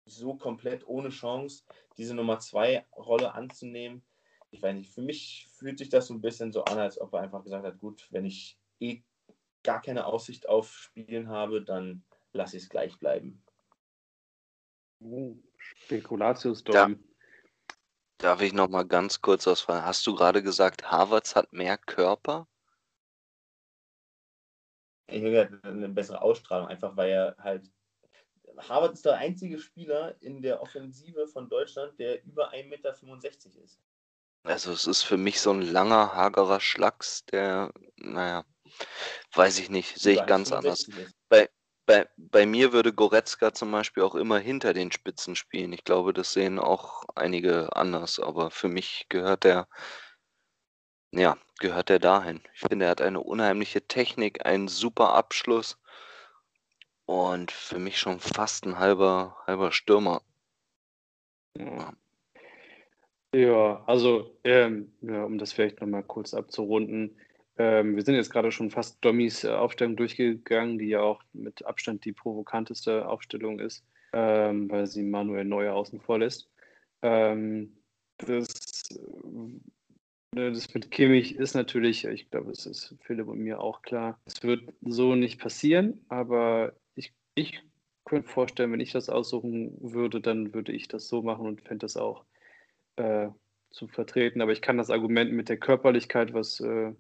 [0.06, 1.64] so komplett ohne Chance
[1.98, 4.04] diese Nummer 2 Rolle anzunehmen.
[4.52, 7.14] Ich weiß nicht, für mich fühlt sich das so ein bisschen so an, als ob
[7.14, 9.02] er einfach gesagt hat, gut, wenn ich eh
[9.64, 12.04] gar keine Aussicht auf Spielen habe, dann
[12.34, 13.44] lasse ich es gleich bleiben.
[15.00, 16.90] Oh, Spekulatius da,
[18.18, 19.86] Darf ich noch mal ganz kurz was fragen?
[19.86, 22.48] Hast du gerade gesagt, Harvards hat mehr Körper?
[25.12, 27.70] ich habe eine bessere Ausstrahlung, einfach weil er halt.
[28.58, 33.80] Harvard ist der einzige Spieler in der Offensive von Deutschland, der über 1,65 Meter ist.
[34.44, 38.44] Also es ist für mich so ein langer, hagerer Schlacks, der, naja,
[39.36, 40.88] weiß ich nicht, sehe ich ganz anders.
[41.30, 41.50] Bei,
[41.86, 45.74] bei, bei mir würde Goretzka zum Beispiel auch immer hinter den Spitzen spielen.
[45.74, 49.68] Ich glaube, das sehen auch einige anders, aber für mich gehört der
[51.14, 52.42] ja, gehört er dahin.
[52.54, 55.78] Ich finde, er hat eine unheimliche Technik, einen super Abschluss
[57.06, 60.22] und für mich schon fast ein halber, halber Stürmer.
[61.58, 61.66] Ja.
[61.66, 61.94] Ja,
[63.34, 67.16] also, ähm, ja, um das vielleicht nochmal kurz abzurunden.
[67.58, 71.66] Ähm, wir sind jetzt gerade schon fast Dommys äh, Aufstellung durchgegangen, die ja auch mit
[71.66, 76.50] Abstand die provokanteste Aufstellung ist, ähm, weil sie Manuel Neuer außen vor lässt.
[77.02, 77.78] Ähm,
[78.18, 78.48] das,
[80.36, 84.20] äh, das mit Kimmich ist natürlich, ich glaube, es ist Philipp und mir auch klar,
[84.26, 87.62] es wird so nicht passieren, aber ich, ich
[88.06, 91.62] könnte mir vorstellen, wenn ich das aussuchen würde, dann würde ich das so machen und
[91.62, 92.26] fände das auch
[93.02, 93.30] äh,
[93.72, 94.42] zu vertreten.
[94.42, 96.94] Aber ich kann das Argument mit der Körperlichkeit, was äh,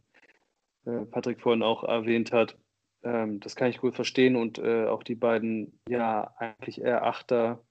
[0.85, 2.57] äh, Patrick vorhin auch erwähnt hat,
[3.03, 7.63] ähm, das kann ich gut verstehen und äh, auch die beiden, ja, eigentlich eher Achter,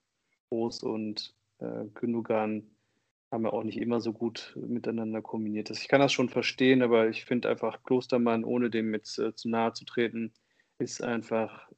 [0.49, 2.71] Groß und äh, Gündogan,
[3.31, 5.71] haben ja auch nicht immer so gut miteinander kombiniert.
[5.71, 9.49] Ich kann das schon verstehen, aber ich finde einfach Klostermann, ohne dem jetzt äh, zu
[9.49, 10.33] nahe zu treten,
[10.79, 11.71] ist einfach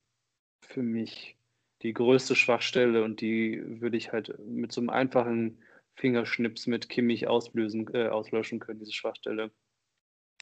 [0.62, 1.36] für mich
[1.82, 5.58] die größte Schwachstelle und die würde ich halt mit so einem einfachen
[5.94, 9.50] Fingerschnips mit Kimmich auslösen, äh, auslöschen können, diese Schwachstelle.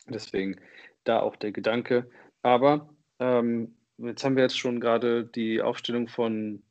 [0.09, 0.61] Deswegen
[1.05, 2.11] da auch der Gedanke.
[2.43, 6.63] Aber ähm, jetzt haben wir jetzt schon gerade die Aufstellung von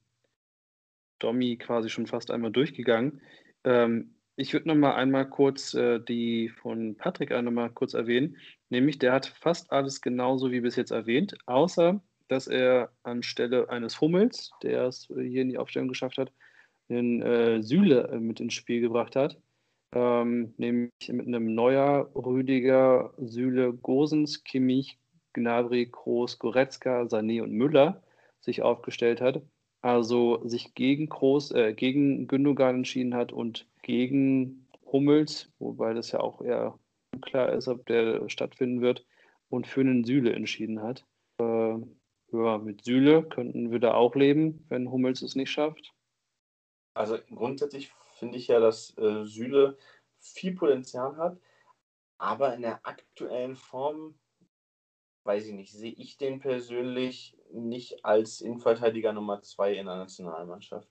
[1.20, 3.22] Domi quasi schon fast einmal durchgegangen.
[3.64, 8.38] Ähm, ich würde noch mal einmal kurz äh, die von Patrick noch mal kurz erwähnen.
[8.70, 14.00] Nämlich, der hat fast alles genauso wie bis jetzt erwähnt, außer dass er anstelle eines
[14.00, 16.32] Hummels, der es hier in die Aufstellung geschafft hat,
[16.90, 19.38] den äh, Süle äh, mit ins Spiel gebracht hat
[19.92, 25.00] ähm, nämlich mit einem Neuer, Rüdiger, Süle, Gosens, Kimmich,
[25.34, 28.04] Gnabry, Kroos, Goretzka, Sané und Müller
[28.40, 29.42] sich aufgestellt hat.
[29.82, 36.20] Also sich gegen Kroos, äh, gegen Gündogan entschieden hat und gegen Hummels, wobei das ja
[36.20, 36.78] auch eher
[37.22, 39.06] klar ist, ob der stattfinden wird,
[39.50, 41.06] und für einen Süle entschieden hat.
[41.40, 41.78] Äh,
[42.32, 45.94] ja, mit Süle könnten wir da auch leben, wenn Hummels es nicht schafft.
[46.94, 49.78] Also grundsätzlich finde ich ja, dass äh, Süle
[50.20, 51.40] viel Potenzial hat,
[52.18, 54.20] aber in der aktuellen Form,
[55.24, 60.90] weiß ich nicht, sehe ich den persönlich nicht als Innenverteidiger Nummer 2 in der Nationalmannschaft.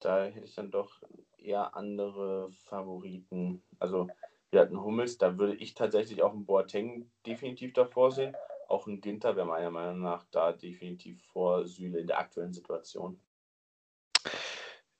[0.00, 1.00] Da hätte ich dann doch
[1.38, 3.62] eher andere Favoriten.
[3.78, 4.08] Also
[4.50, 8.36] wir hatten Hummels, da würde ich tatsächlich auch einen Boateng definitiv davor sehen.
[8.68, 13.20] Auch ein Ginter wäre meiner Meinung nach da definitiv vor Süle in der aktuellen Situation.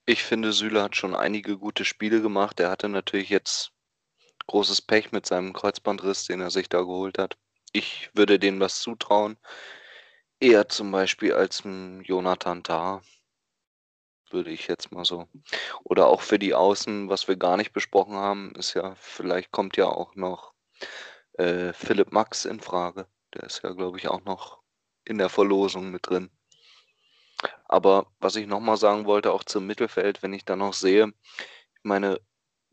[0.09, 2.61] Ich finde, Süle hat schon einige gute Spiele gemacht.
[2.61, 3.73] Er hatte natürlich jetzt
[4.47, 7.37] großes Pech mit seinem Kreuzbandriss, den er sich da geholt hat.
[7.73, 9.37] Ich würde denen was zutrauen.
[10.39, 13.03] Eher zum Beispiel als Jonathan Tah.
[14.31, 15.27] Würde ich jetzt mal so.
[15.83, 19.77] Oder auch für die Außen, was wir gar nicht besprochen haben, ist ja, vielleicht kommt
[19.77, 20.53] ja auch noch
[21.33, 23.09] äh, Philipp Max in Frage.
[23.35, 24.62] Der ist ja, glaube ich, auch noch
[25.05, 26.31] in der Verlosung mit drin.
[27.68, 31.12] Aber was ich nochmal sagen wollte, auch zum Mittelfeld, wenn ich da noch sehe,
[31.82, 32.20] meine,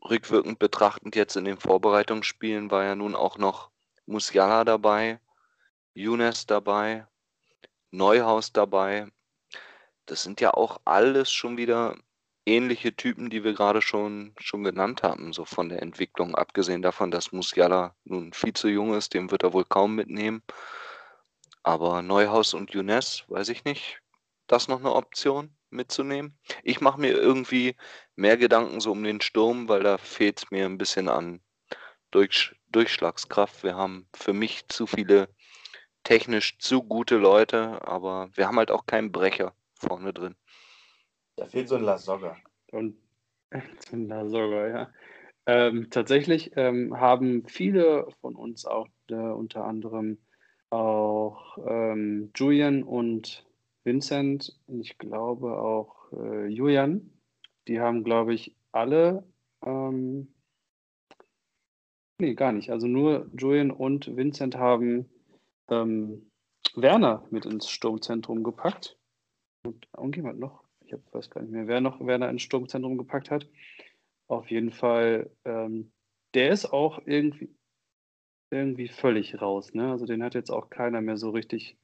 [0.02, 3.70] rückwirkend betrachtend jetzt in den Vorbereitungsspielen war ja nun auch noch
[4.06, 5.18] Musiala dabei,
[5.94, 7.06] Younes dabei,
[7.90, 9.08] Neuhaus dabei.
[10.06, 11.96] Das sind ja auch alles schon wieder
[12.44, 16.34] ähnliche Typen, die wir gerade schon, schon genannt haben, so von der Entwicklung.
[16.34, 20.42] Abgesehen davon, dass Musiala nun viel zu jung ist, den wird er wohl kaum mitnehmen.
[21.62, 24.03] Aber Neuhaus und Younes, weiß ich nicht
[24.46, 26.38] das noch eine Option mitzunehmen?
[26.62, 27.76] Ich mache mir irgendwie
[28.16, 31.40] mehr Gedanken so um den Sturm, weil da fehlt es mir ein bisschen an
[32.10, 33.62] Durch Durchschlagskraft.
[33.62, 35.28] Wir haben für mich zu viele
[36.02, 40.36] technisch zu gute Leute, aber wir haben halt auch keinen Brecher vorne drin.
[41.36, 42.36] Da fehlt so ein Lasogga.
[42.70, 42.96] Und
[43.88, 44.92] so ein Lasogga, ja.
[45.46, 50.18] Ähm, tatsächlich ähm, haben viele von uns auch, äh, unter anderem
[50.70, 53.46] auch ähm, Julian und
[53.84, 57.10] Vincent, ich glaube auch äh, Julian,
[57.68, 59.24] die haben, glaube ich, alle,
[59.64, 60.34] ähm,
[62.18, 62.70] nee, gar nicht.
[62.70, 65.08] Also nur Julian und Vincent haben
[65.68, 66.30] ähm,
[66.74, 68.98] Werner mit ins Sturmzentrum gepackt.
[69.64, 73.30] Und irgendjemand noch, ich hab, weiß gar nicht mehr, wer noch Werner ins Sturmzentrum gepackt
[73.30, 73.48] hat.
[74.26, 75.92] Auf jeden Fall, ähm,
[76.34, 77.54] der ist auch irgendwie,
[78.50, 79.74] irgendwie völlig raus.
[79.74, 79.90] Ne?
[79.90, 81.76] Also den hat jetzt auch keiner mehr so richtig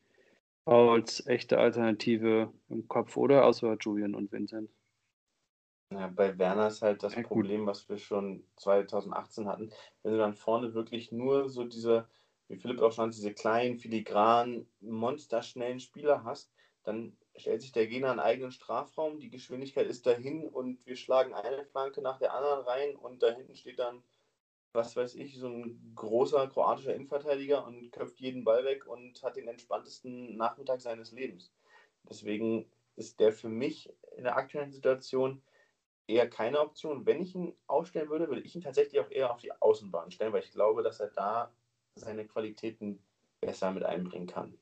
[0.64, 3.44] als echte Alternative im Kopf, oder?
[3.44, 4.70] Außer Julian und Vincent.
[5.92, 9.72] Ja, bei Werner ist halt das ja, Problem, was wir schon 2018 hatten.
[10.02, 12.08] Wenn du dann vorne wirklich nur so diese,
[12.46, 16.52] wie Philipp auch schon diese kleinen, filigranen, monsterschnellen Spieler hast,
[16.84, 21.34] dann stellt sich der Gegner einen eigenen Strafraum, die Geschwindigkeit ist dahin und wir schlagen
[21.34, 24.02] eine Flanke nach der anderen rein und da hinten steht dann
[24.72, 29.36] was weiß ich, so ein großer kroatischer Innenverteidiger und köpft jeden Ball weg und hat
[29.36, 31.52] den entspanntesten Nachmittag seines Lebens.
[32.09, 35.42] Deswegen ist der für mich in der aktuellen Situation
[36.06, 37.06] eher keine Option.
[37.06, 40.32] Wenn ich ihn aufstellen würde, würde ich ihn tatsächlich auch eher auf die Außenbahn stellen,
[40.32, 41.52] weil ich glaube, dass er da
[41.94, 43.02] seine Qualitäten
[43.40, 44.59] besser mit einbringen kann.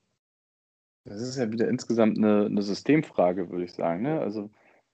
[1.05, 4.03] Das ist ja wieder insgesamt eine, eine Systemfrage, würde ich sagen.
[4.03, 4.21] Ne?
[4.21, 4.51] Also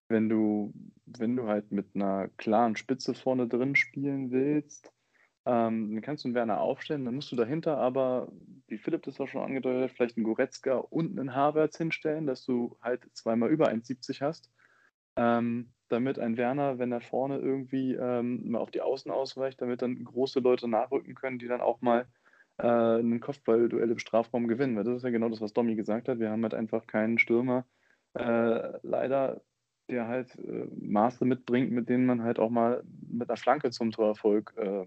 [0.09, 0.73] wenn du,
[1.07, 4.93] wenn du halt mit einer klaren Spitze vorne drin spielen willst,
[5.47, 8.33] ähm, dann kannst du einen Werner aufstellen, dann musst du dahinter aber,
[8.67, 12.45] wie Philipp das auch schon angedeutet hat, vielleicht einen Goretzka und einen Havertz hinstellen, dass
[12.45, 14.51] du halt zweimal über 1,70 hast.
[15.17, 19.83] Ähm, damit ein Werner, wenn er vorne irgendwie ähm, mal auf die Außen ausweicht, damit
[19.83, 22.07] dann große Leute nachrücken können, die dann auch mal
[22.59, 24.77] äh, einen Kopfballduell im Strafraum gewinnen.
[24.77, 26.19] Weil das ist ja genau das, was Domi gesagt hat.
[26.19, 27.67] Wir haben halt einfach keinen Stürmer,
[28.15, 29.43] äh, leider,
[29.91, 33.91] der halt äh, Maße mitbringt, mit denen man halt auch mal mit einer Flanke zum
[33.91, 34.87] Torerfolg äh,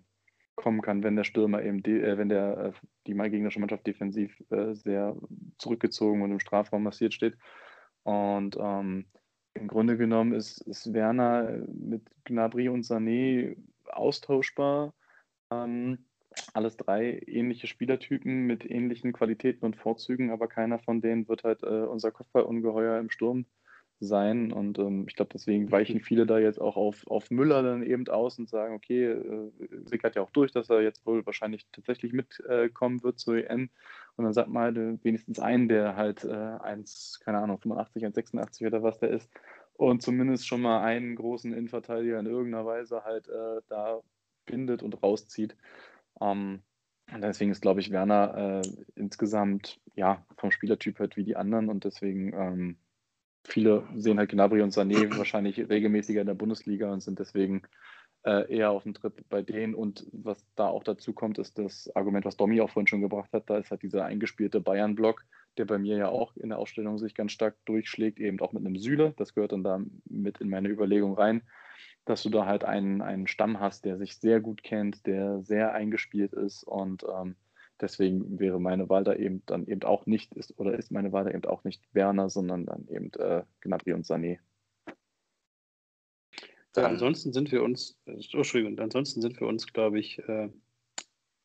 [0.68, 2.72] kommen kann, wenn der Stürmer eben, äh, wenn der äh,
[3.08, 5.16] die mal gegnerische Mannschaft defensiv sehr
[5.60, 7.38] zurückgezogen und im Strafraum massiert steht.
[8.04, 9.06] Und ähm,
[9.54, 14.94] im Grunde genommen ist, ist Werner mit Gnabry und Sané austauschbar.
[15.52, 16.00] Ähm,
[16.54, 21.64] alles drei ähnliche Spielertypen mit ähnlichen Qualitäten und Vorzügen, aber keiner von denen wird halt
[21.64, 23.46] äh, unser Kopfballungeheuer im Sturm
[24.00, 24.52] sein.
[24.52, 28.08] Und ähm, ich glaube, deswegen weichen viele da jetzt auch auf, auf Müller dann eben
[28.08, 29.52] aus und sagen, okay, äh,
[29.86, 33.70] sickert ja auch durch, dass er jetzt wohl wahrscheinlich tatsächlich mitkommen äh, wird zur EM.
[34.16, 38.68] Und dann sagt halt äh, wenigstens einen, der halt äh, 1, keine Ahnung, 85, 1,86
[38.68, 39.30] oder was der ist.
[39.74, 44.02] Und zumindest schon mal einen großen Innenverteidiger in irgendeiner Weise halt äh, da
[44.46, 45.56] bindet und rauszieht.
[46.20, 46.62] Ähm,
[47.14, 51.70] und deswegen ist, glaube ich, Werner äh, insgesamt ja vom Spielertyp halt wie die anderen
[51.70, 52.78] und deswegen ähm,
[53.48, 57.64] viele sehen halt Gnabry und Sané wahrscheinlich regelmäßiger in der Bundesliga und sind deswegen
[58.24, 59.74] äh, eher auf dem Trip bei denen.
[59.74, 63.32] Und was da auch dazu kommt, ist das Argument, was Domi auch vorhin schon gebracht
[63.34, 65.24] hat, da ist halt dieser eingespielte Bayern-Block,
[65.58, 68.66] der bei mir ja auch in der Ausstellung sich ganz stark durchschlägt, eben auch mit
[68.66, 69.14] einem Süle.
[69.18, 71.42] Das gehört dann da mit in meine Überlegung rein
[72.08, 75.74] dass du da halt einen, einen Stamm hast, der sich sehr gut kennt, der sehr
[75.74, 77.36] eingespielt ist und ähm,
[77.82, 81.26] deswegen wäre meine Wahl da eben dann eben auch nicht, ist oder ist meine Wahl
[81.26, 84.40] da eben auch nicht Werner, sondern dann eben äh, Gnabry und Sané.
[86.76, 90.50] Ja, ansonsten sind wir uns, oh, Entschuldigung, ansonsten sind wir uns, glaube ich, äh,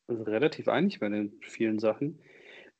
[0.07, 2.19] relativ einig bei den vielen Sachen.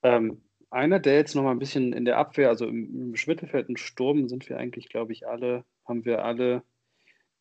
[0.04, 3.70] Ähm, einer, der jetzt noch mal ein bisschen in der Abwehr, also im, im Mittelfeld
[3.70, 6.64] und Sturm sind wir eigentlich, glaube ich, alle, haben wir alle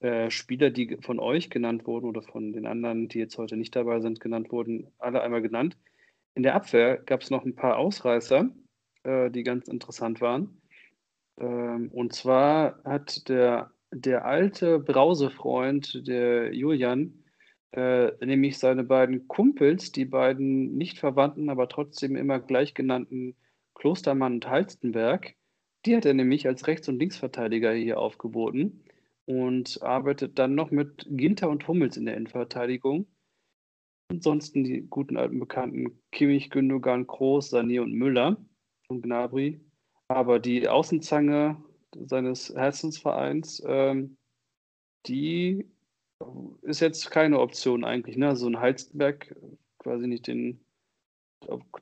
[0.01, 3.77] äh, Spieler, die von euch genannt wurden oder von den anderen, die jetzt heute nicht
[3.77, 5.77] dabei sind, genannt wurden, alle einmal genannt.
[6.35, 8.49] In der Abwehr gab es noch ein paar Ausreißer,
[9.05, 10.61] äh, die ganz interessant waren.
[11.39, 17.23] Ähm, und zwar hat der, der alte Brausefreund, der Julian,
[17.73, 23.35] äh, nämlich seine beiden Kumpels, die beiden nicht verwandten, aber trotzdem immer gleich genannten
[23.75, 25.35] Klostermann und Halstenberg,
[25.85, 28.85] die hat er nämlich als Rechts- und Linksverteidiger hier aufgeboten
[29.25, 33.07] und arbeitet dann noch mit Ginter und Hummels in der Innenverteidigung.
[34.13, 38.37] Ansonsten die guten alten Bekannten Kimmich, Gündogan, Kroos, Sané und Müller
[38.89, 39.59] und Gnabry.
[40.09, 41.57] Aber die Außenzange
[41.95, 44.19] seines Herzensvereins, ähm,
[45.07, 45.67] die
[46.61, 48.19] ist jetzt keine Option eigentlich.
[48.19, 48.37] Ne?
[48.37, 49.35] So ein Heizenberg,
[49.79, 50.63] quasi nicht den,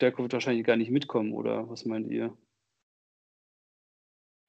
[0.01, 2.33] der wird wahrscheinlich gar nicht mitkommen, oder was meint ihr?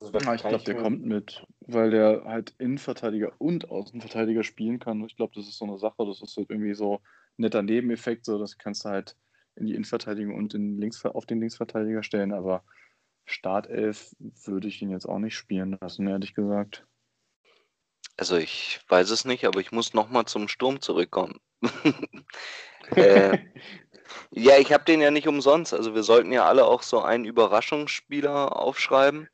[0.02, 5.04] Also ja, ich glaube, der kommt mit, weil der halt Innenverteidiger und Außenverteidiger spielen kann.
[5.06, 7.02] Ich glaube, das ist so eine Sache, das ist halt irgendwie so
[7.38, 9.16] netter Nebeneffekt, so das kannst du halt
[9.56, 12.64] in die Innenverteidigung und in Links, auf den Linksverteidiger stellen, aber
[13.26, 16.86] Startelf würde ich ihn jetzt auch nicht spielen lassen, ehrlich gesagt.
[18.18, 21.40] Also ich weiß es nicht, aber ich muss nochmal zum Sturm zurückkommen.
[22.96, 23.38] äh,
[24.32, 25.74] ja, ich habe den ja nicht umsonst.
[25.74, 29.28] Also wir sollten ja alle auch so einen Überraschungsspieler aufschreiben.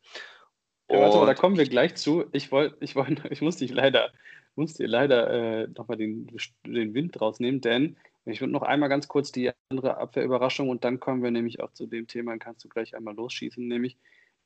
[0.90, 2.26] Ja, warte mal, da kommen wir gleich zu.
[2.32, 4.12] Ich wollte, ich wollte, ich muss dich leider,
[4.58, 6.28] muss dir leider äh, nochmal den,
[6.66, 11.00] den Wind rausnehmen, denn ich würde noch einmal ganz kurz die andere Abwehrüberraschung und dann
[11.00, 13.98] kommen wir nämlich auch zu dem Thema, dann kannst du gleich einmal losschießen, nämlich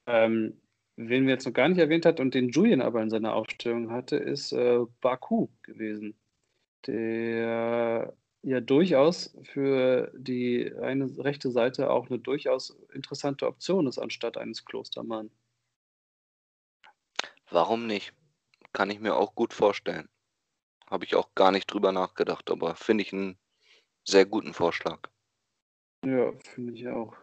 [0.05, 0.61] ähm,
[0.97, 3.91] wen wir jetzt noch gar nicht erwähnt hat und den Julian aber in seiner Aufstellung
[3.91, 6.15] hatte, ist äh, Baku gewesen,
[6.85, 8.13] der
[8.43, 14.65] ja durchaus für die eine rechte Seite auch eine durchaus interessante Option ist, anstatt eines
[14.65, 15.29] Klostermann.
[17.49, 18.13] Warum nicht?
[18.73, 20.09] Kann ich mir auch gut vorstellen.
[20.87, 23.37] Habe ich auch gar nicht drüber nachgedacht, aber finde ich einen
[24.05, 25.09] sehr guten Vorschlag.
[26.05, 27.13] Ja, finde ich auch.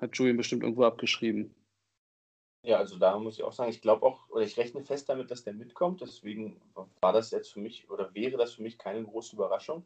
[0.00, 1.54] Hat Julian bestimmt irgendwo abgeschrieben.
[2.64, 5.30] Ja, also da muss ich auch sagen, ich glaube auch, oder ich rechne fest damit,
[5.30, 6.00] dass der mitkommt.
[6.00, 6.62] Deswegen
[7.02, 9.84] war das jetzt für mich oder wäre das für mich keine große Überraschung.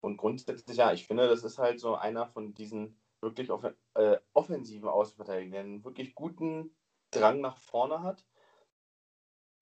[0.00, 3.64] Und grundsätzlich, ja, ich finde, das ist halt so einer von diesen wirklich off
[3.94, 6.74] äh, offensiven Außenverteidigern, der einen wirklich guten
[7.12, 8.26] Drang nach vorne hat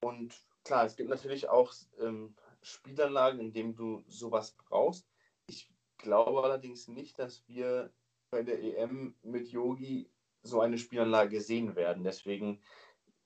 [0.03, 0.35] und
[0.71, 2.33] klar, es gibt natürlich auch ähm,
[2.63, 5.05] Spielanlagen, in denen du sowas brauchst.
[5.49, 5.69] Ich
[5.99, 7.93] glaube allerdings nicht, dass wir
[8.31, 10.09] bei der EM mit Yogi
[10.45, 12.05] so eine Spielanlage sehen werden.
[12.05, 12.63] Deswegen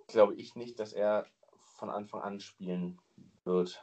[0.06, 1.26] glaube ich nicht, dass er
[1.76, 2.98] von Anfang an spielen
[3.44, 3.78] wird.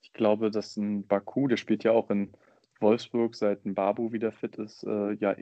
[0.00, 2.32] Ich glaube, dass ein Baku, der spielt ja auch in
[2.78, 5.34] Wolfsburg, seit ein Babu wieder fit ist, äh, ja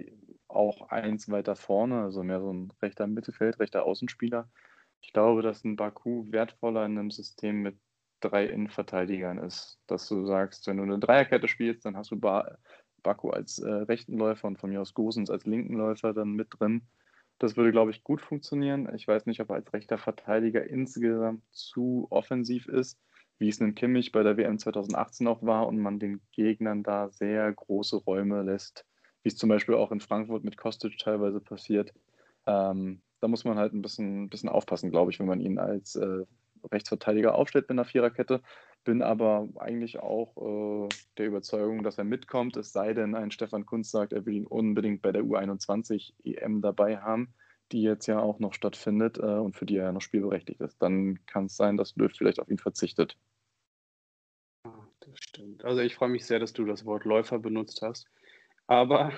[0.49, 4.49] auch eins weiter vorne, also mehr so ein rechter Mittelfeld, rechter Außenspieler.
[5.01, 7.79] Ich glaube, dass ein Baku wertvoller in einem System mit
[8.21, 9.79] drei Innenverteidigern ist.
[9.87, 12.59] Dass du sagst, wenn du eine Dreierkette spielst, dann hast du ba
[13.03, 16.49] Baku als äh, rechten Läufer und von mir aus Gosens als linken Läufer dann mit
[16.51, 16.83] drin.
[17.39, 18.93] Das würde, glaube ich, gut funktionieren.
[18.95, 22.99] Ich weiß nicht, ob er als rechter Verteidiger insgesamt zu offensiv ist,
[23.39, 27.11] wie es in Kimmich bei der WM 2018 auch war und man den Gegnern da
[27.11, 28.87] sehr große Räume lässt,
[29.23, 31.93] wie es zum Beispiel auch in Frankfurt mit Kostic teilweise passiert.
[32.47, 35.97] Ähm, da muss man halt ein bisschen, bisschen aufpassen, glaube ich, wenn man ihn als
[35.97, 36.25] äh,
[36.71, 38.43] Rechtsverteidiger aufstellt mit einer Viererkette.
[38.85, 40.89] Bin aber eigentlich auch äh,
[41.19, 44.47] der Überzeugung, dass er mitkommt, es sei denn, ein Stefan Kunz sagt, er will ihn
[44.47, 47.35] unbedingt bei der U21 EM dabei haben,
[47.73, 50.81] die jetzt ja auch noch stattfindet äh, und für die er ja noch spielberechtigt ist.
[50.81, 53.17] Dann kann es sein, dass Löw vielleicht auf ihn verzichtet.
[54.65, 55.65] Ah, das stimmt.
[55.65, 58.07] Also ich freue mich sehr, dass du das Wort Läufer benutzt hast.
[58.69, 59.13] Aber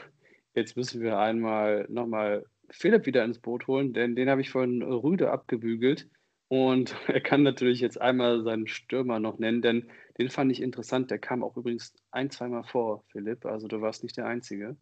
[0.55, 4.83] jetzt müssen wir einmal nochmal Philipp wieder ins Boot holen, denn den habe ich von
[4.83, 6.09] Rüde abgebügelt.
[6.49, 11.11] Und er kann natürlich jetzt einmal seinen Stürmer noch nennen, denn den fand ich interessant.
[11.11, 13.45] Der kam auch übrigens ein, zweimal vor, Philipp.
[13.45, 14.77] Also du warst nicht der Einzige.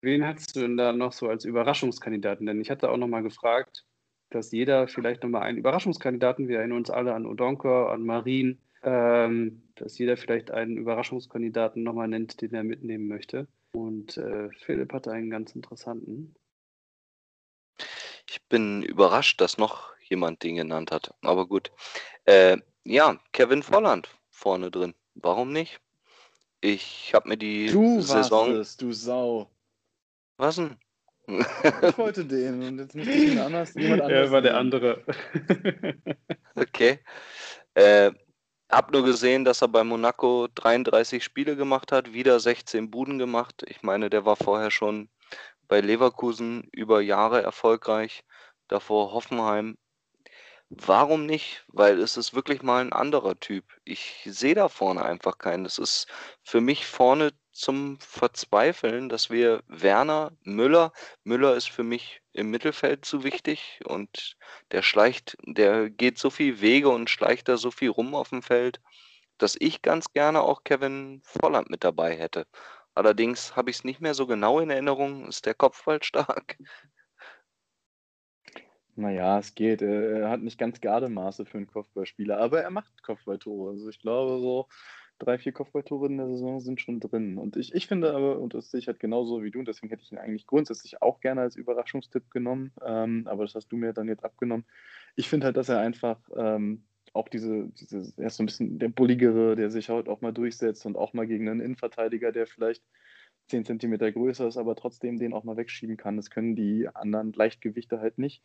[0.00, 2.46] Wen hast du denn da noch so als Überraschungskandidaten?
[2.46, 3.86] Denn ich hatte auch nochmal gefragt,
[4.28, 9.62] dass jeder vielleicht nochmal einen Überraschungskandidaten, wir erinnern uns alle an Odonko, an Marin, ähm,
[9.76, 13.48] dass jeder vielleicht einen Überraschungskandidaten nochmal nennt, den er mitnehmen möchte.
[13.72, 16.34] Und äh, Philipp hatte einen ganz interessanten.
[18.34, 21.14] Ich bin überrascht, dass noch jemand den genannt hat.
[21.22, 21.70] Aber gut.
[22.24, 24.92] Äh, ja, Kevin Volland vorne drin.
[25.14, 25.78] Warum nicht?
[26.60, 28.48] Ich habe mir die du Saison.
[28.48, 29.48] Warst es, du Sau.
[30.36, 30.76] Was denn?
[31.28, 34.26] Ich wollte den und jetzt müsste ich ihn anders, jemand anders.
[34.26, 35.04] Er war der andere.
[36.56, 36.98] okay.
[37.74, 38.10] Äh,
[38.68, 43.64] hab nur gesehen, dass er bei Monaco 33 Spiele gemacht hat, wieder 16 Buden gemacht.
[43.68, 45.08] Ich meine, der war vorher schon
[45.68, 48.24] bei Leverkusen über Jahre erfolgreich.
[48.68, 49.76] Davor Hoffenheim
[50.70, 51.64] Warum nicht?
[51.68, 53.64] Weil es ist wirklich mal ein anderer Typ.
[53.84, 55.64] Ich sehe da vorne einfach keinen.
[55.64, 56.06] Das ist
[56.42, 60.92] für mich vorne zum Verzweifeln, dass wir Werner, Müller
[61.22, 64.36] Müller ist für mich im Mittelfeld zu wichtig und
[64.72, 68.42] der schleicht der geht so viel Wege und schleicht da so viel rum auf dem
[68.42, 68.80] Feld,
[69.38, 72.46] dass ich ganz gerne auch Kevin Volland mit dabei hätte.
[72.94, 75.26] Allerdings habe ich es nicht mehr so genau in Erinnerung.
[75.28, 76.56] Ist der Kopfball stark?
[78.96, 79.82] Naja, es geht.
[79.82, 83.72] Er hat nicht ganz Gardemaße für einen Kopfballspieler, aber er macht Kopfballtore.
[83.72, 84.68] Also ich glaube, so
[85.18, 87.38] drei, vier Kopfballtore in der Saison sind schon drin.
[87.38, 89.90] Und ich, ich finde aber, und das sehe ich halt genauso wie du, und deswegen
[89.90, 93.76] hätte ich ihn eigentlich grundsätzlich auch gerne als Überraschungstipp genommen, ähm, aber das hast du
[93.76, 94.64] mir dann jetzt abgenommen.
[95.16, 96.84] Ich finde halt, dass er einfach ähm,
[97.14, 100.32] auch diese, diese, er ist so ein bisschen der Bulligere, der sich halt auch mal
[100.32, 102.82] durchsetzt und auch mal gegen einen Innenverteidiger, der vielleicht
[103.48, 106.16] 10 Zentimeter größer ist, aber trotzdem den auch mal wegschieben kann.
[106.16, 108.42] Das können die anderen Leichtgewichte halt nicht.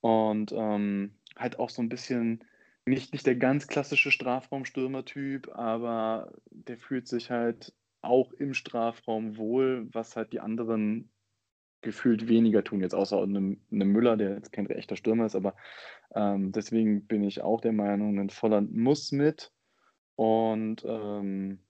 [0.00, 2.44] Und ähm, halt auch so ein bisschen
[2.86, 9.88] nicht, nicht der ganz klassische Strafraumstürmer-Typ, aber der fühlt sich halt auch im Strafraum wohl,
[9.92, 11.10] was halt die anderen
[11.82, 15.54] gefühlt weniger tun, jetzt außer einem, einem Müller, der jetzt kein echter Stürmer ist, aber
[16.14, 19.52] ähm, deswegen bin ich auch der Meinung, ein Volland muss mit.
[20.16, 21.60] Und ähm,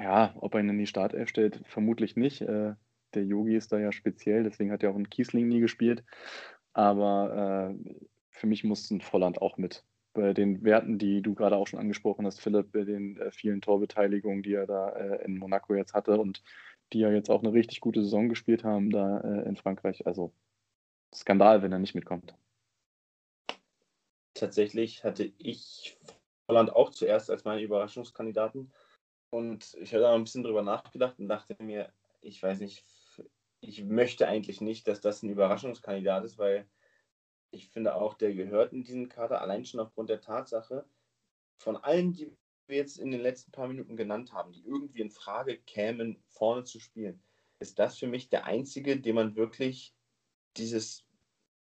[0.00, 2.42] ja, ob er ihn in die Startelf stellt, vermutlich nicht.
[2.42, 2.74] Äh,
[3.14, 6.04] der Yogi ist da ja speziell, deswegen hat er auch in Kiesling nie gespielt.
[6.72, 7.94] Aber äh,
[8.30, 9.84] für mich muss ein Volland auch mit.
[10.12, 13.60] Bei den Werten, die du gerade auch schon angesprochen hast, Philipp, bei den äh, vielen
[13.60, 16.42] Torbeteiligungen, die er da äh, in Monaco jetzt hatte und
[16.92, 20.06] die ja jetzt auch eine richtig gute Saison gespielt haben da äh, in Frankreich.
[20.06, 20.32] Also
[21.14, 22.34] Skandal, wenn er nicht mitkommt.
[24.34, 25.98] Tatsächlich hatte ich
[26.48, 28.72] Holland auch zuerst als meinen Überraschungskandidaten.
[29.30, 32.84] Und ich habe da ein bisschen drüber nachgedacht und dachte mir, ich weiß nicht,
[33.60, 36.68] ich möchte eigentlich nicht, dass das ein Überraschungskandidat ist, weil
[37.50, 40.84] ich finde auch, der gehört in diesen Kader allein schon aufgrund der Tatsache,
[41.58, 42.36] von allen, die
[42.68, 46.64] wir jetzt in den letzten paar Minuten genannt haben, die irgendwie in Frage kämen, vorne
[46.64, 47.22] zu spielen,
[47.58, 49.94] ist das für mich der einzige, dem man wirklich
[50.56, 51.06] dieses,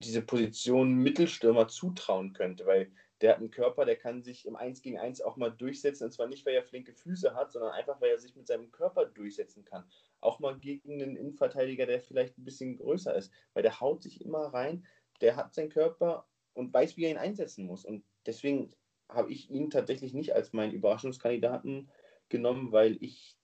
[0.02, 4.82] diese Position Mittelstürmer zutrauen könnte, weil der hat einen Körper, der kann sich im 1
[4.82, 6.04] gegen 1 auch mal durchsetzen.
[6.04, 8.70] Und zwar nicht, weil er flinke Füße hat, sondern einfach, weil er sich mit seinem
[8.70, 9.90] Körper durchsetzen kann.
[10.20, 13.32] Auch mal gegen einen Innenverteidiger, der vielleicht ein bisschen größer ist.
[13.54, 14.86] Weil der haut sich immer rein,
[15.22, 17.86] der hat seinen Körper und weiß, wie er ihn einsetzen muss.
[17.86, 18.74] Und deswegen
[19.08, 21.90] habe ich ihn tatsächlich nicht als meinen Überraschungskandidaten
[22.28, 23.36] genommen, weil ich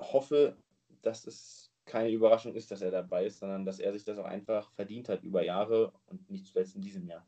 [0.00, 0.56] hoffe,
[1.02, 4.24] dass es keine Überraschung ist, dass er dabei ist, sondern dass er sich das auch
[4.24, 7.26] einfach verdient hat über Jahre und nicht zuletzt in diesem Jahr.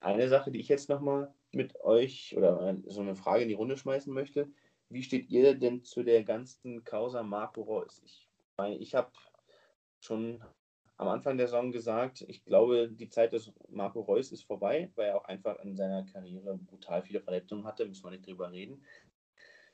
[0.00, 3.76] Eine Sache, die ich jetzt nochmal mit euch oder so eine Frage in die Runde
[3.76, 4.50] schmeißen möchte.
[4.88, 8.00] Wie steht ihr denn zu der ganzen Causa Marco Reus?
[8.04, 9.12] Ich meine, ich habe
[10.00, 10.42] schon
[11.00, 15.08] am Anfang der Saison gesagt, ich glaube, die Zeit des Marco Reus ist vorbei, weil
[15.08, 18.84] er auch einfach in seiner Karriere brutal viele Verletzungen hatte, müssen wir nicht drüber reden.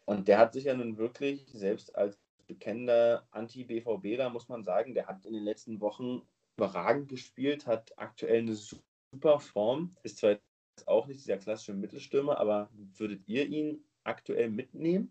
[0.04, 2.16] Und der hat sich ja nun wirklich, selbst als
[2.46, 6.22] bekennender Anti-BVBler, muss man sagen, der hat in den letzten Wochen
[6.56, 12.38] überragend gespielt, hat aktuell eine super Form, ist zwar jetzt auch nicht dieser klassische Mittelstürmer,
[12.38, 15.10] aber würdet ihr ihn aktuell mitnehmen?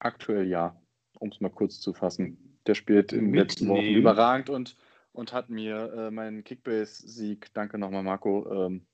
[0.00, 0.76] Aktuell ja,
[1.20, 2.58] um es mal kurz zu fassen.
[2.66, 4.76] Der spielt in den letzten Wochen überragend und,
[5.16, 8.86] und hat mir äh, meinen Kickbase-Sieg, danke nochmal Marco, ähm,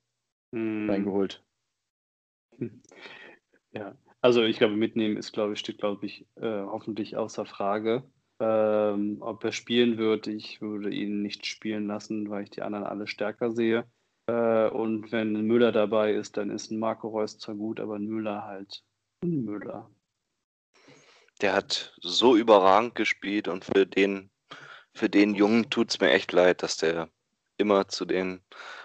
[0.55, 0.89] hm.
[0.89, 1.45] reingeholt.
[3.75, 8.05] Ja, also ich glaube, mitnehmen ist, glaube ich, steht, glaube ich, äh, hoffentlich außer Frage.
[8.39, 12.85] Ähm, ob er spielen wird, ich würde ihn nicht spielen lassen, weil ich die anderen
[12.85, 13.91] alle stärker sehe.
[14.27, 18.07] Äh, und wenn Müller dabei ist, dann ist ein Marco Reus zwar gut, aber ein
[18.07, 18.85] Müller halt
[19.23, 19.91] ein Müller.
[21.41, 24.32] Der hat so überragend gespielt und für den,
[24.95, 27.09] für den Jungen tut es mir echt leid, dass der
[27.57, 28.43] immer zu den,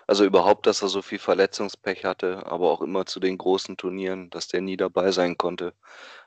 [0.08, 4.30] also überhaupt, dass er so viel Verletzungspech hatte, aber auch immer zu den großen Turnieren,
[4.30, 5.74] dass der nie dabei sein konnte.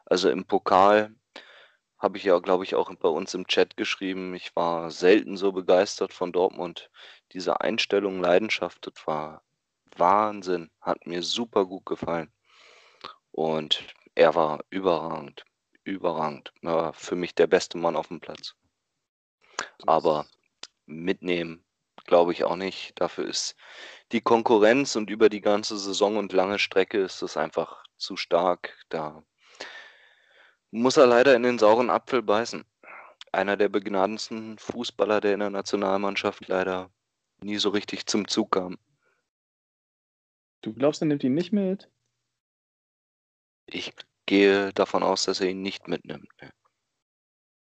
[0.07, 1.15] Also im Pokal
[1.98, 4.35] habe ich ja, glaube ich, auch bei uns im Chat geschrieben.
[4.35, 6.90] Ich war selten so begeistert von Dortmund.
[7.32, 9.43] Diese Einstellung, Leidenschaft, das war
[9.97, 10.70] Wahnsinn.
[10.81, 12.32] Hat mir super gut gefallen.
[13.32, 13.85] Und
[14.15, 15.44] er war überragend.
[15.85, 16.52] Überragend.
[16.62, 18.55] War für mich der beste Mann auf dem Platz.
[19.87, 20.27] Aber
[20.87, 21.65] mitnehmen,
[22.05, 22.93] glaube ich auch nicht.
[23.01, 23.57] Dafür ist
[24.12, 28.77] die Konkurrenz und über die ganze Saison und lange Strecke ist es einfach zu stark.
[28.89, 29.23] Da
[30.70, 32.65] muss er leider in den sauren Apfel beißen.
[33.32, 36.91] Einer der begnadendsten Fußballer, der in der Nationalmannschaft leider
[37.43, 38.78] nie so richtig zum Zug kam.
[40.62, 41.89] Du glaubst, er nimmt ihn nicht mit?
[43.66, 43.95] Ich
[44.27, 46.28] gehe davon aus, dass er ihn nicht mitnimmt.
[46.43, 46.53] Ne.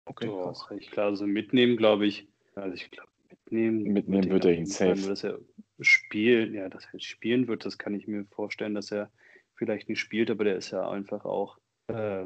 [0.08, 2.28] Okay, Doch, ich glaube, also mitnehmen, glaube ich.
[2.56, 3.84] Also ich glaube, mitnehmen.
[3.84, 5.08] Mitnehmen wird er ihn safe.
[5.08, 5.40] Dass er
[5.80, 9.12] spielen, ja, dass er spielen wird, das kann ich mir vorstellen, dass er
[9.56, 11.58] vielleicht nicht spielt, aber der ist ja einfach auch
[11.88, 12.26] äh,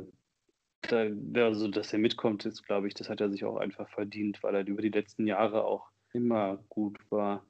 [0.82, 1.08] da,
[1.46, 4.56] also, dass er mitkommt, ist, glaube ich, das hat er sich auch einfach verdient, weil
[4.56, 7.46] er über die letzten Jahre auch immer gut war.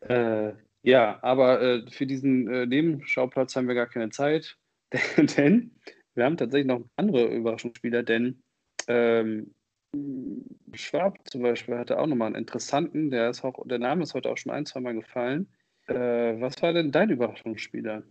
[0.00, 0.52] Äh,
[0.82, 4.58] ja, aber äh, für diesen äh, Nebenschauplatz haben wir gar keine Zeit,
[5.16, 5.72] denn
[6.14, 8.42] wir haben tatsächlich noch andere Überraschungsspieler, denn
[8.86, 9.54] ähm,
[10.74, 14.30] Schwab zum Beispiel hatte auch nochmal einen interessanten, der ist auch, der Name ist heute
[14.30, 15.48] auch schon ein, zwei Mal gefallen.
[15.86, 18.02] Äh, was war denn dein Überraschungsspieler?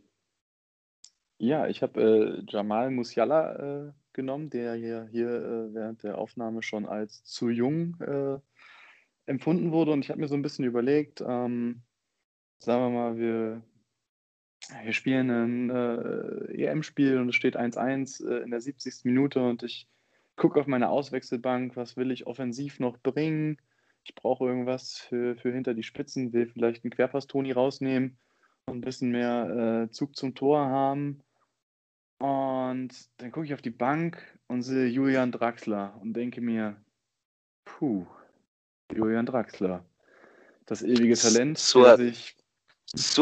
[1.37, 6.63] Ja, ich habe äh, Jamal Musiala äh, genommen, der hier, hier äh, während der Aufnahme
[6.63, 8.39] schon als zu jung äh,
[9.25, 9.91] empfunden wurde.
[9.91, 11.81] Und ich habe mir so ein bisschen überlegt, ähm,
[12.59, 13.61] sagen wir mal, wir,
[14.83, 19.03] wir spielen ein äh, EM-Spiel und es steht 1-1 äh, in der 70.
[19.03, 19.89] Minute und ich
[20.35, 23.57] gucke auf meine Auswechselbank, was will ich offensiv noch bringen?
[24.03, 28.17] Ich brauche irgendwas für, für hinter die Spitzen, will vielleicht einen Querpass-Toni rausnehmen
[28.65, 31.21] und ein bisschen mehr äh, Zug zum Tor haben.
[32.19, 36.77] Und dann gucke ich auf die Bank und sehe Julian Draxler und denke mir,
[37.65, 38.05] puh,
[38.93, 39.85] Julian Draxler.
[40.65, 42.37] Das ewige Talent, so der, sich,
[42.95, 43.15] sich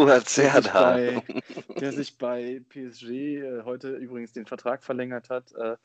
[0.71, 1.23] bei,
[1.79, 5.77] der sich bei PSG äh, heute übrigens den Vertrag verlängert hat, äh,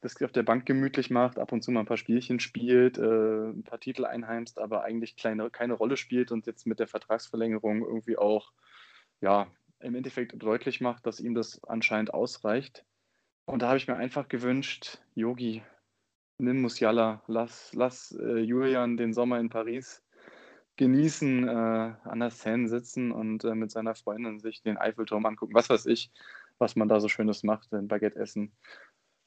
[0.00, 3.48] das auf der Bank gemütlich macht, ab und zu mal ein paar Spielchen spielt, äh,
[3.50, 7.84] ein paar Titel einheimst, aber eigentlich kleine, keine Rolle spielt und jetzt mit der Vertragsverlängerung
[7.84, 8.52] irgendwie auch
[9.20, 9.48] ja,
[9.80, 12.84] im Endeffekt deutlich macht, dass ihm das anscheinend ausreicht.
[13.46, 15.62] Und da habe ich mir einfach gewünscht, Yogi,
[16.38, 20.02] nimm Musiala, lass, lass äh, Julian den Sommer in Paris
[20.76, 25.54] genießen, äh, an der Seine sitzen und äh, mit seiner Freundin sich den Eiffelturm angucken,
[25.54, 26.12] was weiß ich,
[26.58, 28.52] was man da so Schönes macht, ein Baguette essen.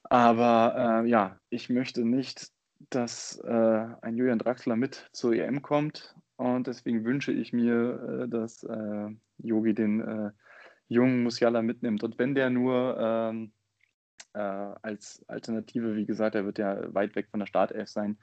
[0.04, 2.50] Aber äh, ja, ich möchte nicht,
[2.90, 8.30] dass äh, ein Julian Draxler mit zur EM kommt und deswegen wünsche ich mir, äh,
[8.30, 8.66] dass
[9.38, 10.32] Yogi den
[10.88, 12.04] jungen Musiala mitnimmt.
[12.04, 13.54] Und wenn der nur ähm,
[14.34, 18.18] äh, als Alternative, wie gesagt, er wird ja weit weg von der Startelf sein,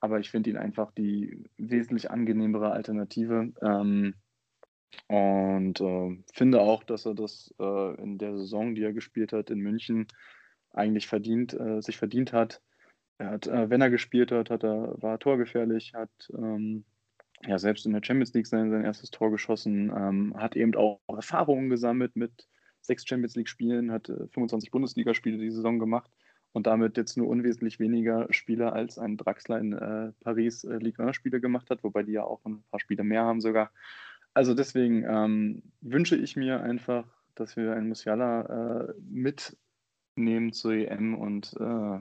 [0.00, 3.52] aber ich finde ihn einfach die wesentlich angenehmere Alternative.
[3.62, 4.14] Ähm,
[5.06, 9.50] und äh, finde auch, dass er das äh, in der Saison, die er gespielt hat
[9.50, 10.06] in München,
[10.78, 12.62] eigentlich verdient, äh, sich verdient hat.
[13.18, 16.84] Er hat, äh, wenn er gespielt hat, hat er, war torgefährlich, hat ähm,
[17.46, 21.00] ja selbst in der Champions League sein, sein erstes Tor geschossen, ähm, hat eben auch
[21.08, 22.48] Erfahrungen gesammelt mit
[22.80, 26.10] sechs Champions League-Spielen, hat äh, 25 Bundesligaspiele die Saison gemacht
[26.52, 31.04] und damit jetzt nur unwesentlich weniger Spieler als ein Draxler in äh, Paris äh, Ligue
[31.04, 33.70] 1 Spiele gemacht hat, wobei die ja auch ein paar Spiele mehr haben sogar.
[34.34, 38.94] Also deswegen ähm, wünsche ich mir einfach, dass wir einen Musiala äh,
[40.18, 42.00] mitnehmen zur EM und äh,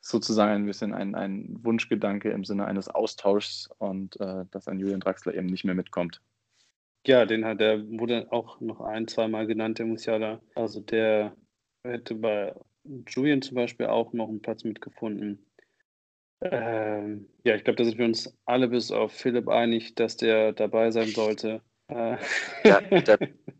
[0.00, 5.00] sozusagen ein bisschen ein, ein Wunschgedanke im Sinne eines Austauschs und äh, dass ein Julian
[5.00, 6.22] Draxler eben nicht mehr mitkommt.
[7.06, 10.40] Ja, den hat der wurde auch noch ein, zweimal genannt, der Musiala.
[10.54, 11.36] Also der
[11.84, 12.54] hätte bei
[13.08, 15.44] Julian zum Beispiel auch noch einen Platz mitgefunden.
[16.40, 20.52] Ähm, ja, ich glaube, da sind wir uns alle bis auf Philipp einig, dass der
[20.52, 21.62] dabei sein sollte.
[21.88, 22.16] Äh.
[22.64, 23.16] Ja, da,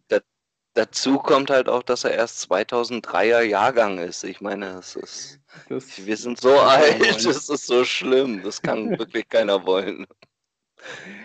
[0.08, 0.18] da,
[0.76, 4.24] dazu kommt halt auch, dass er erst 2003er Jahrgang ist.
[4.24, 8.42] Ich meine, das ist, das wir sind so alt, das ist so schlimm.
[8.42, 10.06] Das kann wirklich keiner wollen.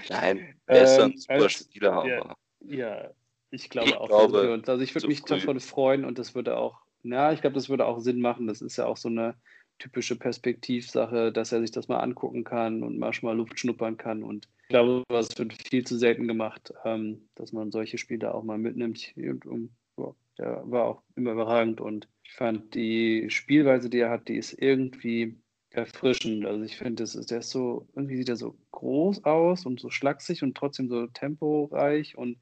[0.09, 2.35] Nein, er ist ein ähm, super als, Spieler, aber.
[2.61, 3.11] Ja,
[3.51, 4.07] ich glaube ich auch.
[4.07, 5.35] Glaube, also ich würde mich früh.
[5.35, 8.47] davon freuen und das würde auch ja, ich glaube, das würde auch Sinn machen.
[8.47, 9.35] Das ist ja auch so eine
[9.81, 13.97] typische Perspektivsache, dass er sich das mal angucken kann und mal schon mal Luft schnuppern
[13.97, 14.23] kann.
[14.23, 18.43] Und ich glaube, das wird viel zu selten gemacht, ähm, dass man solche Spiele auch
[18.43, 19.11] mal mitnimmt.
[19.15, 24.11] Und, und ja, der war auch immer überragend und ich fand die Spielweise, die er
[24.11, 25.35] hat, die ist irgendwie
[25.71, 26.45] erfrischend.
[26.45, 30.43] Also ich finde, der ist so, irgendwie sieht er so groß aus und so schlaksig
[30.43, 32.37] und trotzdem so temporeich und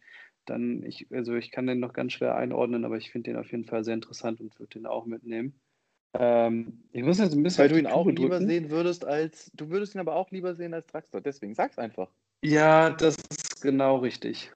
[0.46, 3.52] dann, ich, also ich kann den noch ganz schwer einordnen, aber ich finde den auf
[3.52, 5.60] jeden Fall sehr interessant und würde den auch mitnehmen.
[6.14, 7.64] Ähm, ich muss jetzt ein bisschen.
[7.64, 8.18] Weil du ihn auch drücken.
[8.18, 9.52] lieber sehen würdest als.
[9.54, 12.10] Du würdest ihn aber auch lieber sehen als Draxler, deswegen sag's einfach.
[12.42, 14.52] Ja, das ist genau richtig.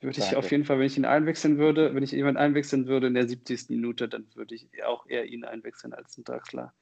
[0.00, 3.06] Würde ich auf jeden Fall, wenn ich ihn einwechseln würde, wenn ich jemanden einwechseln würde
[3.06, 3.70] in der 70.
[3.70, 6.74] Minute, dann würde ich auch eher ihn einwechseln als einen Draxler.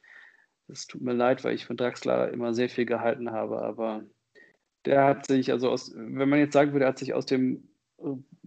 [0.66, 4.02] Das tut mir leid, weil ich von Draxler immer sehr viel gehalten habe, aber
[4.86, 7.68] der hat sich, also aus, wenn man jetzt sagen würde, er hat sich aus dem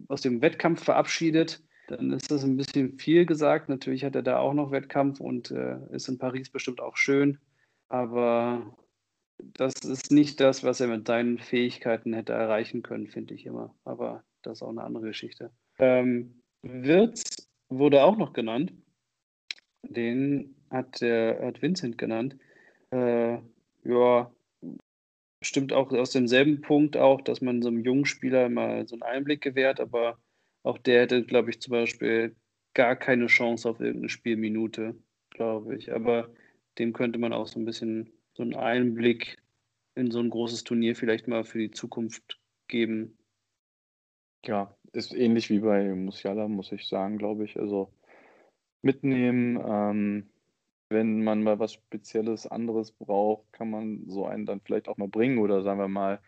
[0.10, 3.70] aus dem Wettkampf verabschiedet, dann ist das ein bisschen viel gesagt.
[3.70, 7.38] Natürlich hat er da auch noch Wettkampf und äh, ist in Paris bestimmt auch schön.
[7.88, 8.76] Aber
[9.38, 13.76] das ist nicht das, was er mit seinen Fähigkeiten hätte erreichen können, finde ich immer.
[13.84, 15.52] Aber das ist auch eine andere Geschichte.
[15.78, 18.74] Ähm, Wirtz wurde auch noch genannt.
[19.84, 22.38] Den hat, der, hat Vincent genannt.
[22.92, 23.38] Äh,
[23.84, 24.32] ja,
[25.42, 29.04] stimmt auch aus demselben Punkt auch, dass man so einem jungen Spieler mal so einen
[29.04, 30.18] Einblick gewährt, aber
[30.66, 32.36] auch der hätte, glaube ich, zum Beispiel
[32.74, 34.96] gar keine Chance auf irgendeine Spielminute,
[35.30, 35.94] glaube ich.
[35.94, 36.34] Aber
[36.80, 39.38] dem könnte man auch so ein bisschen so einen Einblick
[39.94, 43.18] in so ein großes Turnier vielleicht mal für die Zukunft geben.
[44.44, 47.58] Ja, ist ähnlich wie bei Musiala, muss ich sagen, glaube ich.
[47.60, 47.94] Also
[48.82, 50.30] mitnehmen, ähm,
[50.90, 55.08] wenn man mal was Spezielles anderes braucht, kann man so einen dann vielleicht auch mal
[55.08, 56.22] bringen oder sagen wir mal,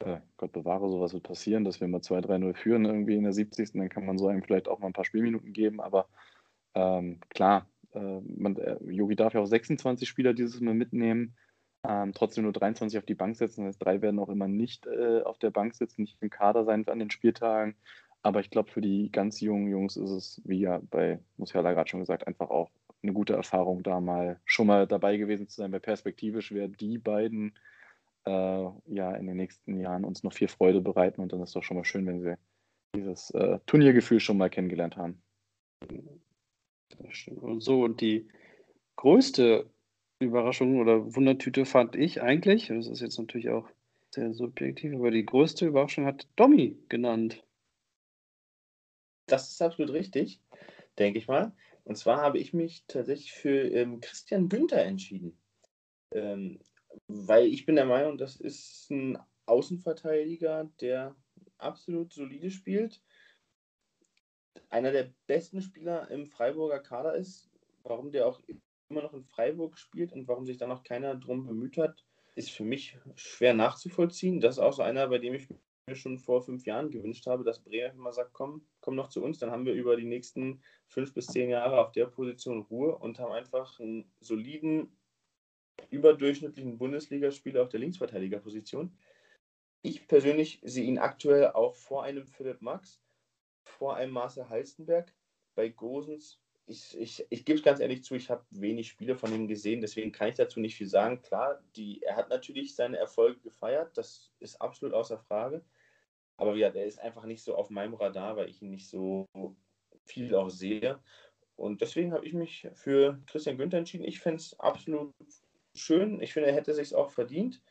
[0.00, 3.72] äh, Gott bewahre, sowas wird passieren, dass wir mal 2-3-0 führen irgendwie in der 70.
[3.72, 6.08] Dann kann man so einem vielleicht auch mal ein paar Spielminuten geben, aber
[6.74, 11.36] ähm, klar, äh, man, äh, Yogi darf ja auch 26 Spieler dieses Mal mitnehmen,
[11.86, 13.64] ähm, trotzdem nur 23 auf die Bank setzen.
[13.64, 16.64] Das heißt, drei werden auch immer nicht äh, auf der Bank sitzen, nicht im Kader
[16.64, 17.76] sein an den Spieltagen.
[18.22, 21.88] Aber ich glaube, für die ganz jungen Jungs ist es, wie ja bei Musiala gerade
[21.88, 22.70] schon gesagt, einfach auch
[23.02, 26.98] eine gute Erfahrung, da mal schon mal dabei gewesen zu sein, weil perspektivisch werden die
[26.98, 27.54] beiden
[28.24, 31.54] äh, ja in den nächsten Jahren uns noch viel Freude bereiten und dann ist es
[31.54, 32.38] doch schon mal schön, wenn wir
[32.94, 35.22] dieses äh, Turniergefühl schon mal kennengelernt haben.
[37.40, 38.28] Und so, und die
[38.96, 39.70] größte
[40.18, 43.68] Überraschung oder Wundertüte fand ich eigentlich, das ist jetzt natürlich auch
[44.10, 47.44] sehr subjektiv, aber die größte Überraschung hat Domi genannt.
[49.26, 50.40] Das ist absolut richtig,
[50.98, 51.52] denke ich mal.
[51.84, 55.38] Und zwar habe ich mich tatsächlich für ähm, Christian Günther entschieden.
[56.12, 56.58] Ähm,
[57.08, 61.16] weil ich bin der Meinung, das ist ein Außenverteidiger, der
[61.58, 63.02] absolut solide spielt.
[64.68, 67.50] Einer der besten Spieler im Freiburger Kader ist.
[67.82, 68.40] Warum der auch
[68.88, 72.04] immer noch in Freiburg spielt und warum sich da noch keiner drum bemüht hat,
[72.34, 74.40] ist für mich schwer nachzuvollziehen.
[74.40, 75.48] Das ist auch so einer, bei dem ich
[75.86, 79.22] mir schon vor fünf Jahren gewünscht habe, dass Bremer immer sagt, komm, komm noch zu
[79.22, 82.96] uns, dann haben wir über die nächsten fünf bis zehn Jahre auf der Position Ruhe
[82.96, 84.96] und haben einfach einen soliden,
[85.90, 88.96] überdurchschnittlichen Bundesligaspieler auf der Linksverteidigerposition.
[89.82, 93.00] Ich persönlich sehe ihn aktuell auch vor einem Philipp Max,
[93.64, 95.12] vor einem Marcel Halstenberg.
[95.54, 99.34] Bei Gosens, ich, ich, ich gebe es ganz ehrlich zu, ich habe wenig Spiele von
[99.34, 101.20] ihm gesehen, deswegen kann ich dazu nicht viel sagen.
[101.22, 105.64] Klar, die, er hat natürlich seine Erfolge gefeiert, das ist absolut außer Frage.
[106.36, 109.26] Aber ja, der ist einfach nicht so auf meinem Radar, weil ich ihn nicht so
[110.04, 110.98] viel auch sehe.
[111.56, 114.04] Und deswegen habe ich mich für Christian Günther entschieden.
[114.04, 115.12] Ich fände es absolut
[115.74, 116.20] schön.
[116.20, 117.62] Ich finde, er hätte sich auch verdient.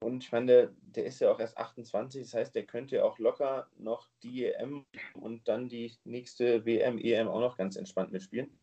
[0.00, 3.04] Und ich meine, der, der, ist ja auch erst 28, das heißt, der könnte ja
[3.04, 8.12] auch locker noch die EM und dann die nächste WM, EM auch noch ganz entspannt
[8.12, 8.60] mitspielen.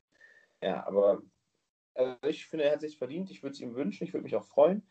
[0.61, 1.21] Ja, aber
[1.95, 3.31] Also ich finde, er hat sich verdient.
[3.31, 4.05] Ich würde es ihm wünschen.
[4.05, 4.87] Ich würde mich auch freuen.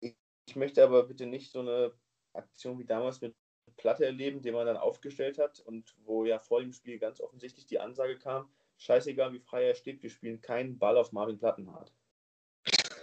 [0.00, 0.16] Ich,
[0.48, 1.92] ich möchte aber bitte nicht so eine
[2.32, 3.36] Aktion wie damals mit
[3.76, 7.66] Platte erleben, den man dann aufgestellt hat und wo ja vor dem Spiel ganz offensichtlich
[7.66, 11.92] die Ansage kam, scheißegal wie frei er steht, wir spielen keinen Ball auf Marvin Plattenhardt.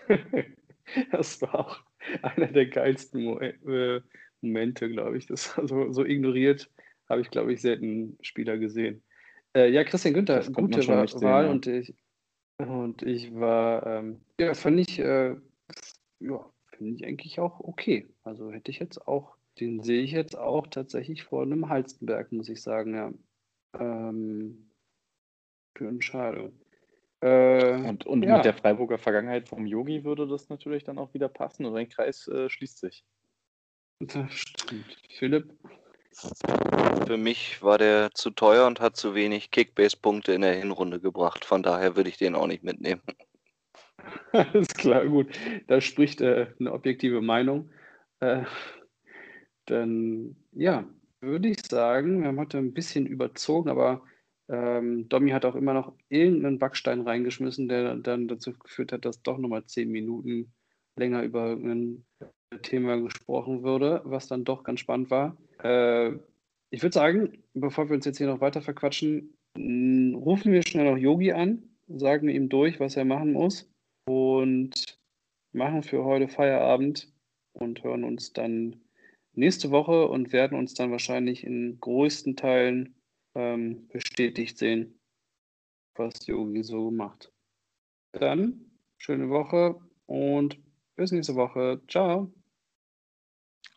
[1.12, 1.84] das war auch
[2.22, 4.02] einer der geilsten Mo äh,
[4.42, 5.28] Momente, glaube ich.
[5.28, 6.70] Das war so, ignoriert,
[7.10, 9.04] habe ich, glaube ich, selten Spieler gesehen.
[9.56, 11.50] Äh, ja, Christian Günther, gute Wahl sehen, ja.
[11.50, 11.96] und ich
[12.58, 15.36] und ich war, ähm, ja, fand ich, äh,
[16.20, 18.10] ja, finde ich eigentlich auch okay.
[18.24, 22.50] Also hätte ich jetzt auch, den sehe ich jetzt auch tatsächlich vor einem Halstenberg, muss
[22.50, 23.14] ich sagen, ja.
[23.78, 24.70] Ähm,
[25.78, 26.54] für Entscheidung.
[27.22, 28.36] Äh, und und ja.
[28.36, 31.90] mit der Freiburger Vergangenheit vom Yogi würde das natürlich dann auch wieder passen und ein
[31.90, 33.06] Kreis äh, schließt sich.
[34.00, 34.98] Das stimmt.
[35.10, 35.54] Philipp?
[37.06, 41.44] Für mich war der zu teuer und hat zu wenig Kickbase-Punkte in der Hinrunde gebracht.
[41.44, 43.02] Von daher würde ich den auch nicht mitnehmen.
[44.32, 45.28] Alles klar, gut.
[45.68, 47.70] Da spricht äh, eine objektive Meinung.
[48.20, 48.44] Äh,
[49.66, 50.86] dann, ja,
[51.22, 54.04] würde ich sagen, wir haben heute ein bisschen überzogen, aber
[54.50, 59.22] ähm, Domi hat auch immer noch irgendeinen Backstein reingeschmissen, der dann dazu geführt hat, dass
[59.22, 60.54] doch nochmal zehn Minuten
[60.98, 62.06] länger über ein
[62.62, 65.36] Thema gesprochen würde, was dann doch ganz spannend war.
[65.64, 66.14] Äh,
[66.70, 70.98] ich würde sagen, bevor wir uns jetzt hier noch weiter verquatschen, rufen wir schnell noch
[70.98, 73.70] Yogi an, sagen ihm durch, was er machen muss
[74.08, 74.98] und
[75.54, 77.12] machen für heute Feierabend
[77.54, 78.76] und hören uns dann
[79.34, 82.96] nächste Woche und werden uns dann wahrscheinlich in größten Teilen
[83.36, 85.00] ähm, bestätigt sehen,
[85.96, 87.32] was Yogi so macht.
[88.14, 90.58] Dann schöne Woche und
[90.96, 91.82] bis nächste Woche.
[91.88, 92.32] Ciao.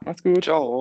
[0.05, 0.45] Macht's gut.
[0.45, 0.69] Ciao.